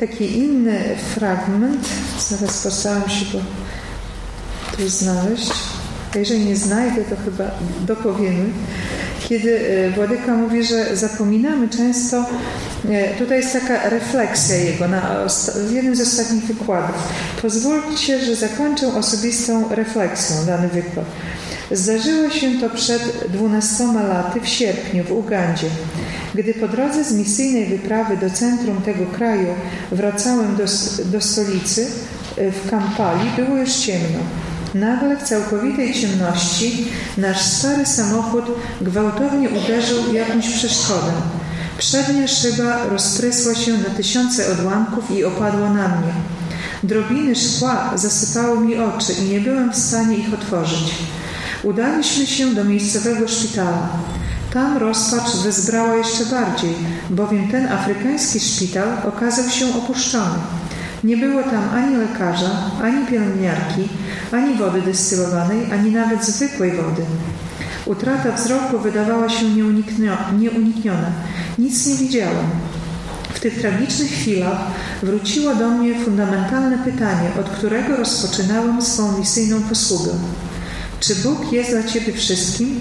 taki 0.00 0.38
inny 0.38 0.80
fragment, 1.14 1.88
zaraz 2.28 2.62
postaram 2.62 3.10
się 3.10 3.24
go 3.32 3.44
tu 4.76 4.88
znaleźć. 4.88 5.79
Jeżeli 6.14 6.44
nie 6.44 6.56
znajdę, 6.56 7.04
to 7.04 7.16
chyba 7.24 7.50
dopowiemy. 7.86 8.44
Kiedy 9.28 9.60
e, 9.60 9.90
Władyka 9.90 10.36
mówi, 10.36 10.64
że 10.64 10.96
zapominamy 10.96 11.68
często, 11.68 12.26
e, 12.88 13.14
tutaj 13.14 13.38
jest 13.38 13.52
taka 13.52 13.88
refleksja 13.88 14.56
jego 14.56 14.88
na, 14.88 15.26
jednym 15.72 15.96
z 15.96 16.00
ostatnich 16.00 16.44
wykładów. 16.44 16.96
Pozwólcie, 17.42 18.24
że 18.24 18.36
zakończę 18.36 18.94
osobistą 18.94 19.68
refleksją 19.74 20.46
dany 20.46 20.68
wykład. 20.68 21.06
Zdarzyło 21.70 22.30
się 22.30 22.60
to 22.60 22.70
przed 22.70 23.26
dwunastoma 23.28 24.02
laty 24.02 24.40
w 24.40 24.48
sierpniu 24.48 25.04
w 25.04 25.12
Ugandzie. 25.12 25.66
Gdy 26.34 26.54
po 26.54 26.68
drodze 26.68 27.04
z 27.04 27.12
misyjnej 27.12 27.66
wyprawy 27.66 28.16
do 28.16 28.30
centrum 28.30 28.82
tego 28.82 29.06
kraju 29.06 29.48
wracałem 29.92 30.56
do, 30.56 30.64
do 31.04 31.20
stolicy 31.20 31.86
e, 32.36 32.50
w 32.52 32.70
Kampali, 32.70 33.30
było 33.36 33.56
już 33.56 33.74
ciemno. 33.74 34.18
Nagle 34.74 35.16
w 35.16 35.22
całkowitej 35.22 35.94
ciemności 35.94 36.86
nasz 37.16 37.40
stary 37.40 37.86
samochód 37.86 38.44
gwałtownie 38.80 39.48
uderzył 39.48 40.14
jakąś 40.14 40.48
przeszkodę. 40.48 41.12
Przednia 41.78 42.28
szyba 42.28 42.86
rozprysła 42.86 43.54
się 43.54 43.72
na 43.72 43.90
tysiące 43.96 44.52
odłamków 44.52 45.10
i 45.10 45.24
opadła 45.24 45.70
na 45.70 45.88
mnie. 45.88 46.12
Drobiny 46.82 47.36
szkła 47.36 47.90
zasypały 47.94 48.60
mi 48.60 48.78
oczy 48.78 49.12
i 49.12 49.22
nie 49.22 49.40
byłem 49.40 49.72
w 49.72 49.76
stanie 49.76 50.16
ich 50.16 50.34
otworzyć. 50.34 50.94
Udaliśmy 51.62 52.26
się 52.26 52.54
do 52.54 52.64
miejscowego 52.64 53.28
szpitala. 53.28 53.88
Tam 54.52 54.78
rozpacz 54.78 55.36
wezbrała 55.44 55.96
jeszcze 55.96 56.24
bardziej, 56.26 56.74
bowiem 57.10 57.48
ten 57.48 57.68
afrykański 57.68 58.40
szpital 58.40 58.88
okazał 59.08 59.50
się 59.50 59.66
opuszczony. 59.76 60.38
Nie 61.04 61.16
było 61.16 61.42
tam 61.42 61.68
ani 61.74 61.96
lekarza, 61.96 62.50
ani 62.82 63.06
pielęgniarki, 63.06 63.88
ani 64.32 64.54
wody 64.54 64.82
destylowanej, 64.82 65.72
ani 65.72 65.90
nawet 65.90 66.24
zwykłej 66.24 66.72
wody. 66.72 67.02
Utrata 67.86 68.32
wzroku 68.32 68.78
wydawała 68.78 69.28
się 69.28 69.44
nieunikniona. 70.38 71.12
Nic 71.58 71.86
nie 71.86 71.94
widziałem. 71.94 72.46
W 73.34 73.40
tych 73.40 73.60
tragicznych 73.60 74.10
chwilach 74.10 74.58
wróciło 75.02 75.54
do 75.54 75.68
mnie 75.68 76.04
fundamentalne 76.04 76.78
pytanie, 76.78 77.30
od 77.40 77.48
którego 77.48 77.96
rozpoczynałem 77.96 78.82
swą 78.82 79.18
misyjną 79.18 79.62
posługę. 79.62 80.10
Czy 81.00 81.14
Bóg 81.14 81.52
jest 81.52 81.70
dla 81.70 81.82
Ciebie 81.82 82.12
wszystkim? 82.12 82.80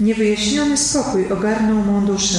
Niewyjaśniony 0.00 0.76
spokój 0.76 1.32
ogarnął 1.32 1.76
mą 1.76 2.06
duszę. 2.06 2.38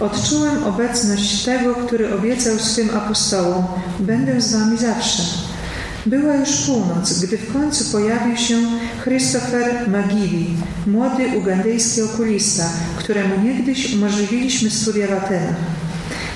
Odczułem 0.00 0.64
obecność 0.64 1.44
tego, 1.44 1.74
który 1.74 2.14
obiecał 2.14 2.58
swym 2.58 2.90
apostołom: 2.96 3.64
Będę 4.00 4.40
z 4.40 4.52
Wami 4.52 4.78
zawsze. 4.78 5.22
Była 6.06 6.34
już 6.34 6.50
północ, 6.66 7.24
gdy 7.24 7.38
w 7.38 7.52
końcu 7.52 7.92
pojawił 7.92 8.36
się 8.36 8.54
Christopher 9.04 9.88
Magili, 9.88 10.56
młody 10.86 11.38
ugandyjski 11.38 12.02
okulista, 12.02 12.64
któremu 12.98 13.42
niegdyś 13.44 13.94
umożliwiliśmy 13.94 14.70
studia 14.70 15.06
w 15.06 15.12
Atenach. 15.12 15.56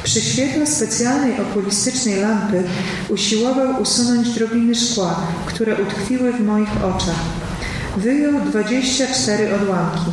Przy 0.05 0.21
świetle 0.21 0.67
specjalnej 0.67 1.41
okulistycznej 1.41 2.21
lampy 2.21 2.63
usiłował 3.09 3.83
usunąć 3.83 4.29
drobiny 4.29 4.75
szkła, 4.75 5.21
które 5.47 5.83
utkwiły 5.83 6.33
w 6.33 6.41
moich 6.41 6.85
oczach. 6.85 7.21
Wyjął 7.97 8.41
24 8.41 9.55
odłamki. 9.55 10.11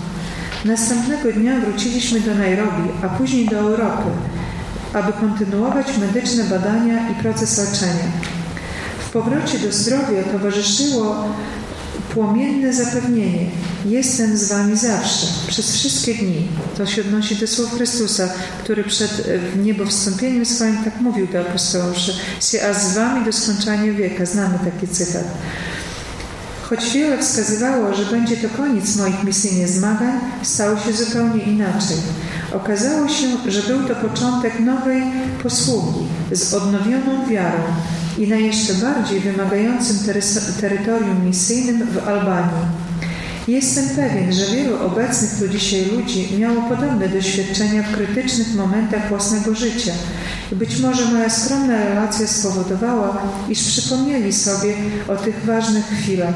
Następnego 0.66 1.32
dnia 1.32 1.60
wróciliśmy 1.60 2.20
do 2.20 2.36
Nairobi, 2.36 2.90
a 3.04 3.10
później 3.10 3.46
do 3.50 3.58
Europy, 3.58 4.10
aby 4.94 5.14
kontynuować 5.14 5.98
medyczne 5.98 6.44
badania 6.44 7.10
i 7.10 7.16
proces 7.16 7.58
leczenia. 7.58 8.35
Powrocie 9.16 9.60
do 9.60 9.72
zdrowia 9.72 10.24
towarzyszyło 10.32 11.26
płomienne 12.14 12.74
zapewnienie: 12.74 13.46
Jestem 13.86 14.38
z 14.38 14.50
Wami 14.50 14.78
zawsze, 14.78 15.28
przez 15.48 15.76
wszystkie 15.76 16.16
dni. 16.16 16.48
To 16.78 16.86
się 16.86 17.02
odnosi 17.02 17.36
do 17.36 17.48
słów 17.48 17.72
Chrystusa, 17.76 18.30
który 18.64 18.84
przed 18.84 19.28
niebo 19.64 19.86
wstąpieniem 19.86 20.46
swoim 20.46 20.84
tak 20.84 21.02
mówił 21.02 21.28
do 21.28 21.42
apostołów, 21.42 21.98
że 21.98 22.14
a 22.70 22.74
z 22.74 22.94
Wami 22.94 23.26
do 23.26 23.34
skończenia 23.34 23.94
wieka. 23.94 24.26
Znamy 24.26 24.60
taki 24.72 24.88
cytat. 24.88 25.24
Choć 26.62 26.92
wiele 26.94 27.18
wskazywało, 27.18 27.94
że 27.94 28.06
będzie 28.06 28.38
to 28.38 28.50
koniec 28.58 28.96
moich 28.96 29.24
misyjnych 29.24 29.70
zmagań, 29.70 30.20
stało 30.44 30.80
się 30.80 30.94
zupełnie 30.94 31.44
inaczej. 31.44 31.98
Okazało 32.52 33.10
się, 33.10 33.28
że 33.48 33.62
był 33.62 33.84
to 33.84 33.96
początek 33.96 34.60
nowej 34.60 35.04
posługi 35.44 36.00
z 36.32 36.54
odnowioną 36.54 37.28
wiarą 37.30 37.64
i 38.18 38.28
na 38.28 38.36
jeszcze 38.36 38.74
bardziej 38.74 39.20
wymagającym 39.20 39.98
terytorium 40.62 41.26
misyjnym 41.26 41.88
w 41.88 42.08
Albanii. 42.08 42.66
Jestem 43.48 43.90
pewien, 43.90 44.34
że 44.34 44.46
wielu 44.46 44.86
obecnych 44.86 45.32
tu 45.40 45.48
dzisiaj 45.48 45.86
ludzi 45.86 46.38
miało 46.40 46.62
podobne 46.62 47.10
doświadczenia 47.10 47.84
w 47.84 47.96
krytycznych 47.96 48.56
momentach 48.56 49.10
własnego 49.10 49.56
życia. 49.56 49.92
Być 50.52 50.80
może 50.80 51.06
moja 51.06 51.30
skromna 51.30 51.86
relacja 51.86 52.28
spowodowała, 52.28 53.22
iż 53.50 53.64
przypomnieli 53.64 54.34
sobie 54.34 54.74
o 55.08 55.16
tych 55.16 55.46
ważnych 55.46 55.86
chwilach. 55.86 56.36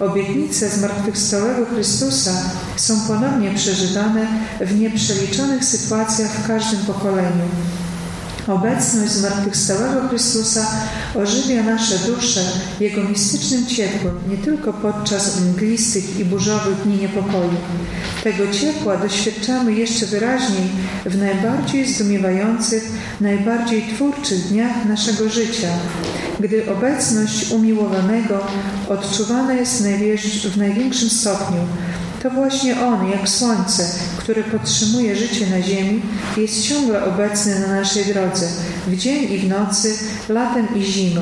Obietnice 0.00 0.68
zmartwychwstałego 0.68 1.66
Chrystusa 1.66 2.32
są 2.76 3.00
ponownie 3.00 3.54
przeżywane 3.54 4.26
w 4.60 4.80
nieprzeliczonych 4.80 5.64
sytuacjach 5.64 6.30
w 6.30 6.46
każdym 6.46 6.80
pokoleniu. 6.80 7.44
Obecność 8.46 9.12
zmartwychwstałego 9.12 10.08
Chrystusa 10.08 10.66
ożywia 11.14 11.62
nasze 11.62 11.98
dusze 11.98 12.40
Jego 12.80 13.04
mistycznym 13.04 13.66
ciepłem, 13.66 14.18
nie 14.28 14.36
tylko 14.36 14.72
podczas 14.72 15.40
mglistych 15.40 16.20
i 16.20 16.24
burzowych 16.24 16.82
dni 16.82 16.96
niepokoju. 16.96 17.56
Tego 18.24 18.52
ciepła 18.52 18.96
doświadczamy 18.96 19.72
jeszcze 19.72 20.06
wyraźniej 20.06 20.70
w 21.06 21.18
najbardziej 21.18 21.88
zdumiewających, 21.92 22.92
najbardziej 23.20 23.84
twórczych 23.94 24.48
dniach 24.48 24.84
naszego 24.84 25.28
życia, 25.28 25.68
gdy 26.40 26.72
obecność 26.72 27.50
umiłowanego 27.50 28.46
odczuwana 28.88 29.52
jest 29.52 29.82
w 30.52 30.56
największym 30.56 31.10
stopniu, 31.10 31.60
to 32.22 32.30
właśnie 32.30 32.80
On, 32.80 33.10
jak 33.10 33.28
słońce, 33.28 33.84
które 34.30 34.58
podtrzymuje 34.58 35.16
życie 35.16 35.46
na 35.46 35.62
ziemi, 35.62 36.02
jest 36.36 36.62
ciągle 36.62 37.04
obecny 37.04 37.60
na 37.60 37.66
naszej 37.66 38.04
drodze, 38.04 38.46
w 38.86 38.96
dzień 38.96 39.32
i 39.32 39.38
w 39.38 39.48
nocy, 39.48 39.94
latem 40.28 40.68
i 40.76 40.82
zimą. 40.82 41.20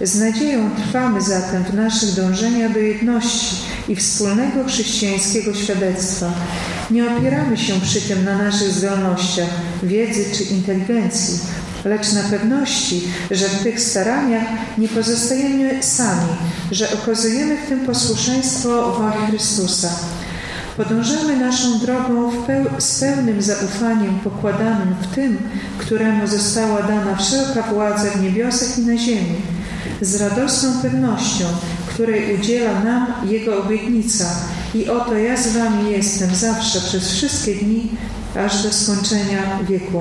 Z 0.00 0.18
nadzieją 0.18 0.70
trwamy 0.76 1.20
zatem 1.20 1.64
w 1.64 1.74
naszych 1.74 2.14
dążeniach 2.14 2.72
do 2.72 2.78
jedności 2.78 3.56
i 3.88 3.96
wspólnego 3.96 4.64
chrześcijańskiego 4.64 5.54
świadectwa. 5.54 6.32
Nie 6.90 7.16
opieramy 7.16 7.56
się 7.56 7.80
przy 7.80 8.00
tym 8.00 8.24
na 8.24 8.38
naszych 8.38 8.68
zdolnościach, 8.68 9.50
wiedzy 9.82 10.24
czy 10.36 10.44
inteligencji, 10.44 11.38
lecz 11.84 12.12
na 12.12 12.22
pewności, 12.22 13.02
że 13.30 13.48
w 13.48 13.62
tych 13.62 13.80
staraniach 13.80 14.46
nie 14.78 14.88
pozostajemy 14.88 15.82
sami, 15.82 16.28
że 16.70 16.92
okazujemy 16.92 17.56
w 17.56 17.68
tym 17.68 17.80
posłuszeństwo 17.80 18.92
woli 18.92 19.26
Chrystusa. 19.26 19.88
Podążamy 20.76 21.36
naszą 21.36 21.78
drogą 21.78 22.32
peł 22.46 22.64
z 22.78 23.00
pełnym 23.00 23.42
zaufaniem 23.42 24.18
pokładanym 24.18 24.94
w 25.02 25.14
tym, 25.14 25.38
któremu 25.78 26.26
została 26.26 26.82
dana 26.82 27.16
wszelka 27.16 27.62
władza 27.62 28.10
w 28.10 28.22
niebiosach 28.22 28.78
i 28.78 28.80
na 28.80 28.96
ziemi, 28.96 29.34
z 30.00 30.20
radosną 30.20 30.82
pewnością, 30.82 31.44
której 31.88 32.34
udziela 32.34 32.84
nam 32.84 33.06
Jego 33.24 33.62
obietnica. 33.64 34.24
I 34.74 34.88
oto 34.88 35.14
ja 35.14 35.36
z 35.36 35.52
wami 35.52 35.90
jestem 35.90 36.34
zawsze 36.34 36.80
przez 36.80 37.12
wszystkie 37.12 37.54
dni, 37.54 37.88
aż 38.46 38.62
do 38.62 38.72
skończenia 38.72 39.58
wieku. 39.68 40.00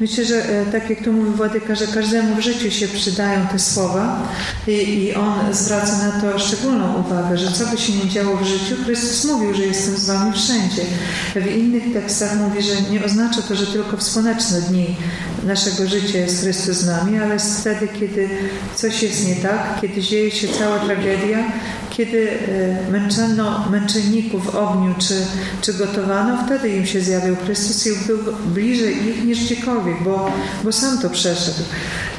Myślę, 0.00 0.24
że 0.24 0.44
e, 0.44 0.66
tak 0.66 0.90
jak 0.90 1.04
tu 1.04 1.12
mówił 1.12 1.32
Władyka, 1.32 1.74
że 1.74 1.86
każdemu 1.86 2.36
w 2.36 2.40
życiu 2.40 2.70
się 2.70 2.88
przydają 2.88 3.46
te 3.46 3.58
słowa 3.58 4.28
i, 4.66 4.72
i 4.72 5.14
on 5.14 5.54
zwraca 5.54 5.98
na 5.98 6.20
to 6.20 6.38
szczególną 6.38 6.94
uwagę, 7.00 7.38
że 7.38 7.52
co 7.52 7.66
by 7.66 7.78
się 7.78 7.92
nie 7.92 8.10
działo 8.10 8.36
w 8.36 8.46
życiu, 8.46 8.74
Chrystus 8.84 9.24
mówił, 9.32 9.54
że 9.54 9.62
jestem 9.62 9.96
z 9.96 10.06
wami 10.06 10.32
wszędzie. 10.32 10.82
W 11.36 11.56
innych 11.56 11.92
tekstach 11.92 12.36
mówi, 12.40 12.62
że 12.62 12.82
nie 12.90 13.04
oznacza 13.04 13.42
to, 13.42 13.54
że 13.54 13.66
tylko 13.66 13.96
w 13.96 14.02
słoneczne 14.02 14.60
dni 14.60 14.96
naszego 15.44 15.86
życia 15.88 16.18
jest 16.18 16.40
Chrystus 16.40 16.76
z 16.76 16.86
nami, 16.86 17.18
ale 17.18 17.38
wtedy, 17.38 17.88
kiedy 18.00 18.28
coś 18.74 19.02
jest 19.02 19.28
nie 19.28 19.36
tak, 19.36 19.80
kiedy 19.80 20.02
dzieje 20.02 20.30
się 20.30 20.48
cała 20.48 20.78
tragedia, 20.78 21.38
kiedy 21.96 22.30
e, 22.30 22.90
męczono 22.90 23.68
męczenników 23.70 24.52
w 24.52 24.56
ogniu 24.56 24.94
czy, 24.98 25.26
czy 25.60 25.74
gotowano, 25.74 26.44
wtedy 26.46 26.68
im 26.68 26.86
się 26.86 27.00
zjawił 27.00 27.36
Chrystus 27.36 27.86
i 27.86 28.06
był 28.06 28.18
bliżej 28.46 29.08
ich 29.08 29.24
niż 29.24 29.44
gdziekolwiek, 29.44 30.02
bo, 30.04 30.32
bo 30.64 30.72
sam 30.72 30.98
to 30.98 31.10
przeszedł. 31.10 31.62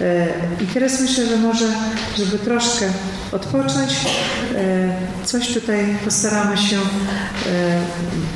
E, 0.01 0.27
I 0.63 0.67
teraz 0.67 1.01
myślę, 1.01 1.25
że 1.25 1.37
może, 1.37 1.65
żeby 2.17 2.39
troszkę 2.39 2.85
odpocząć, 3.31 3.91
e, 4.55 4.95
coś 5.25 5.53
tutaj 5.53 5.97
postaramy 6.05 6.57
się 6.57 6.77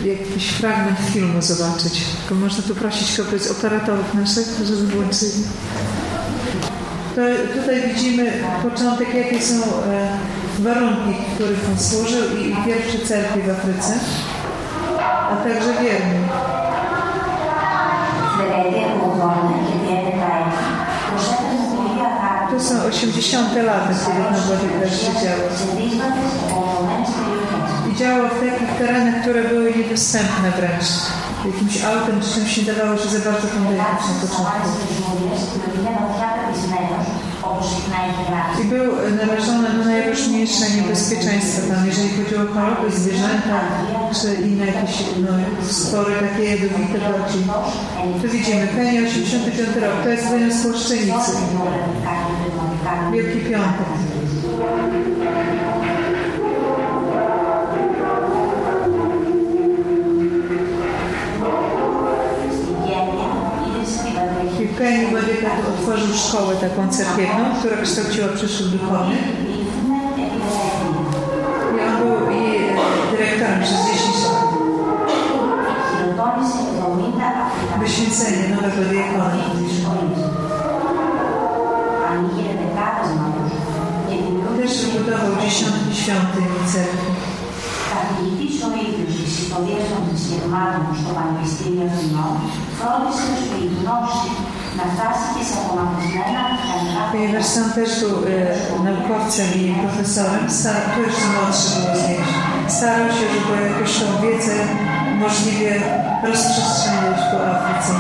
jakiś 0.06 0.48
fragment 0.50 0.98
filmu 1.14 1.42
zobaczyć. 1.42 2.02
Tylko 2.20 2.36
można 2.36 2.64
tu 2.64 2.76
prosić 2.76 3.18
kogoś 3.18 3.42
z 3.42 3.52
operatorów 3.52 4.14
naszych, 4.14 4.48
żeby 4.66 4.88
włączyli. 4.88 5.44
To 7.16 7.22
tutaj 7.60 7.94
widzimy 7.94 8.32
początek, 8.64 9.14
jakie 9.14 9.42
są 9.42 9.62
warunki, 10.60 11.22
w 11.32 11.36
których 11.36 11.70
on 11.72 11.80
służył 11.80 12.38
i, 12.38 12.50
i 12.50 12.56
pierwsze 12.66 13.00
cerkwie 13.08 13.42
w 13.44 13.50
Afryce, 13.50 13.94
a 15.32 15.36
także 15.36 15.84
wierni. 15.84 16.22
To 22.52 22.60
są 22.60 22.84
80. 22.84 23.56
lata, 23.56 23.88
kiedy 24.06 24.20
na 24.20 24.38
Władysławie 24.38 24.90
się 24.90 25.12
działo. 25.24 25.44
I 27.92 27.96
działo 27.96 28.28
w 28.30 28.40
takich 28.40 28.78
terenach, 28.78 29.22
które 29.22 29.44
były 29.44 29.74
niedostępne 29.76 30.52
wręcz. 30.52 30.86
Jakimś 31.46 31.84
autem 31.84 32.22
czy 32.22 32.34
czymś 32.34 32.58
nie 32.58 32.64
dawało 32.64 32.98
się 32.98 33.10
za 33.10 33.32
bardzo 33.32 33.48
tam 33.48 33.78
na 33.78 33.84
początku. 33.84 34.28
I 38.62 38.66
był 38.66 38.86
narażony 39.18 39.78
na 39.78 39.86
najróżniejsze 39.86 40.70
niebezpieczeństwa 40.76 41.76
tam, 41.76 41.88
jeżeli 41.88 42.10
chodziło 42.10 42.42
o 42.42 42.54
choroby, 42.54 42.92
zwierzęta, 42.92 43.62
czy 44.22 44.42
inne 44.42 44.66
jakieś 44.66 45.04
no, 45.18 45.30
spory 45.70 46.14
takie 46.16 46.44
jadowite 46.44 47.00
bardziej. 47.00 47.44
Tu 48.22 48.28
widzimy, 48.30 48.68
Kenia 48.68 49.02
85 49.02 49.68
rok, 49.82 50.04
to 50.04 50.10
jest 50.10 50.30
wyniósł 50.30 50.70
Płaszczynicy. 50.70 51.32
Wielki 53.14 53.40
Piątek. 53.40 54.11
Kenny 64.91 65.07
Bodyka 65.11 65.51
otworzył 65.69 66.17
szkołę 66.17 66.55
taką 66.57 66.89
cerkiewną, 66.89 67.45
która 67.59 67.83
kształciła 67.83 68.29
przyszłych 68.29 68.69
duchownych. 68.69 69.25
I 71.77 71.81
on 71.81 71.97
był 71.99 72.31
i 72.31 72.43
dyrektorem 73.11 73.63
przez 73.63 73.79
10 73.87 74.25
lat. 74.25 74.47
Wyświęcenie 77.81 78.49
nowego 78.49 78.83
diakona. 78.91 79.31
Też 84.63 84.87
wybudował 84.87 85.43
dziesiątki 85.43 85.95
świątyń 85.95 86.45
i 86.65 86.73
cerkwi. 86.73 87.07
Καθηγητής 87.95 88.57
ο 88.67 88.71
ίδιος 88.87 89.13
της 89.23 89.35
υποδίωσης 89.45 89.91
των 89.95 90.17
σχεδμάτων 90.25 90.85
στο 91.01 91.11
Πανεπιστήμιο 91.17 91.87
Αθηνών 91.91 92.37
φρόντισε 92.79 93.27
ώστε 93.37 93.57
η 93.67 93.69
γνώση 93.77 94.31
Ponieważ 97.12 97.46
sam 97.46 97.72
też 97.72 98.00
był 98.00 98.10
e, 98.10 98.84
naukowcem 98.84 99.48
i 99.56 99.76
profesorem, 99.82 100.50
star, 100.50 100.82
tu 100.96 101.02
jeszcze 101.02 101.28
młodszy 101.28 101.70
był 101.76 101.96
z 101.96 102.72
starał 102.74 103.08
się, 103.08 103.26
żeby 103.34 103.70
jakoś 103.70 104.00
tą 104.00 104.22
wiedzę 104.22 104.54
możliwie 105.20 105.82
rozprzestrzeniać 106.24 107.20
po 107.32 107.48
Afryce. 107.48 107.94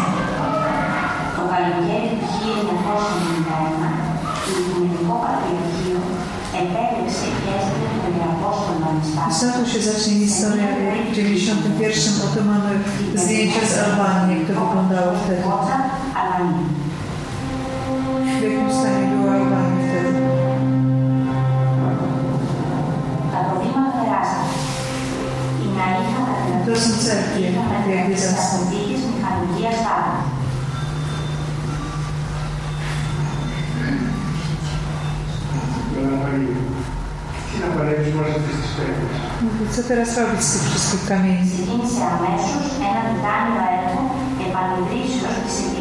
Za 9.31 9.51
to 9.51 9.65
się 9.65 9.81
zacznie 9.81 10.13
historia 10.13 10.67
w 11.11 11.15
91 11.15 12.13
oto 12.25 12.43
mamy 12.43 12.79
zdjęcia 13.15 13.65
z 13.65 13.79
Albanii, 13.79 14.39
jak 14.39 14.47
to 14.47 14.65
wyglądało 14.65 15.11
wtedy. 15.25 15.90
W 16.41 16.43
jakim 18.43 18.71
stanie 18.71 19.07
była 19.15 19.33
Albania 19.33 19.89
wtedy? 19.89 20.21
To 26.65 26.71
są 26.79 26.97
cerkwie, 26.97 27.51
jak 27.95 28.09
Bizancjum. 28.09 28.67
Co 39.71 39.83
teraz 39.83 40.17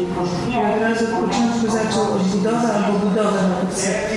tych 0.00 0.06
wszystkich 0.06 0.08
kamieni? 0.14 0.52
I 0.52 0.74
od 0.74 0.82
razu 0.82 1.04
od 1.04 1.24
początku 1.24 1.64
zaczął 1.78 2.12
odbudowę 2.12 2.68
albo 2.74 2.98
budowę 2.98 3.40
nowych 3.48 3.74
cerkwi. 3.74 4.16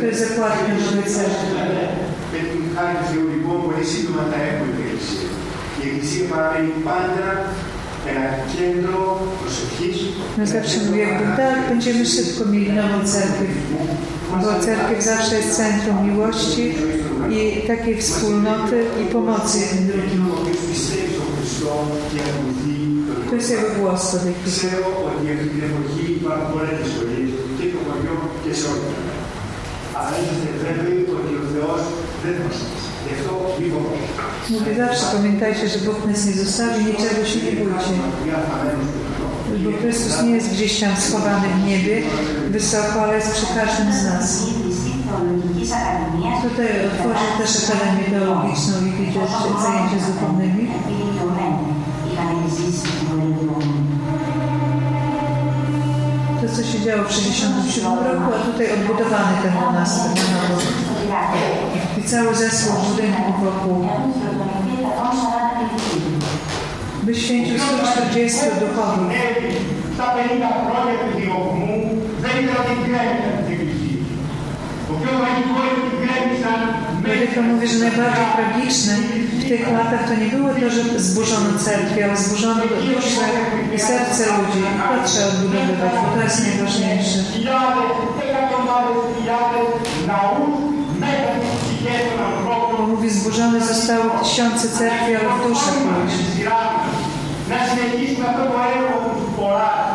To 0.00 0.06
jest 0.06 0.28
zakładka 0.28 0.68
nowej 0.68 1.12
cerkwi. 1.14 1.54
Η 5.84 5.86
Εκκλησία 5.86 6.24
παραμένει 6.30 6.72
πάντα 6.84 7.28
ένα 8.10 8.26
κέντρο 8.54 9.00
προσευχής. 9.40 9.96
No 10.38 10.46
zawsze 10.46 10.78
mówię, 10.86 11.02
jakby 11.02 11.36
tak, 11.36 11.68
będziemy 11.68 12.06
szybko 12.06 12.50
mieli 12.50 12.72
nową 12.72 12.98
cerkiew. 13.14 13.52
Bo 14.42 14.60
cerkiew 14.60 15.04
zawsze 15.04 15.36
jest 15.36 15.56
centrum 15.56 16.10
miłości 16.10 16.74
i 17.30 17.66
takiej 17.66 18.02
wspólnoty 18.02 18.84
i 19.02 19.12
pomocy 19.12 19.58
jednym 19.58 19.86
drugim. 19.86 20.24
To 23.29 23.35
jest 23.35 23.49
jego 23.51 23.67
głos 23.79 24.11
do 24.13 24.19
tej 24.19 24.33
chwili. 24.33 24.51
Mówi 34.49 34.75
zawsze, 34.77 35.05
pamiętajcie, 35.17 35.69
że 35.69 35.79
Bóg 35.79 36.05
nas 36.05 36.25
nie 36.25 36.33
zostawi, 36.33 36.85
niczego 36.85 37.25
się 37.25 37.39
nie 37.45 37.51
bójcie. 37.51 37.93
Bo 39.63 39.77
Chrystus 39.77 40.23
nie 40.23 40.31
jest 40.31 40.49
gdzieś 40.53 40.79
tam 40.79 40.95
schowany 40.97 41.47
w 41.49 41.67
niebie, 41.67 42.01
wysoko, 42.49 43.01
ale 43.01 43.15
jest 43.15 43.31
przy 43.31 43.45
każdym 43.45 43.93
z 43.93 44.03
nas. 44.03 44.43
Tutaj 46.43 46.67
otworzę 46.87 47.25
też 47.39 47.69
Akademię 47.69 48.03
Teologiczną 48.19 48.73
i 48.87 48.91
widzę 49.05 49.19
zajęcia 49.63 49.99
z 50.05 50.13
duchownymi. 50.13 50.67
To, 56.41 56.55
co 56.55 56.63
się 56.63 56.79
działo 56.79 57.03
w 57.03 57.07
1967 57.07 57.93
roku, 57.93 58.33
a 58.35 58.51
tutaj 58.51 58.73
odbudowany 58.73 59.37
ten 59.43 59.53
monastyrz 59.53 60.29
na. 60.29 60.39
I 61.97 62.03
cały 62.03 62.35
zespół 62.35 62.73
budynków 62.89 63.43
wokół. 63.43 63.87
Wyświęcił 67.03 67.59
140 67.59 68.39
duchownych. 68.59 69.39
Meryka 77.09 77.41
mówi, 77.41 77.67
że 77.67 77.79
najbardziej 77.79 78.25
tragiczne 78.35 78.93
w 79.39 79.49
tych 79.49 79.71
latach 79.73 80.07
to 80.07 80.15
nie 80.15 80.25
było 80.25 80.49
to, 80.49 80.69
że 80.69 80.99
zburzono 80.99 81.59
cerkwie, 81.59 82.05
ale 82.05 82.17
zburzono 82.17 82.61
duszę 82.61 83.25
i 83.75 83.79
serce 83.79 84.23
ludzi. 84.25 84.59
I 84.59 85.01
to 85.01 85.09
trzeba 85.09 85.27
odbudowywać, 85.27 85.91
bo 86.05 86.17
to 86.17 86.23
jest 86.23 86.47
najważniejsze. 86.47 87.19
Bo 92.77 92.87
mówi, 92.87 93.09
zburzone 93.09 93.61
zostały 93.61 94.03
tysiące 94.23 94.69
cerkwi, 94.69 95.15
ale 95.15 95.29
w 95.29 95.47
duszach 95.47 95.75
ludzi. 95.85 96.23
Nasze 97.49 97.75
to 98.37 98.57
mają 98.57 98.87
od 98.87 99.35
Boga, 99.35 99.89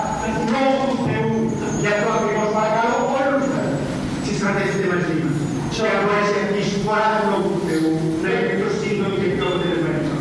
4 6.95 7.27
roku 7.31 7.55
temu 7.67 7.91
najwidoczniej 8.23 8.95
do 9.01 9.07
niekiego 9.09 9.47
dyrybentu. 9.61 10.15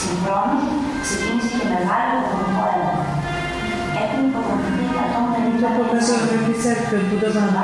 Συγχρόνως, 0.00 0.64
ξεκίνησε 1.04 1.50
και 1.58 1.66
μεγάλη 1.74 2.12
επαναφορά. 2.22 2.88
Έχουν 4.02 4.22
υποτροφηθεί 4.28 4.84
150 5.12 6.56
cerkwy 6.64 6.98
budowano. 7.10 7.62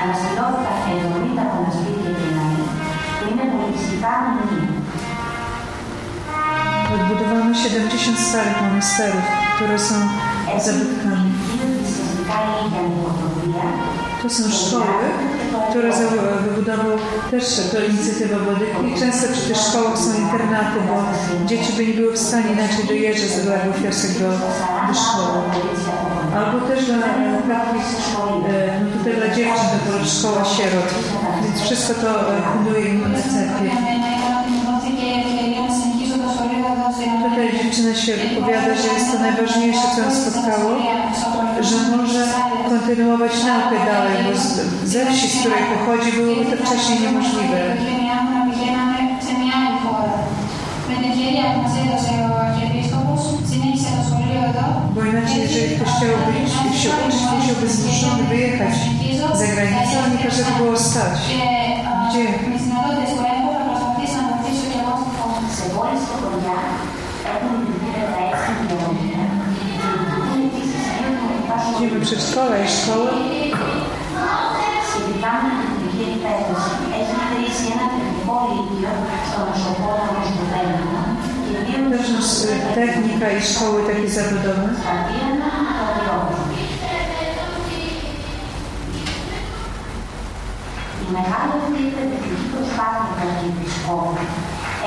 Ανασυλλώθηκαν 0.00 0.76
70 0.86 1.44
μοναστήρια 1.54 2.10
και 2.18 2.28
ναοί 2.36 2.62
που 3.16 3.24
είναι 3.30 3.44
πολιτιστικά 3.52 4.12
μνημεία. 4.24 4.72
Odbudowano 6.94 7.54
70 7.54 8.18
starych 8.28 8.58
monasterów, 8.64 9.26
które 9.54 9.76
są 9.78 9.96
zabytkami. 10.66 11.30
To 14.22 14.30
są 14.30 14.50
szkoły, 14.50 15.04
które 15.70 15.90
wybudował 16.44 16.98
też 17.30 17.44
to 17.72 17.84
inicjatywa 17.84 18.38
Władyki. 18.38 18.96
I 18.96 19.00
często 19.00 19.32
przy 19.32 19.42
tych 19.48 19.56
szkołach 19.56 19.98
są 19.98 20.10
internaty, 20.24 20.78
bo 20.88 20.96
dzieci 21.46 21.72
by 21.72 21.86
nie 21.86 21.94
były 21.94 22.12
w 22.12 22.18
stanie 22.18 22.52
inaczej 22.52 22.84
dojeżdżać 22.88 23.30
z 23.30 23.40
odległych 23.40 23.82
wiosek 23.82 24.10
do, 24.18 24.28
do 24.88 24.94
szkoły. 25.04 25.38
Albo 26.36 26.66
też 26.68 26.84
dla 26.84 26.96
e, 26.96 27.42
takich, 27.48 27.88
e, 28.48 28.80
no 28.80 28.98
tutaj 28.98 29.14
dla 29.14 29.28
dziewczyn 29.36 29.68
to 29.72 29.90
była 29.90 30.04
szkoła 30.04 30.44
sierot. 30.44 30.94
Więc 31.44 31.60
wszystko 31.60 31.94
to 32.02 32.36
e, 32.36 32.42
funduje 32.52 32.80
inne 32.84 33.22
cerkwie. 33.22 33.70
Tutaj 37.30 37.59
dziewczyna 37.70 37.94
się 37.94 38.16
wypowiada, 38.16 38.74
że 38.74 38.88
jest 38.94 39.12
to 39.12 39.18
najważniejsze, 39.18 39.80
co 39.94 40.00
ją 40.00 40.10
spotkało, 40.14 40.70
że 41.60 41.96
może 41.96 42.24
kontynuować 42.68 43.32
naukę 43.44 43.76
dalej, 43.86 44.16
bo 44.24 44.38
ze 44.86 45.06
wsi, 45.06 45.28
z 45.28 45.40
której 45.40 45.62
pochodzi, 45.74 46.12
byłoby 46.12 46.44
to 46.44 46.64
wcześniej 46.64 47.00
niemożliwe. 47.00 47.76
Bo 54.94 55.04
inaczej, 55.04 55.40
jeżeli 55.42 55.76
ktoś 55.76 55.88
chciałby 55.88 56.32
się 56.82 56.90
uczyć, 57.06 57.20
musiałby 57.38 57.68
zmuszony 57.68 58.22
wyjechać 58.28 58.74
za 59.34 59.46
granicę, 59.46 59.96
a 60.04 60.08
nie 60.08 60.18
każdego 60.24 60.50
było 60.58 60.76
stać. 60.76 61.18
Chodzimy 71.80 72.00
przez 72.00 72.30
szkołę 72.30 72.64
i 72.64 72.68
szkołę. 72.68 73.10
Με 75.46 75.52
την 75.60 75.70
πτυχή 75.74 76.04
εκπαίδευση. 76.10 76.72
Έχει 76.98 77.14
χτίσει 77.24 77.66
ένα 77.74 77.86
τεχνικό 77.94 78.36
ίδιο 78.60 78.92
στο 79.28 79.40
νοσοκόμα 79.48 80.06
νοσοκόμα 80.14 81.00
και 81.46 81.54
δύο 81.66 81.80
τεχνικά 82.76 83.28
η 83.38 83.40
σχόλη 83.50 83.82
τα 83.86 83.92
έχεις. 83.96 84.14
Τα 84.16 84.24
να 85.42 85.50
Η 91.04 91.06
μεγάλη 91.16 91.52
αυτή 91.60 91.78
η 91.88 91.90
παιδευτική 91.94 92.46
του 92.52 92.62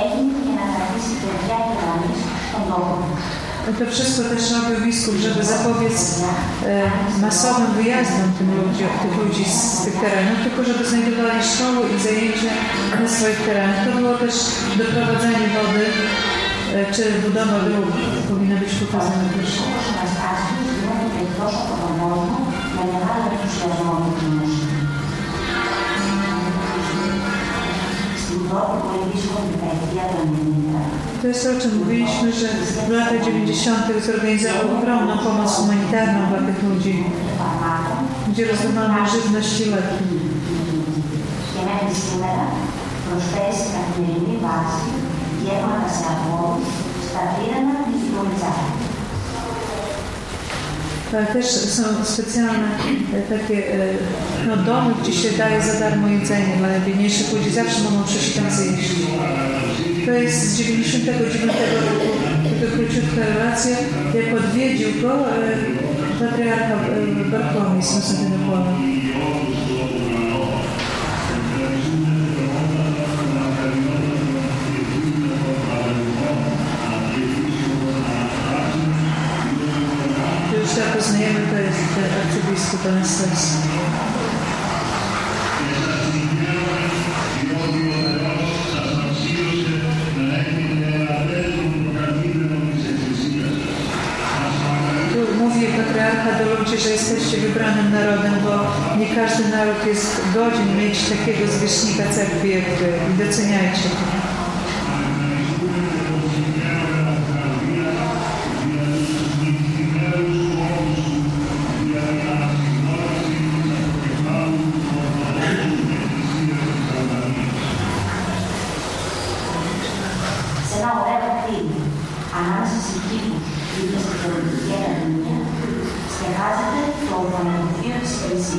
έγινε 0.04 0.38
για 0.46 0.56
να 0.60 0.66
κρατήσει 0.74 1.14
παιδιά 1.22 1.58
και 1.66 1.76
γονείς 1.82 2.20
στον 2.48 2.64
τόπο 2.70 2.94
τους. 3.06 3.43
to 3.72 3.92
wszystko 3.92 4.30
też 4.30 4.52
robił 4.52 4.86
biskup, 4.86 5.16
żeby 5.16 5.44
zapobiec 5.44 6.24
e, 6.66 6.92
masowym 7.22 7.74
wyjazdom 7.74 8.32
tych 8.38 8.48
ludzi, 8.48 8.84
tych 9.04 9.18
ludzi 9.18 9.46
z 9.46 9.86
tych 9.86 9.94
terenów, 9.94 10.40
tylko 10.44 10.64
żeby 10.64 10.86
znajdowali 10.86 11.44
szkoły 11.44 11.88
i 11.96 12.04
zajęcia 12.04 12.52
na 13.02 13.08
swoich 13.08 13.42
terenach. 13.46 13.86
To 13.86 13.98
było 13.98 14.18
też 14.18 14.34
doprowadzenie 14.78 15.48
wody 15.56 15.86
e, 16.76 16.94
czy 16.94 17.04
budowa 17.22 17.60
dróg 17.60 17.86
powinna 18.30 18.56
być 18.56 18.70
pokazana 18.74 19.30
też. 19.36 19.60
Proszę. 21.38 21.74
To 31.23 31.29
jest 31.29 31.45
to, 31.45 31.51
o 31.57 31.61
czym 31.61 31.79
mówiliśmy, 31.79 32.33
że 32.33 32.49
w 32.87 32.91
latach 32.91 33.25
90. 33.25 33.79
zorganizował 34.07 34.79
ogromną 34.79 35.19
pomoc 35.19 35.57
humanitarną 35.57 36.27
dla 36.29 36.39
tych 36.39 36.63
ludzi, 36.63 37.05
φαρμάκων 37.39 37.99
gdzie 38.29 38.47
rozdawano 38.47 39.07
żywność 39.09 39.61
i 39.61 39.65
leki. 39.65 40.05
και 41.53 41.65
μέχρι 41.69 41.95
σήμερα 42.07 42.47
προσφέρει 43.05 43.55
σε 43.61 43.69
καθημερινή 43.75 44.37
βάση 44.45 44.91
γεύματα 45.43 45.89
σε 45.97 46.05
αγώνες 46.13 46.73
στα 47.07 47.23
πύρανα 47.35 47.77
της 47.87 48.03
Λουτζάκη. 48.13 48.82
Też 51.14 51.46
są 51.46 51.84
specjalne 52.06 52.68
e, 53.14 53.38
takie 53.38 53.74
e, 53.74 53.88
no, 54.48 54.58
domy, 54.58 54.94
gdzie 55.02 55.14
się 55.14 55.38
daje 55.38 55.62
za 55.62 55.80
darmo 55.80 56.08
jedzenie 56.08 56.58
dla 56.58 56.68
najbiedniejszych 56.68 57.34
ludzi. 57.34 57.50
Zawsze 57.50 57.82
mogą 57.84 58.04
przyjść 58.04 58.36
tam 58.36 58.52
zjeść. 58.52 58.90
To 60.06 60.12
jest 60.12 60.42
z 60.42 60.58
99 60.58 61.34
roku. 61.34 61.58
Tylko 62.60 62.76
króciutka 62.76 63.22
relacja. 63.38 63.78
Jak 64.16 64.44
odwiedził 64.44 64.90
go 65.02 65.30
e, 65.30 65.56
patriarcha 66.20 66.76
Bartłomiej 67.32 67.84
z 67.84 67.92
Konstantynopola. 67.92 68.74
Arcybiskup 82.06 82.86
Anastazji. 82.86 83.58
Mówi 95.40 95.68
patriarcha 95.68 96.44
do 96.44 96.60
ludzi, 96.60 96.78
że 96.78 96.90
jesteście 96.90 97.38
wybranym 97.38 97.92
narodem, 97.92 98.34
bo 98.44 98.72
nie 99.00 99.16
każdy 99.16 99.50
naród 99.50 99.86
jest 99.88 100.22
godzien 100.34 100.78
mieć 100.78 101.00
takiego 101.10 101.52
zwierzchnika 101.52 102.14
cerkwi 102.14 102.50
jak 102.50 102.64
wy 102.64 102.88
i 103.14 103.28
doceniajcie 103.28 103.90
to. 103.90 104.23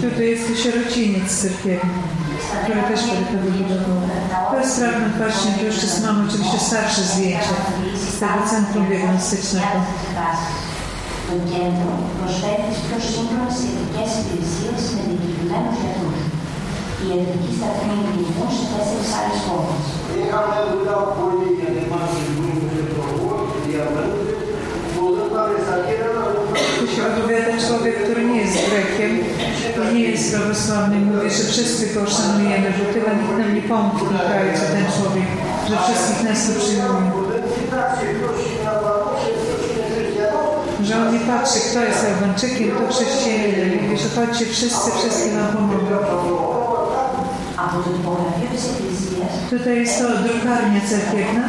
Tutaj 0.04 0.28
jest 0.34 0.48
to 0.48 0.56
sierociniec 0.64 1.28
cerkiewny, 1.42 1.96
który 2.64 2.82
też 2.90 3.02
Paryka 3.10 3.38
wybudował. 3.46 4.00
To 4.52 4.56
jest 4.62 4.76
fragment 4.80 5.16
właśnie, 5.22 5.50
tu 5.58 5.64
jeszcze 5.66 5.88
mamy 6.06 6.20
oczywiście 6.28 6.60
starsze 6.70 7.02
zdjęcia 7.12 7.56
z 8.14 8.20
tego 8.22 8.40
centrum 8.52 8.86
diagnostycznego. 8.92 9.78
Το 11.28 11.36
κέντρο 11.52 11.92
προσφέρει 12.18 12.64
τις 12.70 12.80
πιο 12.86 12.98
σύγχρονες 13.10 13.58
ιατρικές 13.66 14.10
υπηρεσίες 14.20 14.82
με 14.94 15.02
διοικητημένους 15.10 15.76
γιατρούς. 15.82 16.20
Η 17.04 17.06
ιατρική 17.14 17.52
σταθμή 17.58 17.96
λειτουργούν 18.06 18.50
σε 18.58 18.66
τέσσερις 18.72 19.12
άλλες 19.18 19.40
χώρες. 19.46 19.84
Είχαμε 20.20 20.58
δουλειά 20.70 20.98
πολύ 21.18 21.50
się 26.97 27.07
odpowiada 27.07 27.53
człowiek, 27.69 28.05
który 28.05 28.25
nie 28.25 28.37
jest 28.41 28.59
Grekiem 28.71 29.13
i 29.91 29.95
nie 29.95 30.01
jest 30.01 30.35
prawosławny. 30.35 30.97
Mówię, 30.97 31.31
że 31.31 31.45
wszyscy 31.45 31.95
go 31.95 32.07
szanujemy, 32.07 32.69
bo 32.79 32.85
tyle 32.93 33.17
nikt 33.17 33.39
nam 33.39 33.55
nie 33.55 33.63
pomógł 33.63 33.97
w 33.97 34.09
tym 34.09 34.19
kraju, 34.19 34.51
co 34.59 34.65
ten 34.75 34.87
człowiek, 34.97 35.29
że 35.69 35.77
wszystkich 35.85 36.23
nas 36.29 36.47
tu 36.47 36.53
przyjmuje. 36.61 37.11
Że 40.83 40.97
on 40.97 41.13
nie 41.13 41.21
patrzy, 41.21 41.59
kto 41.71 41.81
jest 41.81 42.05
Albańczykiem, 42.05 42.71
kto 42.71 42.93
chrześcijaninem. 42.93 43.83
Mówi, 43.83 43.97
że 43.99 44.09
chodźcie 44.09 44.47
wszyscy, 44.47 44.91
wszystkie 44.99 45.33
nam 45.33 45.47
pomogą. 45.47 45.97
Tutaj 49.51 49.77
jest 49.77 49.99
to 49.99 50.09
drukarnia 50.09 50.81
cerkiewna 50.89 51.49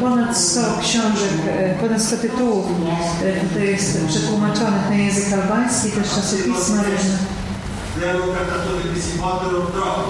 Ponad 0.00 0.36
100 0.36 0.60
książek, 0.80 1.34
e, 1.48 1.74
ponad 1.80 2.02
100 2.02 2.16
tytułów 2.16 2.66
e, 3.24 3.40
tutaj 3.40 3.66
jest 3.66 4.06
przetłumaczonych 4.08 4.90
na 4.90 4.96
język 4.96 5.32
albański, 5.32 5.90
też 5.90 6.08
czasopisma 6.14 6.82
różne. 6.82 7.18
Θέλω 8.00 8.24
κατά 8.38 8.56
τον 8.64 8.76
επισημότερο 8.86 9.58
τρόπο 9.74 10.04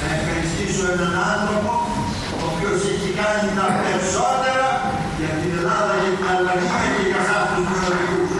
να 0.00 0.08
ευχαριστήσω 0.16 0.82
έναν 0.94 1.12
άνθρωπο 1.32 1.70
ο 2.42 2.44
οποίος 2.50 2.80
έχει 2.92 3.10
κάνει 3.20 3.48
τα 3.58 3.66
περισσότερα 3.82 4.68
για 5.18 5.32
την 5.40 5.50
Ελλάδα, 5.58 5.92
για 6.02 6.12
την 6.16 6.26
Αλβανία 6.32 6.78
και 6.94 7.04
για 7.10 7.20
εσάς 7.24 7.44
τους 7.52 7.66
μειονοτικούς. 7.70 8.30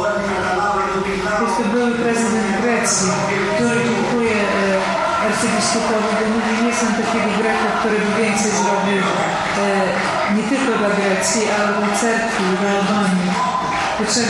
Όλοι 0.00 0.20
καταλάβατε 0.32 0.90
ότι 0.98 1.10
μιλάω 1.14 1.38
Jest 1.44 1.58
to 1.60 1.64
były 1.74 1.90
prezydent 2.02 2.50
Grecji, 2.62 3.08
który 3.54 3.78
dziękuję 3.90 4.36
e, 4.42 4.46
arcybiskupowi, 5.26 6.10
bo 6.18 6.24
mówi, 6.34 6.52
nie 6.64 6.72
są 6.80 6.86
takiego 7.00 7.28
Greka, 7.38 7.68
który 7.78 7.96
by 8.02 8.10
więcej 8.22 8.50
zrobił 8.60 9.02
e, 9.06 9.66
nie 10.37 10.43
tylko 10.43 10.77
dla 10.79 10.89
Grecji, 10.89 11.41
ale 11.55 11.77
dla 11.77 11.97
cerkwi, 11.99 12.43
dla 12.61 12.69
Albanii. 12.69 13.31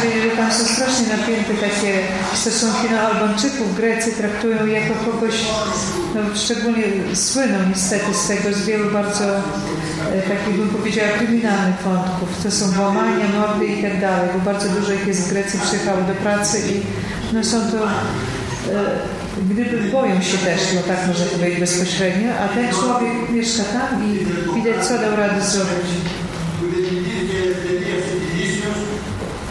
Wiedzieć, 0.03 0.23
że 0.23 0.37
tam 0.37 0.51
są 0.51 0.63
strasznie 0.65 1.07
napięte 1.17 1.53
takie 1.53 1.93
stosunki 2.33 2.93
na 2.93 3.01
Albańczyków. 3.01 3.75
Grecy 3.75 4.11
traktują 4.11 4.65
jako 4.65 4.93
kogoś, 5.11 5.45
no, 6.15 6.21
szczególnie 6.35 6.83
słyną 7.13 7.57
niestety 7.69 8.13
z 8.13 8.27
tego, 8.27 8.53
z 8.53 8.65
wielu 8.65 8.91
bardzo 8.91 9.25
e, 9.25 10.21
takich, 10.21 10.57
bym 10.57 10.69
powiedziała, 10.69 11.09
kryminalnych 11.09 11.81
wątków. 11.81 12.43
To 12.43 12.51
są 12.51 12.71
włamania, 12.71 13.25
mordy 13.39 13.65
i 13.65 13.83
tak 13.83 14.01
dalej, 14.01 14.29
bo 14.33 14.39
bardzo 14.39 14.69
dużo 14.69 14.93
ich 14.93 15.07
jest 15.07 15.27
w 15.27 15.29
Grecji, 15.29 15.59
przyjechało 15.59 16.01
do 16.01 16.13
pracy 16.13 16.59
i 16.59 16.81
no, 17.35 17.43
są 17.43 17.57
to 17.71 17.87
e, 17.87 17.91
Gdyby 19.37 19.91
boją 19.91 20.21
się 20.21 20.37
też, 20.37 20.61
no 20.75 20.81
tak 20.81 21.07
można 21.07 21.25
powiedzieć 21.25 21.59
bezpośrednio, 21.59 22.31
a 22.43 22.47
ten 22.47 22.69
człowiek 22.69 23.29
mieszka 23.29 23.63
tam 23.63 24.03
i 24.07 24.11
widać, 24.55 24.85
co 24.87 24.97
dał 24.97 25.15
radę 25.15 25.41
zrobić. 25.41 25.89
που 26.61 26.67
δημιουργήθηκε 26.73 27.35
η 27.37 27.43
ελευθερία 27.45 27.95
αυτή 28.01 28.15
της 28.21 28.33
Ίσιος 28.45 28.79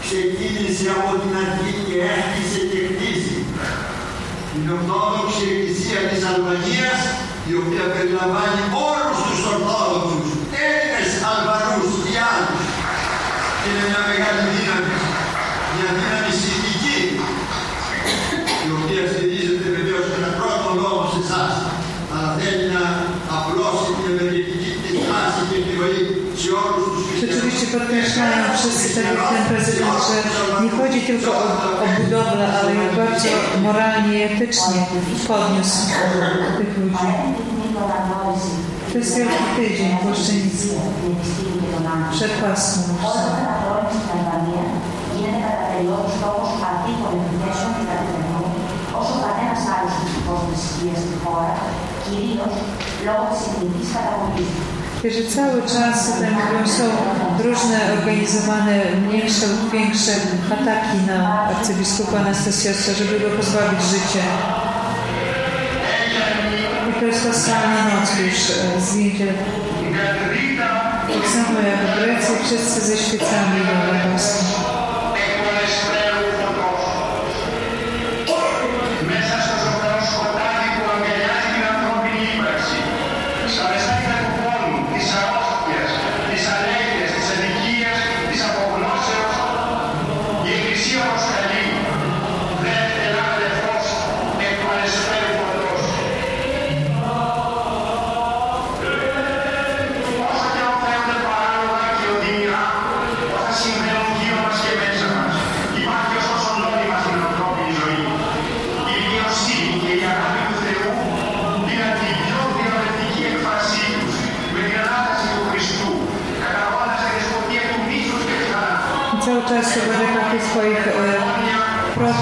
ξεκίνησε 0.03 0.87
από 0.97 1.11
την 1.21 1.33
αρχή 1.43 1.73
και 1.85 1.95
έκτισε 2.17 2.61
και 2.71 2.79
χτίζει. 2.87 3.39
Την 4.51 4.63
Ορθόδοξη 4.75 5.43
Εκκλησία 5.51 6.01
της 6.09 6.21
Αλβανίας 6.31 7.01
η 7.51 7.53
οποία 7.61 7.85
περιλαμβάνει 7.93 8.63
όλους 8.91 9.17
τους 9.27 9.41
Ορθόδοξους, 9.53 10.29
Έλληνες, 10.65 11.11
Αλβανούς 11.31 11.93
και 12.03 12.15
άλλους. 12.33 12.65
Και 13.59 13.67
είναι 13.69 13.83
μια 13.89 14.01
μεγάλη 14.09 14.41
δύναμη, 14.53 14.70
podkreślają 27.70 28.44
wszyscy, 28.56 28.94
tak 28.94 29.04
jak 29.04 29.28
ten 29.28 29.44
prezydent, 29.48 29.90
że 30.08 30.18
nie 30.64 30.70
chodzi 30.70 31.00
tylko 31.00 31.30
o, 31.30 31.44
o 31.82 31.86
budowlę, 32.02 32.48
ale 32.60 32.74
jak 32.74 32.94
bardzo 32.96 33.28
moralnie 33.62 34.18
i 34.18 34.22
etycznie 34.22 34.86
podniósł 35.28 35.78
tych 36.58 36.78
ludzi. 36.78 37.06
To 38.92 38.98
jest 38.98 39.16
wielki 39.16 39.44
tydzień 39.56 39.96
płaszczyński 40.02 40.68
przed 42.12 42.32
Pasmą. 42.42 42.82
Όταν 43.08 43.24
αναγνώριση 43.40 43.98
στην 44.02 44.10
Αλβανία 44.14 44.64
γίνεται 45.14 45.40
κατά 45.44 45.64
περιόδους 45.70 46.14
λόγος 46.22 46.50
αντίθων 46.68 47.12
επιθέσεων 47.22 47.70
και 47.76 47.84
κατευθυνών, 47.90 48.46
όσο 49.00 49.14
κανένα 49.22 49.56
άλλο 49.74 49.90
τυπικό 49.98 50.34
θρησκεία 50.44 50.96
στη 51.02 51.14
χώρα, 51.22 51.52
κυρίω 52.04 52.46
λόγω 53.06 53.24
τη 53.30 53.38
εθνική 53.48 53.84
καταγωγή 53.94 54.46
του. 54.54 54.69
że 55.09 55.23
cały 55.35 55.61
czas 55.61 56.09
mówią, 56.19 56.67
są 56.67 56.83
różne 57.43 57.79
organizowane 57.99 58.81
mniejsze 59.07 59.47
lub 59.47 59.71
większe 59.71 60.11
ataki 60.51 60.97
na 61.07 61.49
arcybiskupa 61.49 62.17
Anastasiosza, 62.19 62.93
żeby 62.93 63.19
go 63.19 63.29
pozbawić 63.29 63.81
życia. 63.81 64.25
I 66.89 66.99
to 66.99 67.05
jest 67.05 67.27
paschalna 67.27 67.83
noc 67.83 68.09
już, 68.19 68.49
e, 68.49 68.81
zdjęcie 68.81 69.33
tak 71.13 71.29
samo 71.29 71.59
jak 71.59 71.79
w 71.79 72.03
Grecji, 72.03 72.35
wszyscy 72.45 72.81
ze 72.81 72.97
świecami 72.97 73.61
na 73.63 74.11
Paschę. 74.13 74.60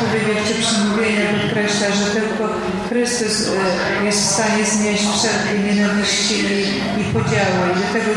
propowiedziach 0.09 0.41
czy 0.47 0.55
przemówieniach 0.63 1.31
podkreśla, 1.35 1.89
że 1.99 2.07
tylko 2.19 2.45
Chrystus 2.89 3.37
e, 3.49 4.05
jest 4.07 4.21
w 4.25 4.31
stanie 4.35 4.63
znieść 4.75 5.05
wszelkie 5.15 5.55
nienawiści 5.67 6.37
i, 6.55 6.61
i 7.01 7.05
podziały. 7.15 7.63
I 7.71 7.77
dlatego 7.81 8.11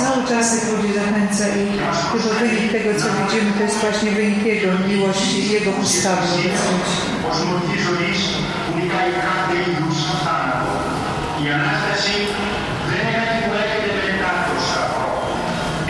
cały 0.00 0.20
czas 0.30 0.44
tych 0.52 0.64
ludzi 0.70 0.90
zachęca 1.00 1.44
i 1.62 1.64
chyba 2.12 2.30
wynik 2.40 2.72
tego, 2.76 2.90
co 3.00 3.06
widzimy, 3.18 3.50
to 3.58 3.62
jest 3.66 3.78
właśnie 3.84 4.10
wynik 4.10 4.42
Jego 4.52 4.68
miłości 4.88 5.38
i 5.46 5.50
Jego 5.56 5.70
postawy 5.72 6.26
wobec 6.32 6.58
ludzi. 6.70 6.96
Ως 7.30 7.38
μορφή 7.48 7.78
ζωής 7.88 8.20
που 8.64 8.72
νικάει 8.78 9.10
κάθε 9.24 9.54
είδους 9.66 9.98
θάνατο. 10.24 10.72
Η 11.42 11.46
Ανάσταση 11.56 12.16
δεν 12.88 12.98
είναι 13.00 13.14
κάτι 13.18 13.36
που 13.44 13.52
έρχεται 13.62 13.90
μετά 14.06 14.32
το 14.48 14.56
σταυρό. 14.66 15.12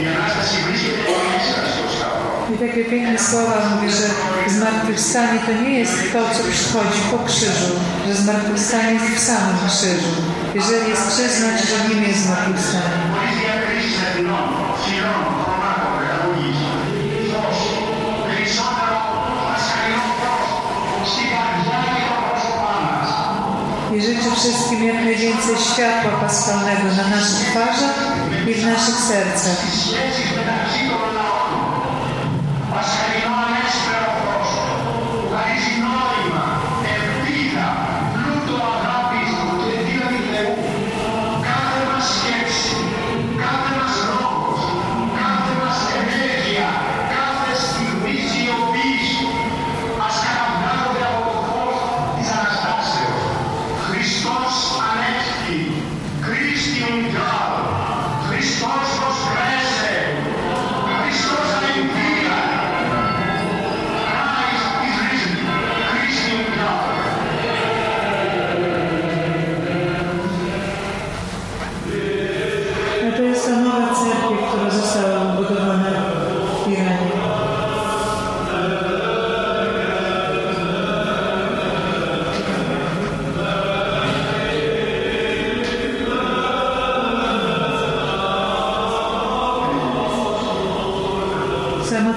Η 0.00 0.04
Ανάσταση 0.12 0.54
βρίσκεται 0.66 1.02
μέσα 1.32 1.58
στο 1.72 1.84
σταυρό. 1.94 2.07
i 2.55 2.57
takie 2.57 2.85
piękne 2.85 3.19
słowa 3.19 3.69
mówi, 3.75 3.89
że 3.91 4.07
zmartwychwstanie 4.47 5.39
to 5.45 5.51
nie 5.63 5.79
jest 5.79 5.93
to, 6.13 6.19
co 6.29 6.43
przychodzi 6.51 6.99
po 7.11 7.17
krzyżu, 7.17 7.73
że 8.07 8.15
zmartwychwstanie 8.15 8.93
jest 8.93 9.05
w 9.05 9.19
samym 9.19 9.57
krzyżu. 9.67 10.11
Jeżeli 10.55 10.89
jest 10.89 11.07
krzyż, 11.07 11.31
znaczy, 11.31 11.63
że 11.67 11.89
nim 11.89 12.03
jest 12.03 12.25
zmartwychwstanie. 12.25 12.99
I 23.95 24.01
życzę 24.01 24.31
wszystkim 24.35 24.83
jak 24.83 24.95
najwięcej 24.95 25.55
światła 25.73 26.11
paschalnego 26.21 26.83
na 26.83 27.07
naszych 27.07 27.47
twarzach 27.49 27.99
i 28.47 28.53
w 28.53 28.65
naszych 28.65 28.95
sercach. 28.95 29.59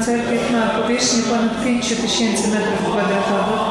Cerkiew 0.04 0.50
ma 0.52 0.66
powierzchnię 0.66 1.22
ponad 1.22 1.64
5 1.64 1.88
tysięcy 1.88 2.48
metrów 2.48 2.78
kwadratowych 2.80 3.62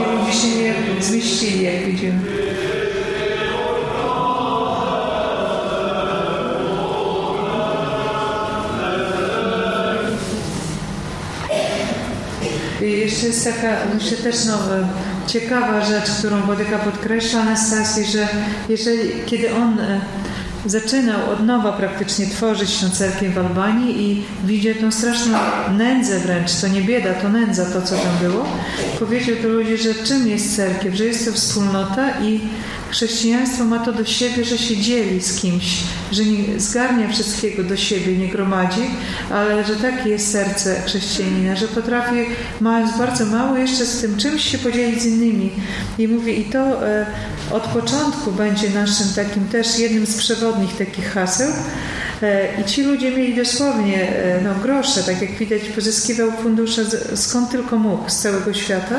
i 0.00 0.16
ludzie 0.16 0.32
się 0.32 0.48
nie 0.48 1.02
zmieścili, 1.02 1.62
jak 1.62 1.84
widzimy. 1.84 2.20
I 12.82 12.90
jeszcze 12.90 13.26
jest 13.26 13.44
taka, 13.44 13.76
myślę 13.94 14.16
też 14.16 14.44
no, 14.46 14.54
e, 14.54 14.88
ciekawa 15.26 15.84
rzecz, 15.84 16.10
którą 16.18 16.40
Bodyka 16.40 16.78
podkreśla 16.78 17.40
Anastasji, 17.40 18.04
że 18.04 18.28
jeżeli, 18.68 19.10
kiedy 19.26 19.54
on 19.54 19.80
e, 19.80 20.00
zaczynał 20.66 21.30
od 21.32 21.46
nowa 21.46 21.72
praktycznie 21.72 22.26
tworzyć 22.26 22.78
tę 22.78 22.90
cerkiew 22.90 23.34
w 23.34 23.38
Albanii 23.38 24.02
i 24.02 24.22
widział 24.44 24.74
tą 24.74 24.90
straszną 24.90 25.38
nędzę 25.76 26.18
wręcz, 26.18 26.54
to 26.60 26.68
nie 26.68 26.82
bieda, 26.82 27.14
to 27.14 27.28
nędza, 27.28 27.66
to 27.66 27.82
co 27.82 27.94
tam 27.96 28.18
było, 28.20 28.46
powiedział 28.98 29.36
do 29.42 29.48
ludzi, 29.48 29.76
że 29.76 29.94
czym 29.94 30.28
jest 30.28 30.56
cerkiew, 30.56 30.94
że 30.94 31.04
jest 31.04 31.24
to 31.24 31.32
wspólnota 31.32 32.20
i 32.20 32.40
Chrześcijaństwo 32.90 33.64
ma 33.64 33.78
to 33.78 33.92
do 33.92 34.04
siebie, 34.04 34.44
że 34.44 34.58
się 34.58 34.76
dzieli 34.76 35.20
z 35.20 35.40
kimś, 35.40 35.64
że 36.12 36.24
nie 36.24 36.60
zgarnia 36.60 37.08
wszystkiego 37.08 37.62
do 37.62 37.76
siebie, 37.76 38.16
nie 38.16 38.28
gromadzi, 38.28 38.90
ale 39.30 39.64
że 39.64 39.76
takie 39.76 40.08
jest 40.08 40.32
serce 40.32 40.82
chrześcijanina, 40.86 41.56
że 41.56 41.68
potrafi, 41.68 42.16
mając 42.60 42.98
bardzo 42.98 43.26
mało, 43.26 43.56
jeszcze 43.56 43.86
z 43.86 44.00
tym 44.00 44.16
czymś 44.16 44.44
się 44.44 44.58
podzielić 44.58 45.02
z 45.02 45.06
innymi. 45.06 45.50
I 45.98 46.08
mówi, 46.08 46.40
i 46.40 46.44
to 46.44 46.88
e, 46.88 47.06
od 47.50 47.62
początku 47.62 48.32
będzie 48.32 48.70
naszym 48.70 49.06
takim 49.16 49.48
też 49.48 49.78
jednym 49.78 50.06
z 50.06 50.16
przewodnich 50.16 50.76
takich 50.76 51.12
haseł. 51.12 51.52
E, 52.22 52.60
I 52.60 52.64
ci 52.64 52.82
ludzie 52.82 53.10
mieli 53.10 53.36
dosłownie 53.36 54.08
e, 54.08 54.40
no, 54.44 54.54
grosze, 54.62 55.02
tak 55.02 55.22
jak 55.22 55.30
widać, 55.30 55.62
pozyskiwał 55.62 56.32
fundusze 56.42 56.84
skąd 57.14 57.50
tylko 57.50 57.78
mógł, 57.78 58.10
z 58.10 58.16
całego 58.16 58.52
świata. 58.52 58.98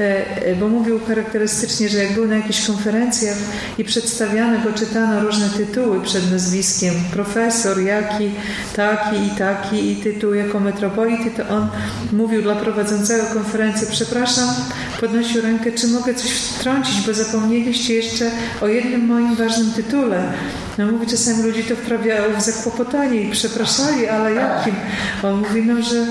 E, 0.00 0.36
e, 0.46 0.56
bo 0.56 0.68
mówił 0.68 1.00
charakterystycznie, 1.08 1.88
że 1.88 1.98
jak 1.98 2.12
był 2.12 2.28
na 2.28 2.36
jakichś 2.36 2.66
konferencjach 2.66 3.36
i 3.78 3.84
przedstawiano 3.84 4.60
go, 4.64 4.72
czytano 4.72 5.20
różne 5.20 5.48
tytuły 5.48 6.00
przed 6.00 6.32
nazwiskiem, 6.32 6.94
profesor 7.12 7.80
jaki, 7.80 8.30
taki 8.76 9.16
i 9.26 9.30
taki 9.38 9.90
i 9.90 9.96
tytuł 9.96 10.34
jako 10.34 10.60
metropolity, 10.60 11.30
to 11.30 11.48
on 11.48 11.68
mówił 12.12 12.42
dla 12.42 12.54
prowadzącego 12.54 13.24
konferencję, 13.34 13.88
przepraszam, 13.90 14.48
podnosił 15.00 15.42
rękę, 15.42 15.72
czy 15.72 15.88
mogę 15.88 16.14
coś 16.14 16.30
wtrącić, 16.30 17.06
bo 17.06 17.14
zapomnieliście 17.14 17.94
jeszcze 17.94 18.30
o 18.60 18.68
jednym 18.68 19.06
moim 19.06 19.34
ważnym 19.34 19.72
tytule. 19.72 20.32
No 20.78 20.92
mówi, 20.92 21.06
czasami 21.06 21.42
ludzi 21.42 21.64
to 21.64 21.76
wprawiało 21.76 22.36
w 22.38 22.42
zakłopotanie 22.42 23.22
i 23.22 23.30
przepraszali, 23.30 24.08
ale 24.08 24.32
jakim? 24.32 24.74
On 25.22 25.38
mówi, 25.38 25.62
no, 25.62 25.82
że 25.82 26.06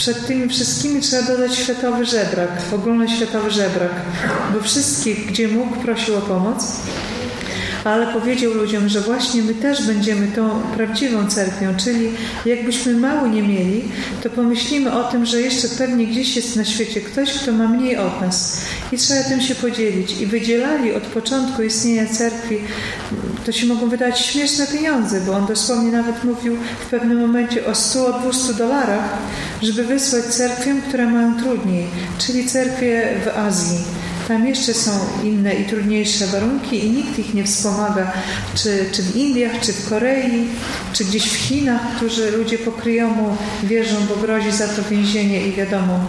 przed 0.00 0.26
tymi 0.26 0.48
wszystkimi 0.48 1.00
trzeba 1.00 1.22
dodać 1.22 1.54
światowy 1.56 2.04
żebrak, 2.04 2.50
ogólnoświatowy 2.74 3.50
żebrak, 3.50 3.90
bo 4.52 4.60
wszystkich, 4.60 5.26
gdzie 5.26 5.48
mógł, 5.48 5.76
prosił 5.76 6.16
o 6.16 6.20
pomoc 6.20 6.76
ale 7.84 8.06
powiedział 8.06 8.54
ludziom, 8.54 8.88
że 8.88 9.00
właśnie 9.00 9.42
my 9.42 9.54
też 9.54 9.86
będziemy 9.86 10.28
tą 10.28 10.62
prawdziwą 10.76 11.26
cerkwią, 11.26 11.76
czyli 11.76 12.08
jakbyśmy 12.46 12.94
mało 12.94 13.26
nie 13.26 13.42
mieli, 13.42 13.82
to 14.22 14.30
pomyślimy 14.30 14.92
o 14.92 15.04
tym, 15.04 15.26
że 15.26 15.40
jeszcze 15.40 15.68
pewnie 15.68 16.06
gdzieś 16.06 16.36
jest 16.36 16.56
na 16.56 16.64
świecie 16.64 17.00
ktoś, 17.00 17.32
kto 17.32 17.52
ma 17.52 17.68
mniej 17.68 17.96
od 17.96 18.20
nas 18.20 18.60
i 18.92 18.96
trzeba 18.96 19.22
tym 19.22 19.40
się 19.40 19.54
podzielić. 19.54 20.20
I 20.20 20.26
wydzielali 20.26 20.94
od 20.94 21.02
początku 21.02 21.62
istnienia 21.62 22.06
cerkwi, 22.06 22.58
to 23.46 23.52
się 23.52 23.66
mogą 23.66 23.88
wydać 23.88 24.20
śmieszne 24.20 24.66
pieniądze, 24.66 25.20
bo 25.20 25.32
on 25.32 25.46
dosłownie 25.46 25.92
nawet 25.92 26.24
mówił 26.24 26.56
w 26.86 26.90
pewnym 26.90 27.20
momencie 27.20 27.66
o 27.66 27.72
100-200 27.72 28.54
dolarach, 28.58 29.18
żeby 29.62 29.84
wysłać 29.84 30.24
cerkwiom, 30.24 30.82
które 30.82 31.06
mają 31.06 31.36
trudniej, 31.36 31.86
czyli 32.18 32.46
cerkwie 32.46 33.20
w 33.24 33.38
Azji 33.38 33.78
tam 34.30 34.46
jeszcze 34.46 34.74
są 34.74 34.90
inne 35.24 35.54
i 35.54 35.64
trudniejsze 35.64 36.26
warunki 36.26 36.86
i 36.86 36.90
nikt 36.90 37.18
ich 37.18 37.34
nie 37.34 37.44
wspomaga, 37.44 38.12
czy, 38.54 38.84
czy 38.92 39.02
w 39.02 39.16
Indiach, 39.16 39.60
czy 39.60 39.72
w 39.72 39.88
Korei, 39.88 40.48
czy 40.92 41.04
gdzieś 41.04 41.24
w 41.24 41.36
Chinach, 41.36 41.80
którzy 41.96 42.30
ludzie 42.30 42.58
pokryją 42.58 43.10
mu 43.10 43.36
wierzą, 43.62 43.96
bo 44.08 44.16
grozi 44.16 44.52
za 44.52 44.68
to 44.68 44.82
więzienie 44.90 45.46
i 45.46 45.52
wiadomo, 45.52 46.00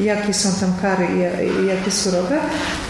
jakie 0.00 0.34
są 0.34 0.48
tam 0.60 0.72
kary 0.82 1.06
i, 1.62 1.66
jakie 1.66 1.90
surowe. 1.90 2.38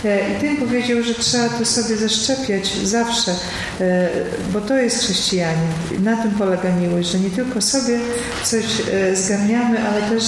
E, 0.04 0.36
I 0.36 0.40
tym 0.40 0.56
powiedział, 0.56 1.02
że 1.02 1.14
trzeba 1.14 1.48
to 1.48 1.64
sobie 1.64 1.96
zaszczepiać 1.96 2.74
zawsze, 2.84 3.34
e, 3.80 4.08
bo 4.52 4.60
to 4.60 4.76
jest 4.76 4.98
chrześcijanie. 4.98 5.68
Na 6.00 6.22
tym 6.22 6.30
polega 6.30 6.76
miłość, 6.76 7.08
że 7.08 7.18
nie 7.18 7.30
tylko 7.30 7.60
sobie 7.60 7.98
coś 8.44 8.64
e, 8.92 9.16
zgarniamy, 9.16 9.88
ale 9.88 10.02
też 10.02 10.24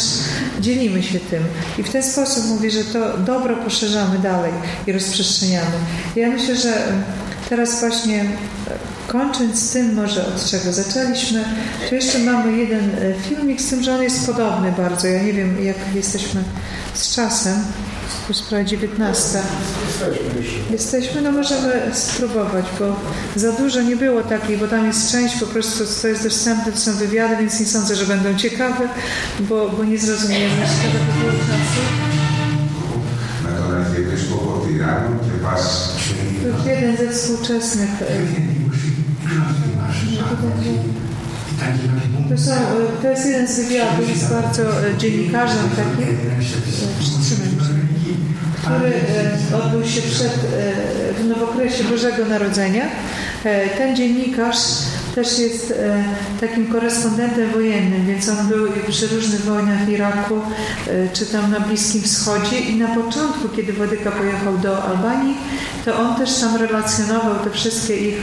dzielimy 0.60 1.02
się 1.02 1.20
tym. 1.20 1.42
I 1.78 1.82
w 1.82 1.90
ten 1.90 2.02
sposób 2.02 2.46
mówi, 2.48 2.70
że 2.70 2.84
to 2.84 3.18
dobro 3.18 3.56
poszerzamy 3.56 4.18
dalej 4.18 4.51
i 4.86 4.92
rozprzestrzeniamy. 4.92 5.76
Ja 6.16 6.30
myślę, 6.30 6.56
że 6.56 6.72
teraz 7.48 7.80
właśnie 7.80 8.24
kończąc 9.06 9.62
z 9.62 9.72
tym 9.72 9.94
może 9.94 10.26
od 10.26 10.50
czego 10.50 10.72
zaczęliśmy, 10.72 11.44
to 11.88 11.94
jeszcze 11.94 12.18
mamy 12.18 12.56
jeden 12.56 12.90
e, 12.90 13.14
filmik 13.28 13.60
z 13.60 13.70
tym, 13.70 13.82
że 13.82 13.94
on 13.94 14.02
jest 14.02 14.26
podobny 14.26 14.72
bardzo. 14.72 15.06
Ja 15.06 15.22
nie 15.22 15.32
wiem, 15.32 15.64
jak 15.64 15.76
jesteśmy 15.94 16.44
z 16.94 17.14
czasem. 17.14 17.54
Już 18.28 18.42
prawie 18.42 18.64
19. 18.64 19.38
Jesteśmy, 20.70 21.22
no 21.22 21.32
możemy 21.32 21.90
spróbować, 21.92 22.64
bo 22.78 22.96
za 23.36 23.52
dużo 23.52 23.82
nie 23.82 23.96
było 23.96 24.22
takiej, 24.22 24.56
bo 24.56 24.68
tam 24.68 24.86
jest 24.86 25.12
część 25.12 25.36
po 25.40 25.46
prostu, 25.46 25.86
co 25.86 26.08
jest 26.08 26.22
dostępne, 26.22 26.72
to 26.72 26.78
są 26.78 26.92
wywiady, 26.92 27.36
więc 27.36 27.60
nie 27.60 27.66
sądzę, 27.66 27.96
że 27.96 28.06
będą 28.06 28.38
ciekawe, 28.38 28.88
bo, 29.40 29.68
bo 29.68 29.84
nie 29.84 29.98
zrozumiemy. 29.98 30.66
Szkoda 30.66 31.04
by 31.04 31.20
było 31.20 31.32
czasu. 31.32 32.21
To 36.42 36.68
jeden 36.70 36.96
ze 36.96 37.12
współczesnych. 37.12 37.90
To, 42.28 42.38
są, 42.38 42.52
to 43.02 43.08
jest 43.08 43.26
jeden 43.26 43.48
z 43.48 43.60
wywiadów, 43.60 44.08
jest 44.08 44.30
bardzo 44.30 44.62
dziennikarzem 44.98 45.70
takim, 45.76 46.16
który 48.62 48.92
odbył 49.62 49.84
się 49.84 50.02
przed, 50.02 50.38
w 51.20 51.28
nowokresie 51.28 51.84
Bożego 51.84 52.24
Narodzenia. 52.24 52.84
Ten 53.78 53.96
dziennikarz 53.96 54.56
też 55.14 55.38
jest 55.38 55.70
e, 55.70 56.04
takim 56.40 56.66
korespondentem 56.66 57.50
wojennym, 57.50 58.06
więc 58.06 58.28
on 58.28 58.48
był 58.48 58.66
przy 58.88 59.06
różnych 59.06 59.44
wojnach 59.44 59.86
w 59.86 59.88
Iraku 59.88 60.34
e, 60.34 61.08
czy 61.12 61.26
tam 61.26 61.50
na 61.50 61.60
Bliskim 61.60 62.02
Wschodzie 62.02 62.58
i 62.58 62.76
na 62.76 62.88
początku, 62.88 63.48
kiedy 63.56 63.72
Wadyka 63.72 64.10
pojechał 64.10 64.58
do 64.58 64.84
Albanii, 64.84 65.36
to 65.84 66.00
on 66.00 66.16
też 66.16 66.40
tam 66.40 66.56
relacjonował 66.56 67.34
te 67.44 67.50
wszystkie 67.50 67.96
ich 67.96 68.16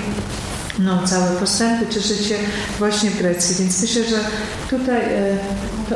no, 0.79 1.07
całe 1.07 1.31
postępy 1.31 1.85
czy 1.93 2.01
życie 2.01 2.35
właśnie 2.79 3.09
w 3.09 3.17
Grecji. 3.17 3.55
Więc 3.59 3.81
myślę, 3.81 4.03
że 4.03 4.19
tutaj 4.69 5.01
e, 5.01 5.37
to, 5.89 5.95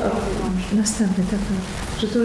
następny, 0.76 1.24
tak, 1.32 1.40
tak, 1.40 2.02
że 2.02 2.08
tu 2.08 2.20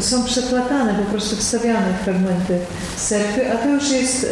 są 0.00 0.24
przeplatane, 0.24 0.94
po 0.94 1.10
prostu 1.10 1.36
wstawiane 1.36 1.94
fragmenty 2.04 2.58
cerkwy, 2.96 3.52
a 3.52 3.56
to 3.56 3.68
już 3.68 3.90
jest 3.90 4.26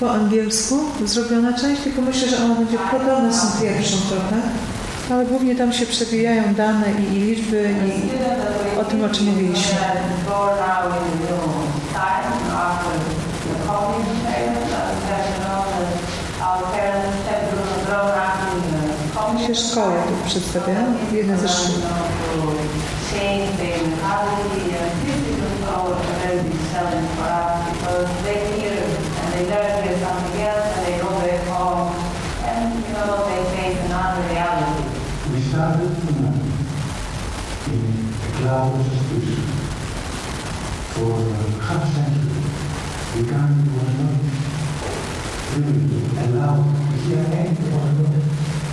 po 0.00 0.10
angielsku 0.10 0.78
zrobiona 1.04 1.52
część, 1.52 1.82
tylko 1.82 2.02
myślę, 2.02 2.28
że 2.28 2.44
ona 2.44 2.54
będzie 2.54 2.78
podobna 2.78 3.32
z 3.32 3.52
tą 3.52 3.60
pierwszą 3.62 3.96
trochę. 3.96 4.42
Ale 5.10 5.26
głównie 5.26 5.56
tam 5.56 5.72
się 5.72 5.86
przewijają 5.86 6.54
dane 6.54 6.86
i, 6.92 7.16
i 7.16 7.20
liczby 7.20 7.74
i 7.86 8.78
o 8.80 8.84
tym, 8.84 9.04
o 9.04 9.08
czym 9.08 9.26
mówiliśmy. 9.26 9.76
się 19.46 19.54
szkoły 19.54 19.94
tu 20.08 20.28
przedstawiają, 20.28 20.94
jedne 21.12 21.38
ze 21.38 21.48
szkół. 21.48 21.74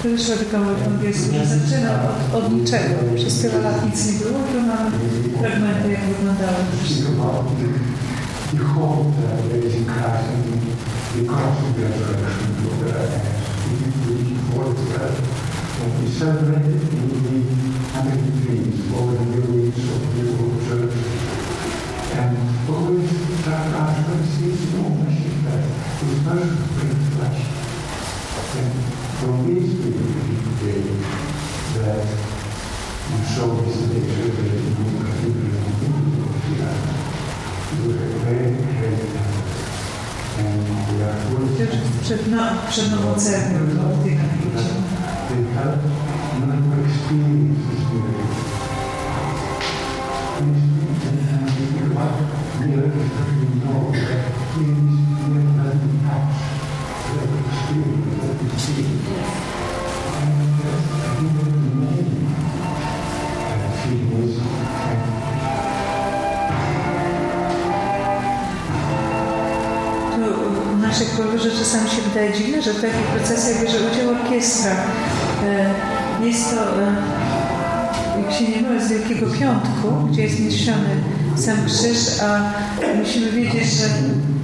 Pierwsza 0.04 0.36
witamy 0.36 0.76
w 0.76 0.88
angielsku 0.88 1.32
zaczyna 1.32 1.91
od, 2.04 2.43
od 2.43 2.54
niczego. 2.54 2.95
Przez 3.16 3.41
tyle 3.41 3.60
lat 3.62 3.86
nic 3.86 4.06
nie 4.06 4.20
było, 4.20 4.39
to 4.39 4.62
mamy 4.62 4.91
fragmenty, 5.39 5.91
jak 5.91 6.01
wyglądało 6.01 6.58
wszystko. 6.84 7.43
You 28.56 28.93
Powinniśmy 29.24 29.91
that 31.76 32.07
you 33.09 33.19
show 33.36 33.49
this 33.61 33.78
picture 33.88 34.30
that 34.36 34.51
you 34.53 34.71
look 34.80 35.09
at 35.09 35.24
it 35.24 35.36
you 36.49 36.55
have 36.63 36.82
very 38.26 38.51
great 38.51 39.11
and 40.39 40.59
we 40.89 41.03
are 41.03 41.19
going 41.32 41.57
to 41.57 41.63
przed, 42.03 42.28
no, 42.28 42.43
przed 42.69 42.91
nową 42.91 43.19
cerknią 43.19 43.59
w 43.59 44.03
They 45.30 45.43
have 45.53 45.78
not 46.39 46.61
experienced 46.86 47.69
this 47.69 47.84
miracle. 47.93 48.28
Please, 50.38 50.63
they 51.03 51.15
have 51.32 51.49
miracle. 52.67 53.32
W 70.94 71.00
naszej 71.00 71.18
kolorze 71.18 71.52
czasami 71.52 71.89
się 71.89 72.02
wydaje 72.02 72.34
dziwne, 72.34 72.62
że 72.62 72.74
w 72.74 72.82
takich 72.82 73.08
procesach 73.16 73.62
bierze 73.64 73.78
udział 73.91 74.10
orkiestra. 74.10 74.72
E, 75.44 76.26
Jest 76.26 76.50
to, 76.50 76.82
e, 76.82 76.96
jak 78.22 78.34
się 78.34 78.48
nie 78.48 78.62
mylę, 78.62 78.86
z 78.86 78.89
Wielkiego 78.89 79.26
Piątku, 79.26 80.08
gdzie 80.12 80.22
jest 80.22 80.39
niesiony 80.39 80.89
sam 81.36 81.58
krzyż, 81.66 82.22
a 82.22 82.54
musimy 83.00 83.32
wiedzieć, 83.32 83.74
że 83.74 83.86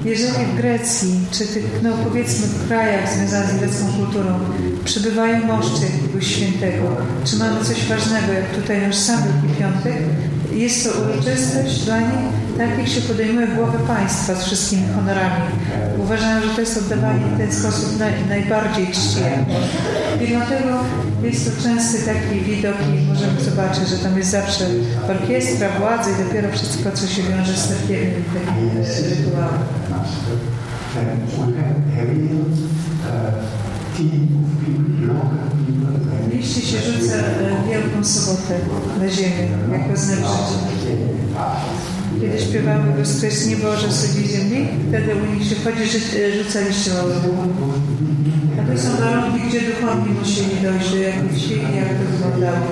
jeżeli 0.06 0.46
w 0.46 0.56
Grecji, 0.56 1.20
czy 1.32 1.48
tych, 1.48 1.66
no 1.84 1.90
powiedzmy 2.04 2.48
w 2.48 2.68
krajach 2.68 3.14
związanych 3.14 3.50
z 3.50 3.60
grecką 3.60 3.86
kulturą, 3.98 4.40
przybywają 4.86 5.46
moszcze 5.46 5.86
jakiegoś 5.86 6.28
świętego, 6.28 6.96
czy 7.26 7.38
mamy 7.38 7.66
coś 7.66 7.86
ważnego, 7.86 8.34
jak 8.34 8.56
tutaj 8.56 8.82
nasz 8.82 8.96
sam 8.96 9.20
Wielki 9.24 9.60
Piątek, 9.60 9.98
jest 10.60 10.84
to 10.84 10.90
uroczystość 11.00 11.86
dla 11.86 12.00
nich, 12.00 12.30
tak 12.58 12.78
jak 12.78 12.88
się 12.88 13.02
podejmuje 13.02 13.48
głowę 13.48 13.80
państwa 13.88 14.36
z 14.36 14.44
wszystkimi 14.44 14.84
honorami. 14.96 15.44
Uważam, 15.98 16.44
że 16.44 16.50
to 16.50 16.62
jest 16.62 16.78
oddawanie 16.78 17.26
w 17.26 17.38
ten 17.38 17.52
sposób 17.52 18.00
naj, 18.00 18.14
najbardziej 18.30 18.88
czci. 18.88 19.20
I 20.22 20.28
dlatego 20.28 20.80
jest 21.24 21.46
to 21.46 21.64
częsty 21.64 21.98
taki 22.06 22.40
widok 22.40 22.76
i 22.82 23.08
możemy 23.08 23.42
zobaczyć, 23.42 23.88
że 23.88 23.98
tam 23.98 24.18
jest 24.18 24.32
zawsze 24.32 24.66
orkiestra, 25.10 25.70
władza 25.80 26.10
i 26.10 26.26
dopiero 26.26 26.52
wszystko, 26.52 26.92
co 26.92 27.08
się 27.08 27.22
wiąże 27.24 27.54
z 27.54 27.68
takim 27.68 27.98
rytuałem. 29.10 29.60
Liście 36.34 36.62
się 36.62 36.78
rzuca 36.78 37.16
e, 37.16 37.70
Wielką 37.70 38.04
Sobotę 38.04 38.60
na 39.00 39.10
ziemię, 39.10 39.48
jako 39.72 39.98
znak. 39.98 40.20
Kiedy 42.22 42.40
śpiewamy 42.40 42.94
Bezkreśnie 42.98 43.58
Boże 43.58 43.92
Sudzi 43.92 44.28
Ziemi, 44.28 44.68
wtedy 44.90 45.16
u 45.16 45.36
nich 45.36 45.48
się 45.50 45.56
chodzi, 45.56 45.86
że 45.86 45.98
e, 45.98 46.44
rzuca 46.44 46.60
liście 46.68 46.94
laurowe. 46.94 47.28
A 48.60 48.72
to 48.72 48.82
są 48.82 48.90
warunki, 48.98 49.48
gdzie 49.48 49.62
duchowni 49.62 50.14
musieli 50.20 50.62
dojść 50.64 50.90
do 50.90 50.98
jakiej 50.98 51.30
wsi 51.30 51.54
jak 51.54 51.90
to 51.90 52.06
wyglądało. 52.12 52.68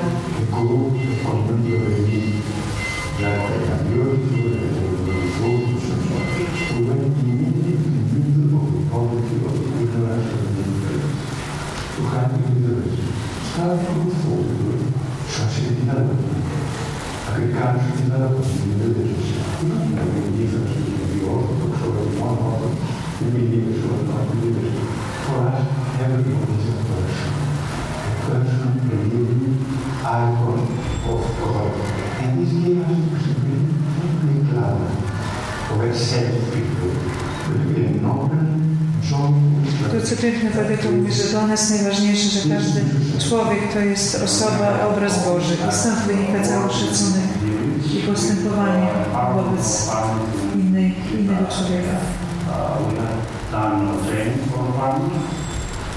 Transformador, 13.58 14.45
sensibilidade 15.28 16.14
Aplicar 17.28 17.74
sensibilidade 17.74 18.24
à 18.24 18.30
possibilidade 18.30 18.93
de 18.93 19.18
gestão. 19.18 19.66
Não 19.66 19.97
é 19.97 20.01
uma 20.03 20.22
medida 20.30 20.58
que 20.62 20.78
é 20.78 21.18
biólogo, 21.18 21.53
porque 21.58 21.78
foi 21.78 21.89
uma 22.18 22.32
nova 22.38 22.68
medida, 23.20 23.70
foram 23.82 24.05
nove 24.14 24.30
medidas. 24.38 24.78
Forar 25.26 25.58
every 25.99 26.22
condition 26.22 26.78
person. 26.86 27.34
A 28.05 28.22
person, 28.30 28.78
a 28.78 29.01
living, 29.10 29.58
icon 30.05 30.62
of 31.10 31.26
God. 31.41 31.74
And 32.22 32.38
this 32.38 32.53
gave 32.62 32.78
us 32.78 32.93
the 32.93 33.10
possibility 33.10 33.74
to 34.05 34.26
be 34.28 34.38
clever, 34.53 34.86
of 35.74 35.82
accept 35.82 36.53
people, 36.53 36.93
to 36.93 37.51
we 37.74 37.86
a 37.86 38.01
noble 38.01 38.37
piękne 40.16 40.49
Wadyka 40.49 40.89
mówi, 40.89 41.14
że 41.14 41.24
dla 41.24 41.47
nas 41.47 41.70
najważniejsze, 41.70 42.30
że 42.30 42.55
każdy 42.55 42.82
człowiek 43.30 43.74
to 43.74 43.80
jest 43.80 44.24
osoba, 44.24 44.88
obraz 44.89 45.26
Boży. 45.26 45.53
I 45.70 45.74
stąd 45.74 45.99
wynika 45.99 46.43
cały 46.43 46.70
szacunek 46.70 47.30
i 47.93 48.08
postępowanie 48.08 48.88
wobec 49.36 49.89
innej, 50.55 50.95
innego 51.20 51.45
człowieka. 51.58 51.97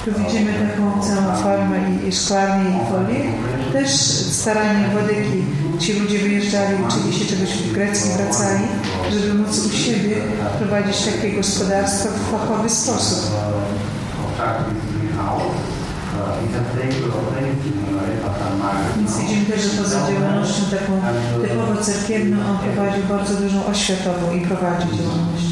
Tu 0.04 0.10
widzimy 0.18 0.52
taką 0.52 1.02
całą 1.02 1.36
formę 1.36 1.78
i, 1.90 2.08
i 2.08 2.12
szklarnię 2.12 2.70
i 2.70 2.92
folię. 2.92 3.32
Też 3.72 3.90
staranie 4.32 4.88
Wadyki. 4.94 5.44
Ci 5.78 5.92
ludzie 5.92 6.18
wyjeżdżali, 6.18 6.74
uczyli 6.88 7.18
się 7.18 7.24
czegoś 7.24 7.50
w 7.50 7.72
Grecji, 7.72 8.10
wracali, 8.10 8.64
żeby 9.12 9.34
móc 9.34 9.66
u 9.66 9.70
siebie 9.70 10.16
prowadzić 10.58 10.96
takie 11.04 11.32
gospodarstwo 11.32 12.08
w 12.08 12.30
fachowy 12.30 12.70
sposób. 12.70 13.30
Więc 18.96 19.18
widzimy 19.20 19.46
też, 19.46 19.60
że 19.62 19.82
poza 19.82 19.98
działalnością 20.12 20.62
taką 20.70 20.92
typowo 21.42 21.84
cerkiewną 21.84 22.36
on 22.50 22.58
prowadził 22.58 23.02
bardzo 23.08 23.34
dużą 23.34 23.66
oświatową 23.66 24.32
i 24.32 24.40
prowadzi 24.40 24.88
działalność. 24.96 25.50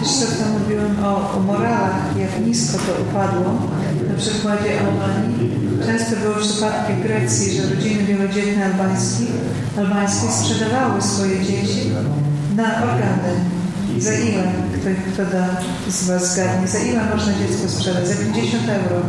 Też 0.00 0.08
co 0.08 0.58
mówiłem 0.58 1.04
o, 1.04 1.36
o 1.36 1.40
moralach, 1.40 2.16
jak 2.18 2.46
nisko 2.46 2.78
to 2.78 3.02
upadło. 3.02 3.52
Na 4.08 4.14
przykładzie 4.18 4.80
Albanii. 4.80 5.50
Często 5.86 6.16
było 6.16 6.34
przypadki 6.34 6.92
w 6.92 7.02
Grecji, 7.02 7.56
że 7.56 7.74
rodziny 7.74 8.04
wielodzietne 8.04 8.64
albańskie, 8.64 9.24
albańskie 9.78 10.28
sprzedawały 10.28 11.02
swoje 11.02 11.44
dzieci 11.44 11.90
na 12.56 12.82
organy. 12.82 13.32
Za 13.98 14.14
ile? 14.14 14.42
Kto, 14.74 14.88
kto 15.12 15.32
da 15.32 15.46
z 15.88 16.08
Was 16.08 16.34
zgadnie? 16.34 16.68
Za 16.68 16.78
ile 16.78 17.04
można 17.04 17.32
dziecko 17.32 17.68
sprzedać? 17.68 18.08
Za 18.08 18.14
50 18.14 18.68
euro. 18.68 19.02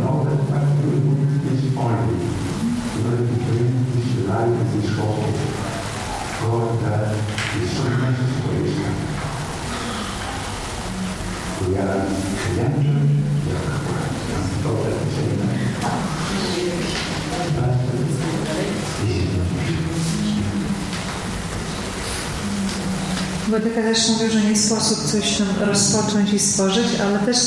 Bodyka 23.51 23.81
też 23.81 24.09
mówił, 24.09 24.31
że 24.31 24.41
nie 24.41 24.57
sposób 24.57 24.97
coś 25.11 25.37
tam 25.37 25.47
rozpocząć 25.67 26.33
i 26.33 26.39
stworzyć, 26.39 26.87
ale 27.01 27.19
też 27.19 27.37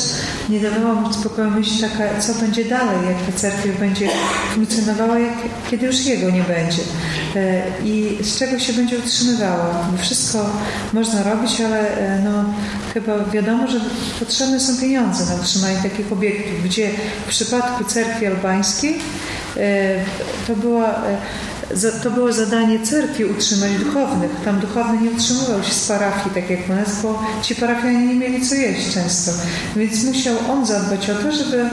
nie 0.49 0.59
dawało 0.59 0.95
mu 0.95 1.13
spokoju 1.13 1.51
myśl 1.51 1.81
taka, 1.81 2.19
co 2.19 2.33
będzie 2.33 2.65
dalej, 2.65 2.97
jak 3.07 3.33
ta 3.33 3.39
cerkiew 3.39 3.79
będzie 3.79 4.09
funkcjonowała, 4.53 5.19
jak, 5.19 5.33
kiedy 5.71 5.85
już 5.85 6.05
jego 6.05 6.29
nie 6.29 6.43
będzie. 6.43 6.81
E, 7.35 7.63
I 7.85 8.17
z 8.21 8.39
czego 8.39 8.59
się 8.59 8.73
będzie 8.73 8.97
utrzymywała. 8.97 9.87
Bo 9.91 9.97
wszystko 9.97 10.49
można 10.93 11.23
robić, 11.23 11.61
ale 11.61 11.97
e, 11.97 12.21
no, 12.23 12.45
chyba 12.93 13.25
wiadomo, 13.33 13.67
że 13.67 13.79
potrzebne 14.19 14.59
są 14.59 14.77
pieniądze 14.81 15.25
na 15.25 15.41
utrzymanie 15.41 15.77
takich 15.83 16.11
obiektów, 16.11 16.63
gdzie 16.63 16.89
w 17.25 17.29
przypadku 17.29 17.83
cerkwi 17.83 18.25
albańskiej 18.25 18.97
e, 19.57 19.99
to 20.47 20.55
była 20.55 21.01
to 22.03 22.11
było 22.11 22.33
zadanie 22.33 22.79
cerkwi 22.79 23.25
utrzymać 23.25 23.71
duchownych. 23.71 24.31
Tam 24.45 24.59
duchowny 24.59 25.01
nie 25.01 25.11
utrzymywał 25.11 25.63
się 25.63 25.73
z 25.73 25.87
parafii, 25.87 26.35
tak 26.35 26.49
jak 26.49 26.69
u 26.69 26.73
nas, 26.73 27.01
bo 27.01 27.23
ci 27.41 27.55
parafianie 27.55 28.07
nie 28.07 28.15
mieli 28.15 28.47
co 28.47 28.55
jeść 28.55 28.93
często. 28.93 29.31
Więc 29.75 30.03
musiał 30.03 30.35
on 30.51 30.65
zadbać 30.65 31.09
o 31.09 31.15
to, 31.15 31.31
żeby 31.31 31.69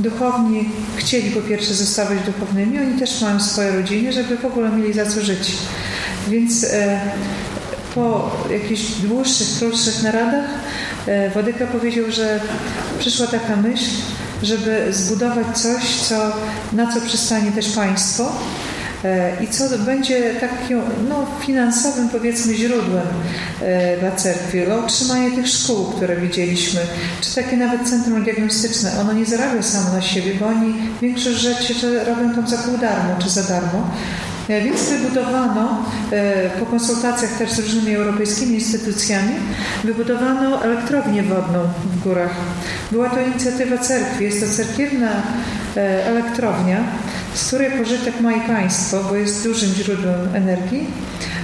duchowni 0.00 0.68
chcieli 0.96 1.30
po 1.30 1.40
pierwsze 1.40 1.74
zostawać 1.74 2.18
duchownymi, 2.26 2.78
oni 2.78 2.98
też 2.98 3.20
mają 3.20 3.40
swoje 3.40 3.70
rodziny, 3.70 4.12
żeby 4.12 4.36
w 4.36 4.44
ogóle 4.44 4.70
mieli 4.70 4.92
za 4.92 5.06
co 5.06 5.20
żyć. 5.20 5.52
Więc 6.28 6.64
e, 6.64 7.00
po 7.94 8.30
jakichś 8.50 8.82
dłuższych, 8.82 9.48
krótszych 9.58 10.02
naradach 10.02 10.44
e, 11.06 11.30
Wodyka 11.30 11.66
powiedział, 11.66 12.04
że 12.10 12.40
przyszła 12.98 13.26
taka 13.26 13.56
myśl, 13.56 13.90
żeby 14.42 14.86
zbudować 14.90 15.58
coś, 15.58 15.96
co, 16.00 16.32
na 16.72 16.92
co 16.94 17.00
przystanie 17.00 17.52
też 17.52 17.68
państwo 17.68 18.32
i 19.40 19.46
co 19.46 19.78
będzie 19.78 20.34
takim 20.34 20.80
no, 21.08 21.26
finansowym, 21.40 22.08
powiedzmy, 22.08 22.54
źródłem 22.54 23.06
e, 23.60 23.96
dla 23.96 24.12
cerkwi. 24.12 24.58
Utrzymanie 24.84 25.30
tych 25.30 25.48
szkół, 25.48 25.84
które 25.84 26.16
widzieliśmy, 26.16 26.80
czy 27.20 27.34
takie 27.34 27.56
nawet 27.56 27.88
centrum 27.88 28.24
diagnostyczne. 28.24 28.92
Ono 29.00 29.12
nie 29.12 29.26
zarabia 29.26 29.62
samo 29.62 29.92
na 29.92 30.02
siebie, 30.02 30.34
bo 30.40 30.46
oni 30.46 30.74
większość 31.02 31.38
rzeczy 31.38 31.74
robią 32.04 32.34
tam 32.34 32.48
za 32.48 32.58
pół 32.58 32.78
darmo, 32.78 33.14
czy 33.22 33.28
za 33.28 33.42
darmo. 33.42 33.90
E, 34.48 34.60
więc 34.60 34.90
wybudowano, 34.90 35.84
e, 36.12 36.50
po 36.50 36.66
konsultacjach 36.66 37.38
też 37.38 37.50
z 37.50 37.58
różnymi 37.58 37.94
europejskimi 37.94 38.54
instytucjami, 38.54 39.34
wybudowano 39.84 40.64
elektrownię 40.64 41.22
wodną 41.22 41.60
w 41.84 42.02
górach. 42.02 42.34
Była 42.92 43.10
to 43.10 43.20
inicjatywa 43.20 43.78
cerkwi, 43.78 44.24
jest 44.24 44.40
to 44.40 44.56
cerkiewna 44.56 45.10
e, 45.76 46.06
elektrownia, 46.06 46.84
z 47.34 47.46
której 47.46 47.70
pożytek 47.70 48.20
ma 48.20 48.32
i 48.32 48.40
państwo, 48.40 49.04
bo 49.08 49.16
jest 49.16 49.44
dużym 49.44 49.74
źródłem 49.74 50.34
energii. 50.34 50.86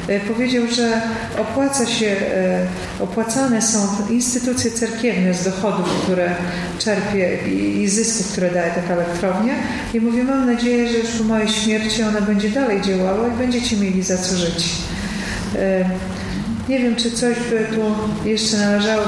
E, 0.08 0.20
powiedział, 0.20 0.66
że 0.66 1.00
opłaca 1.38 1.86
się, 1.86 2.06
e, 2.06 2.66
opłacane 3.00 3.62
są 3.62 3.78
instytucje 4.10 4.70
cerkiewne 4.70 5.34
z 5.34 5.44
dochodów, 5.44 6.02
które 6.02 6.34
czerpie 6.78 7.38
i 7.82 7.88
zysków, 7.88 8.32
które 8.32 8.50
daje 8.50 8.72
taka 8.72 8.94
elektrownia. 8.94 9.54
I 9.94 10.00
mówię, 10.00 10.24
mam 10.24 10.46
nadzieję, 10.46 10.88
że 10.88 10.98
już 10.98 11.08
po 11.08 11.24
mojej 11.24 11.48
śmierci 11.48 12.02
ona 12.02 12.20
będzie 12.20 12.50
dalej 12.50 12.82
działała 12.82 13.28
i 13.28 13.38
będziecie 13.38 13.76
mieli 13.76 14.02
za 14.02 14.18
co 14.18 14.36
żyć. 14.36 14.68
Nie 16.68 16.78
wiem, 16.78 16.96
czy 16.96 17.10
coś 17.10 17.36
by 17.50 17.66
tu 17.74 17.94
jeszcze 18.28 18.56
należało 18.56 19.04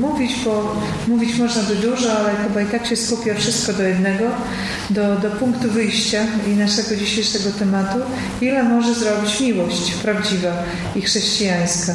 mówić, 0.00 0.32
bo 0.44 0.76
mówić 1.08 1.38
można 1.38 1.62
by 1.62 1.74
dużo, 1.74 2.18
ale 2.18 2.30
chyba 2.36 2.60
i 2.60 2.66
tak 2.66 2.86
się 2.86 2.96
skupia 2.96 3.34
wszystko 3.34 3.72
do 3.72 3.82
jednego, 3.82 4.24
do, 4.90 5.16
do 5.16 5.30
punktu 5.30 5.70
wyjścia 5.70 6.26
i 6.46 6.50
naszego 6.50 6.96
dzisiejszego 6.96 7.50
tematu. 7.58 7.98
Ile 8.40 8.62
może 8.62 8.94
zrobić 8.94 9.40
miłość 9.40 9.94
prawdziwa 9.94 10.52
i 10.96 11.02
chrześcijańska? 11.02 11.94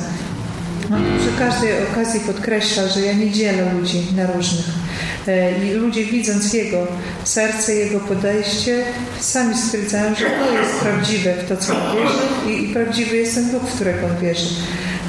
On 0.93 1.03
przy 1.19 1.39
każdej 1.39 1.71
okazji 1.91 2.19
podkreśla, 2.19 2.87
że 2.87 3.01
ja 3.01 3.13
nie 3.13 3.31
dzielę 3.31 3.73
ludzi 3.73 4.07
na 4.15 4.31
różnych. 4.31 4.82
E, 5.27 5.65
I 5.65 5.73
ludzie 5.73 6.05
widząc 6.05 6.53
Jego 6.53 6.87
serce, 7.23 7.75
Jego 7.75 7.99
podejście, 7.99 8.83
sami 9.19 9.57
stwierdzają, 9.57 10.15
że 10.15 10.25
to 10.25 10.53
jest 10.53 10.79
prawdziwe 10.79 11.33
w 11.33 11.49
to, 11.49 11.57
co 11.57 11.73
on 11.73 11.97
wierzy 11.97 12.23
i, 12.47 12.63
i 12.69 12.73
prawdziwy 12.73 13.15
jest 13.15 13.35
ten 13.35 13.51
Bóg, 13.51 13.63
w 13.63 13.75
którego 13.75 14.07
on 14.07 14.17
wierzy. 14.21 14.47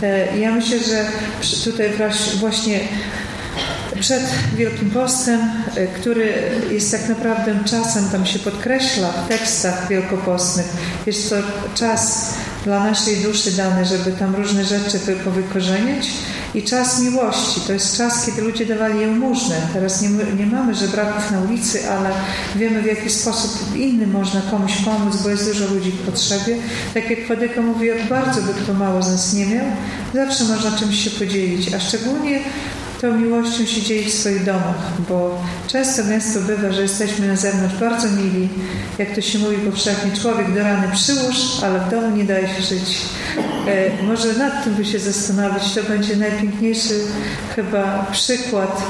E, 0.02 0.38
ja 0.38 0.52
myślę, 0.52 0.78
że 0.78 1.04
tutaj 1.64 1.90
właśnie 2.40 2.80
przed 4.00 4.22
Wielkim 4.56 4.90
Postem, 4.90 5.40
e, 5.76 5.86
który 5.86 6.34
jest 6.70 6.90
tak 6.90 7.08
naprawdę 7.08 7.54
czasem, 7.64 8.08
tam 8.12 8.26
się 8.26 8.38
podkreśla 8.38 9.08
w 9.08 9.28
tekstach 9.28 9.88
wielkopostnych, 9.88 10.66
jest 11.06 11.30
to 11.30 11.36
czas 11.74 12.34
dla 12.64 12.84
naszej 12.84 13.16
duszy 13.16 13.52
dany, 13.52 13.84
żeby 13.84 14.12
tam 14.12 14.34
różne 14.34 14.64
rzeczy 14.64 14.98
powykorzeniać 15.24 16.06
i 16.54 16.62
czas 16.62 17.02
miłości. 17.02 17.60
To 17.66 17.72
jest 17.72 17.96
czas, 17.96 18.26
kiedy 18.26 18.42
ludzie 18.42 18.66
dawali 18.66 19.00
jałmużnę. 19.00 19.56
Teraz 19.72 20.02
nie, 20.02 20.08
nie 20.08 20.46
mamy 20.46 20.74
żebraków 20.74 21.30
na 21.30 21.40
ulicy, 21.40 21.90
ale 21.90 22.10
wiemy 22.56 22.82
w 22.82 22.86
jaki 22.86 23.10
sposób 23.10 23.76
inny 23.76 24.06
można 24.06 24.40
komuś 24.40 24.72
pomóc, 24.84 25.16
bo 25.22 25.28
jest 25.28 25.52
dużo 25.52 25.74
ludzi 25.74 25.90
w 25.90 26.06
potrzebie. 26.06 26.56
Tak 26.94 27.10
jak 27.10 27.28
Wadyka 27.28 27.62
mówi, 27.62 27.88
bardzo 28.10 28.42
by 28.42 28.54
kto 28.54 28.74
mało 28.74 29.02
z 29.02 29.08
nas 29.08 29.34
nie 29.34 29.46
miał, 29.46 29.66
zawsze 30.14 30.44
można 30.44 30.78
czymś 30.78 31.04
się 31.04 31.10
podzielić, 31.10 31.74
a 31.74 31.80
szczególnie 31.80 32.40
tą 33.00 33.18
miłością 33.18 33.64
się 33.64 33.82
dzielić 33.82 34.08
w 34.08 34.18
swoich 34.18 34.44
domach, 34.44 35.00
bo 35.08 35.42
często 35.66 36.04
miasto 36.04 36.40
bywa, 36.40 36.72
że 36.72 36.82
jesteśmy 36.82 37.28
na 37.28 37.36
zewnątrz 37.36 37.76
bardzo 37.76 38.08
mili, 38.08 38.48
jak 38.98 39.14
to 39.14 39.20
się 39.20 39.38
mówi 39.38 39.56
powszechnie, 39.56 40.12
człowiek 40.20 40.54
do 40.54 40.60
rany 40.60 40.88
przyłóż, 40.94 41.36
ale 41.62 41.80
w 41.80 41.90
domu 41.90 42.16
nie 42.16 42.24
daje 42.24 42.48
się 42.48 42.62
żyć. 42.62 43.00
E, 43.66 44.02
może 44.02 44.32
nad 44.32 44.64
tym 44.64 44.74
by 44.74 44.84
się 44.84 44.98
zastanowić, 44.98 45.74
to 45.74 45.82
będzie 45.82 46.16
najpiękniejszy 46.16 47.00
chyba 47.56 48.06
przykład 48.12 48.82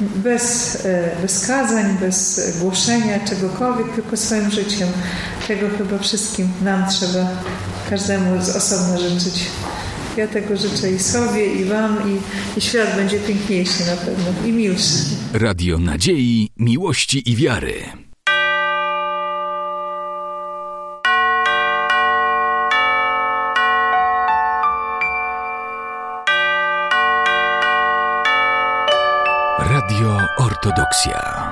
bez, 0.00 0.76
e, 0.84 1.10
bez 1.22 1.46
kazań, 1.46 1.96
bez 2.00 2.40
głoszenia 2.60 3.20
czegokolwiek, 3.28 3.94
tylko 3.94 4.16
swoim 4.16 4.50
życiem. 4.50 4.88
Tego 5.48 5.66
chyba 5.78 5.98
wszystkim 5.98 6.48
nam 6.62 6.84
trzeba 6.90 7.28
każdemu 7.90 8.42
z 8.42 8.56
osobna 8.56 8.98
życzyć. 8.98 9.46
Ja 10.18 10.28
tego 10.28 10.56
życzę 10.56 10.90
i 10.90 10.98
sobie, 10.98 11.54
i 11.54 11.64
Wam, 11.64 11.96
i, 12.10 12.58
i 12.58 12.60
świat 12.60 12.96
będzie 12.96 13.20
piękniejszy 13.20 13.86
na 13.86 13.96
pewno 13.96 14.48
i 14.48 14.52
milszy. 14.52 15.04
Radio 15.32 15.78
Nadziei, 15.78 16.48
Miłości 16.56 17.30
i 17.30 17.36
Wiary. 17.36 17.74
Radio 29.58 30.18
Ortodoksja. 30.38 31.47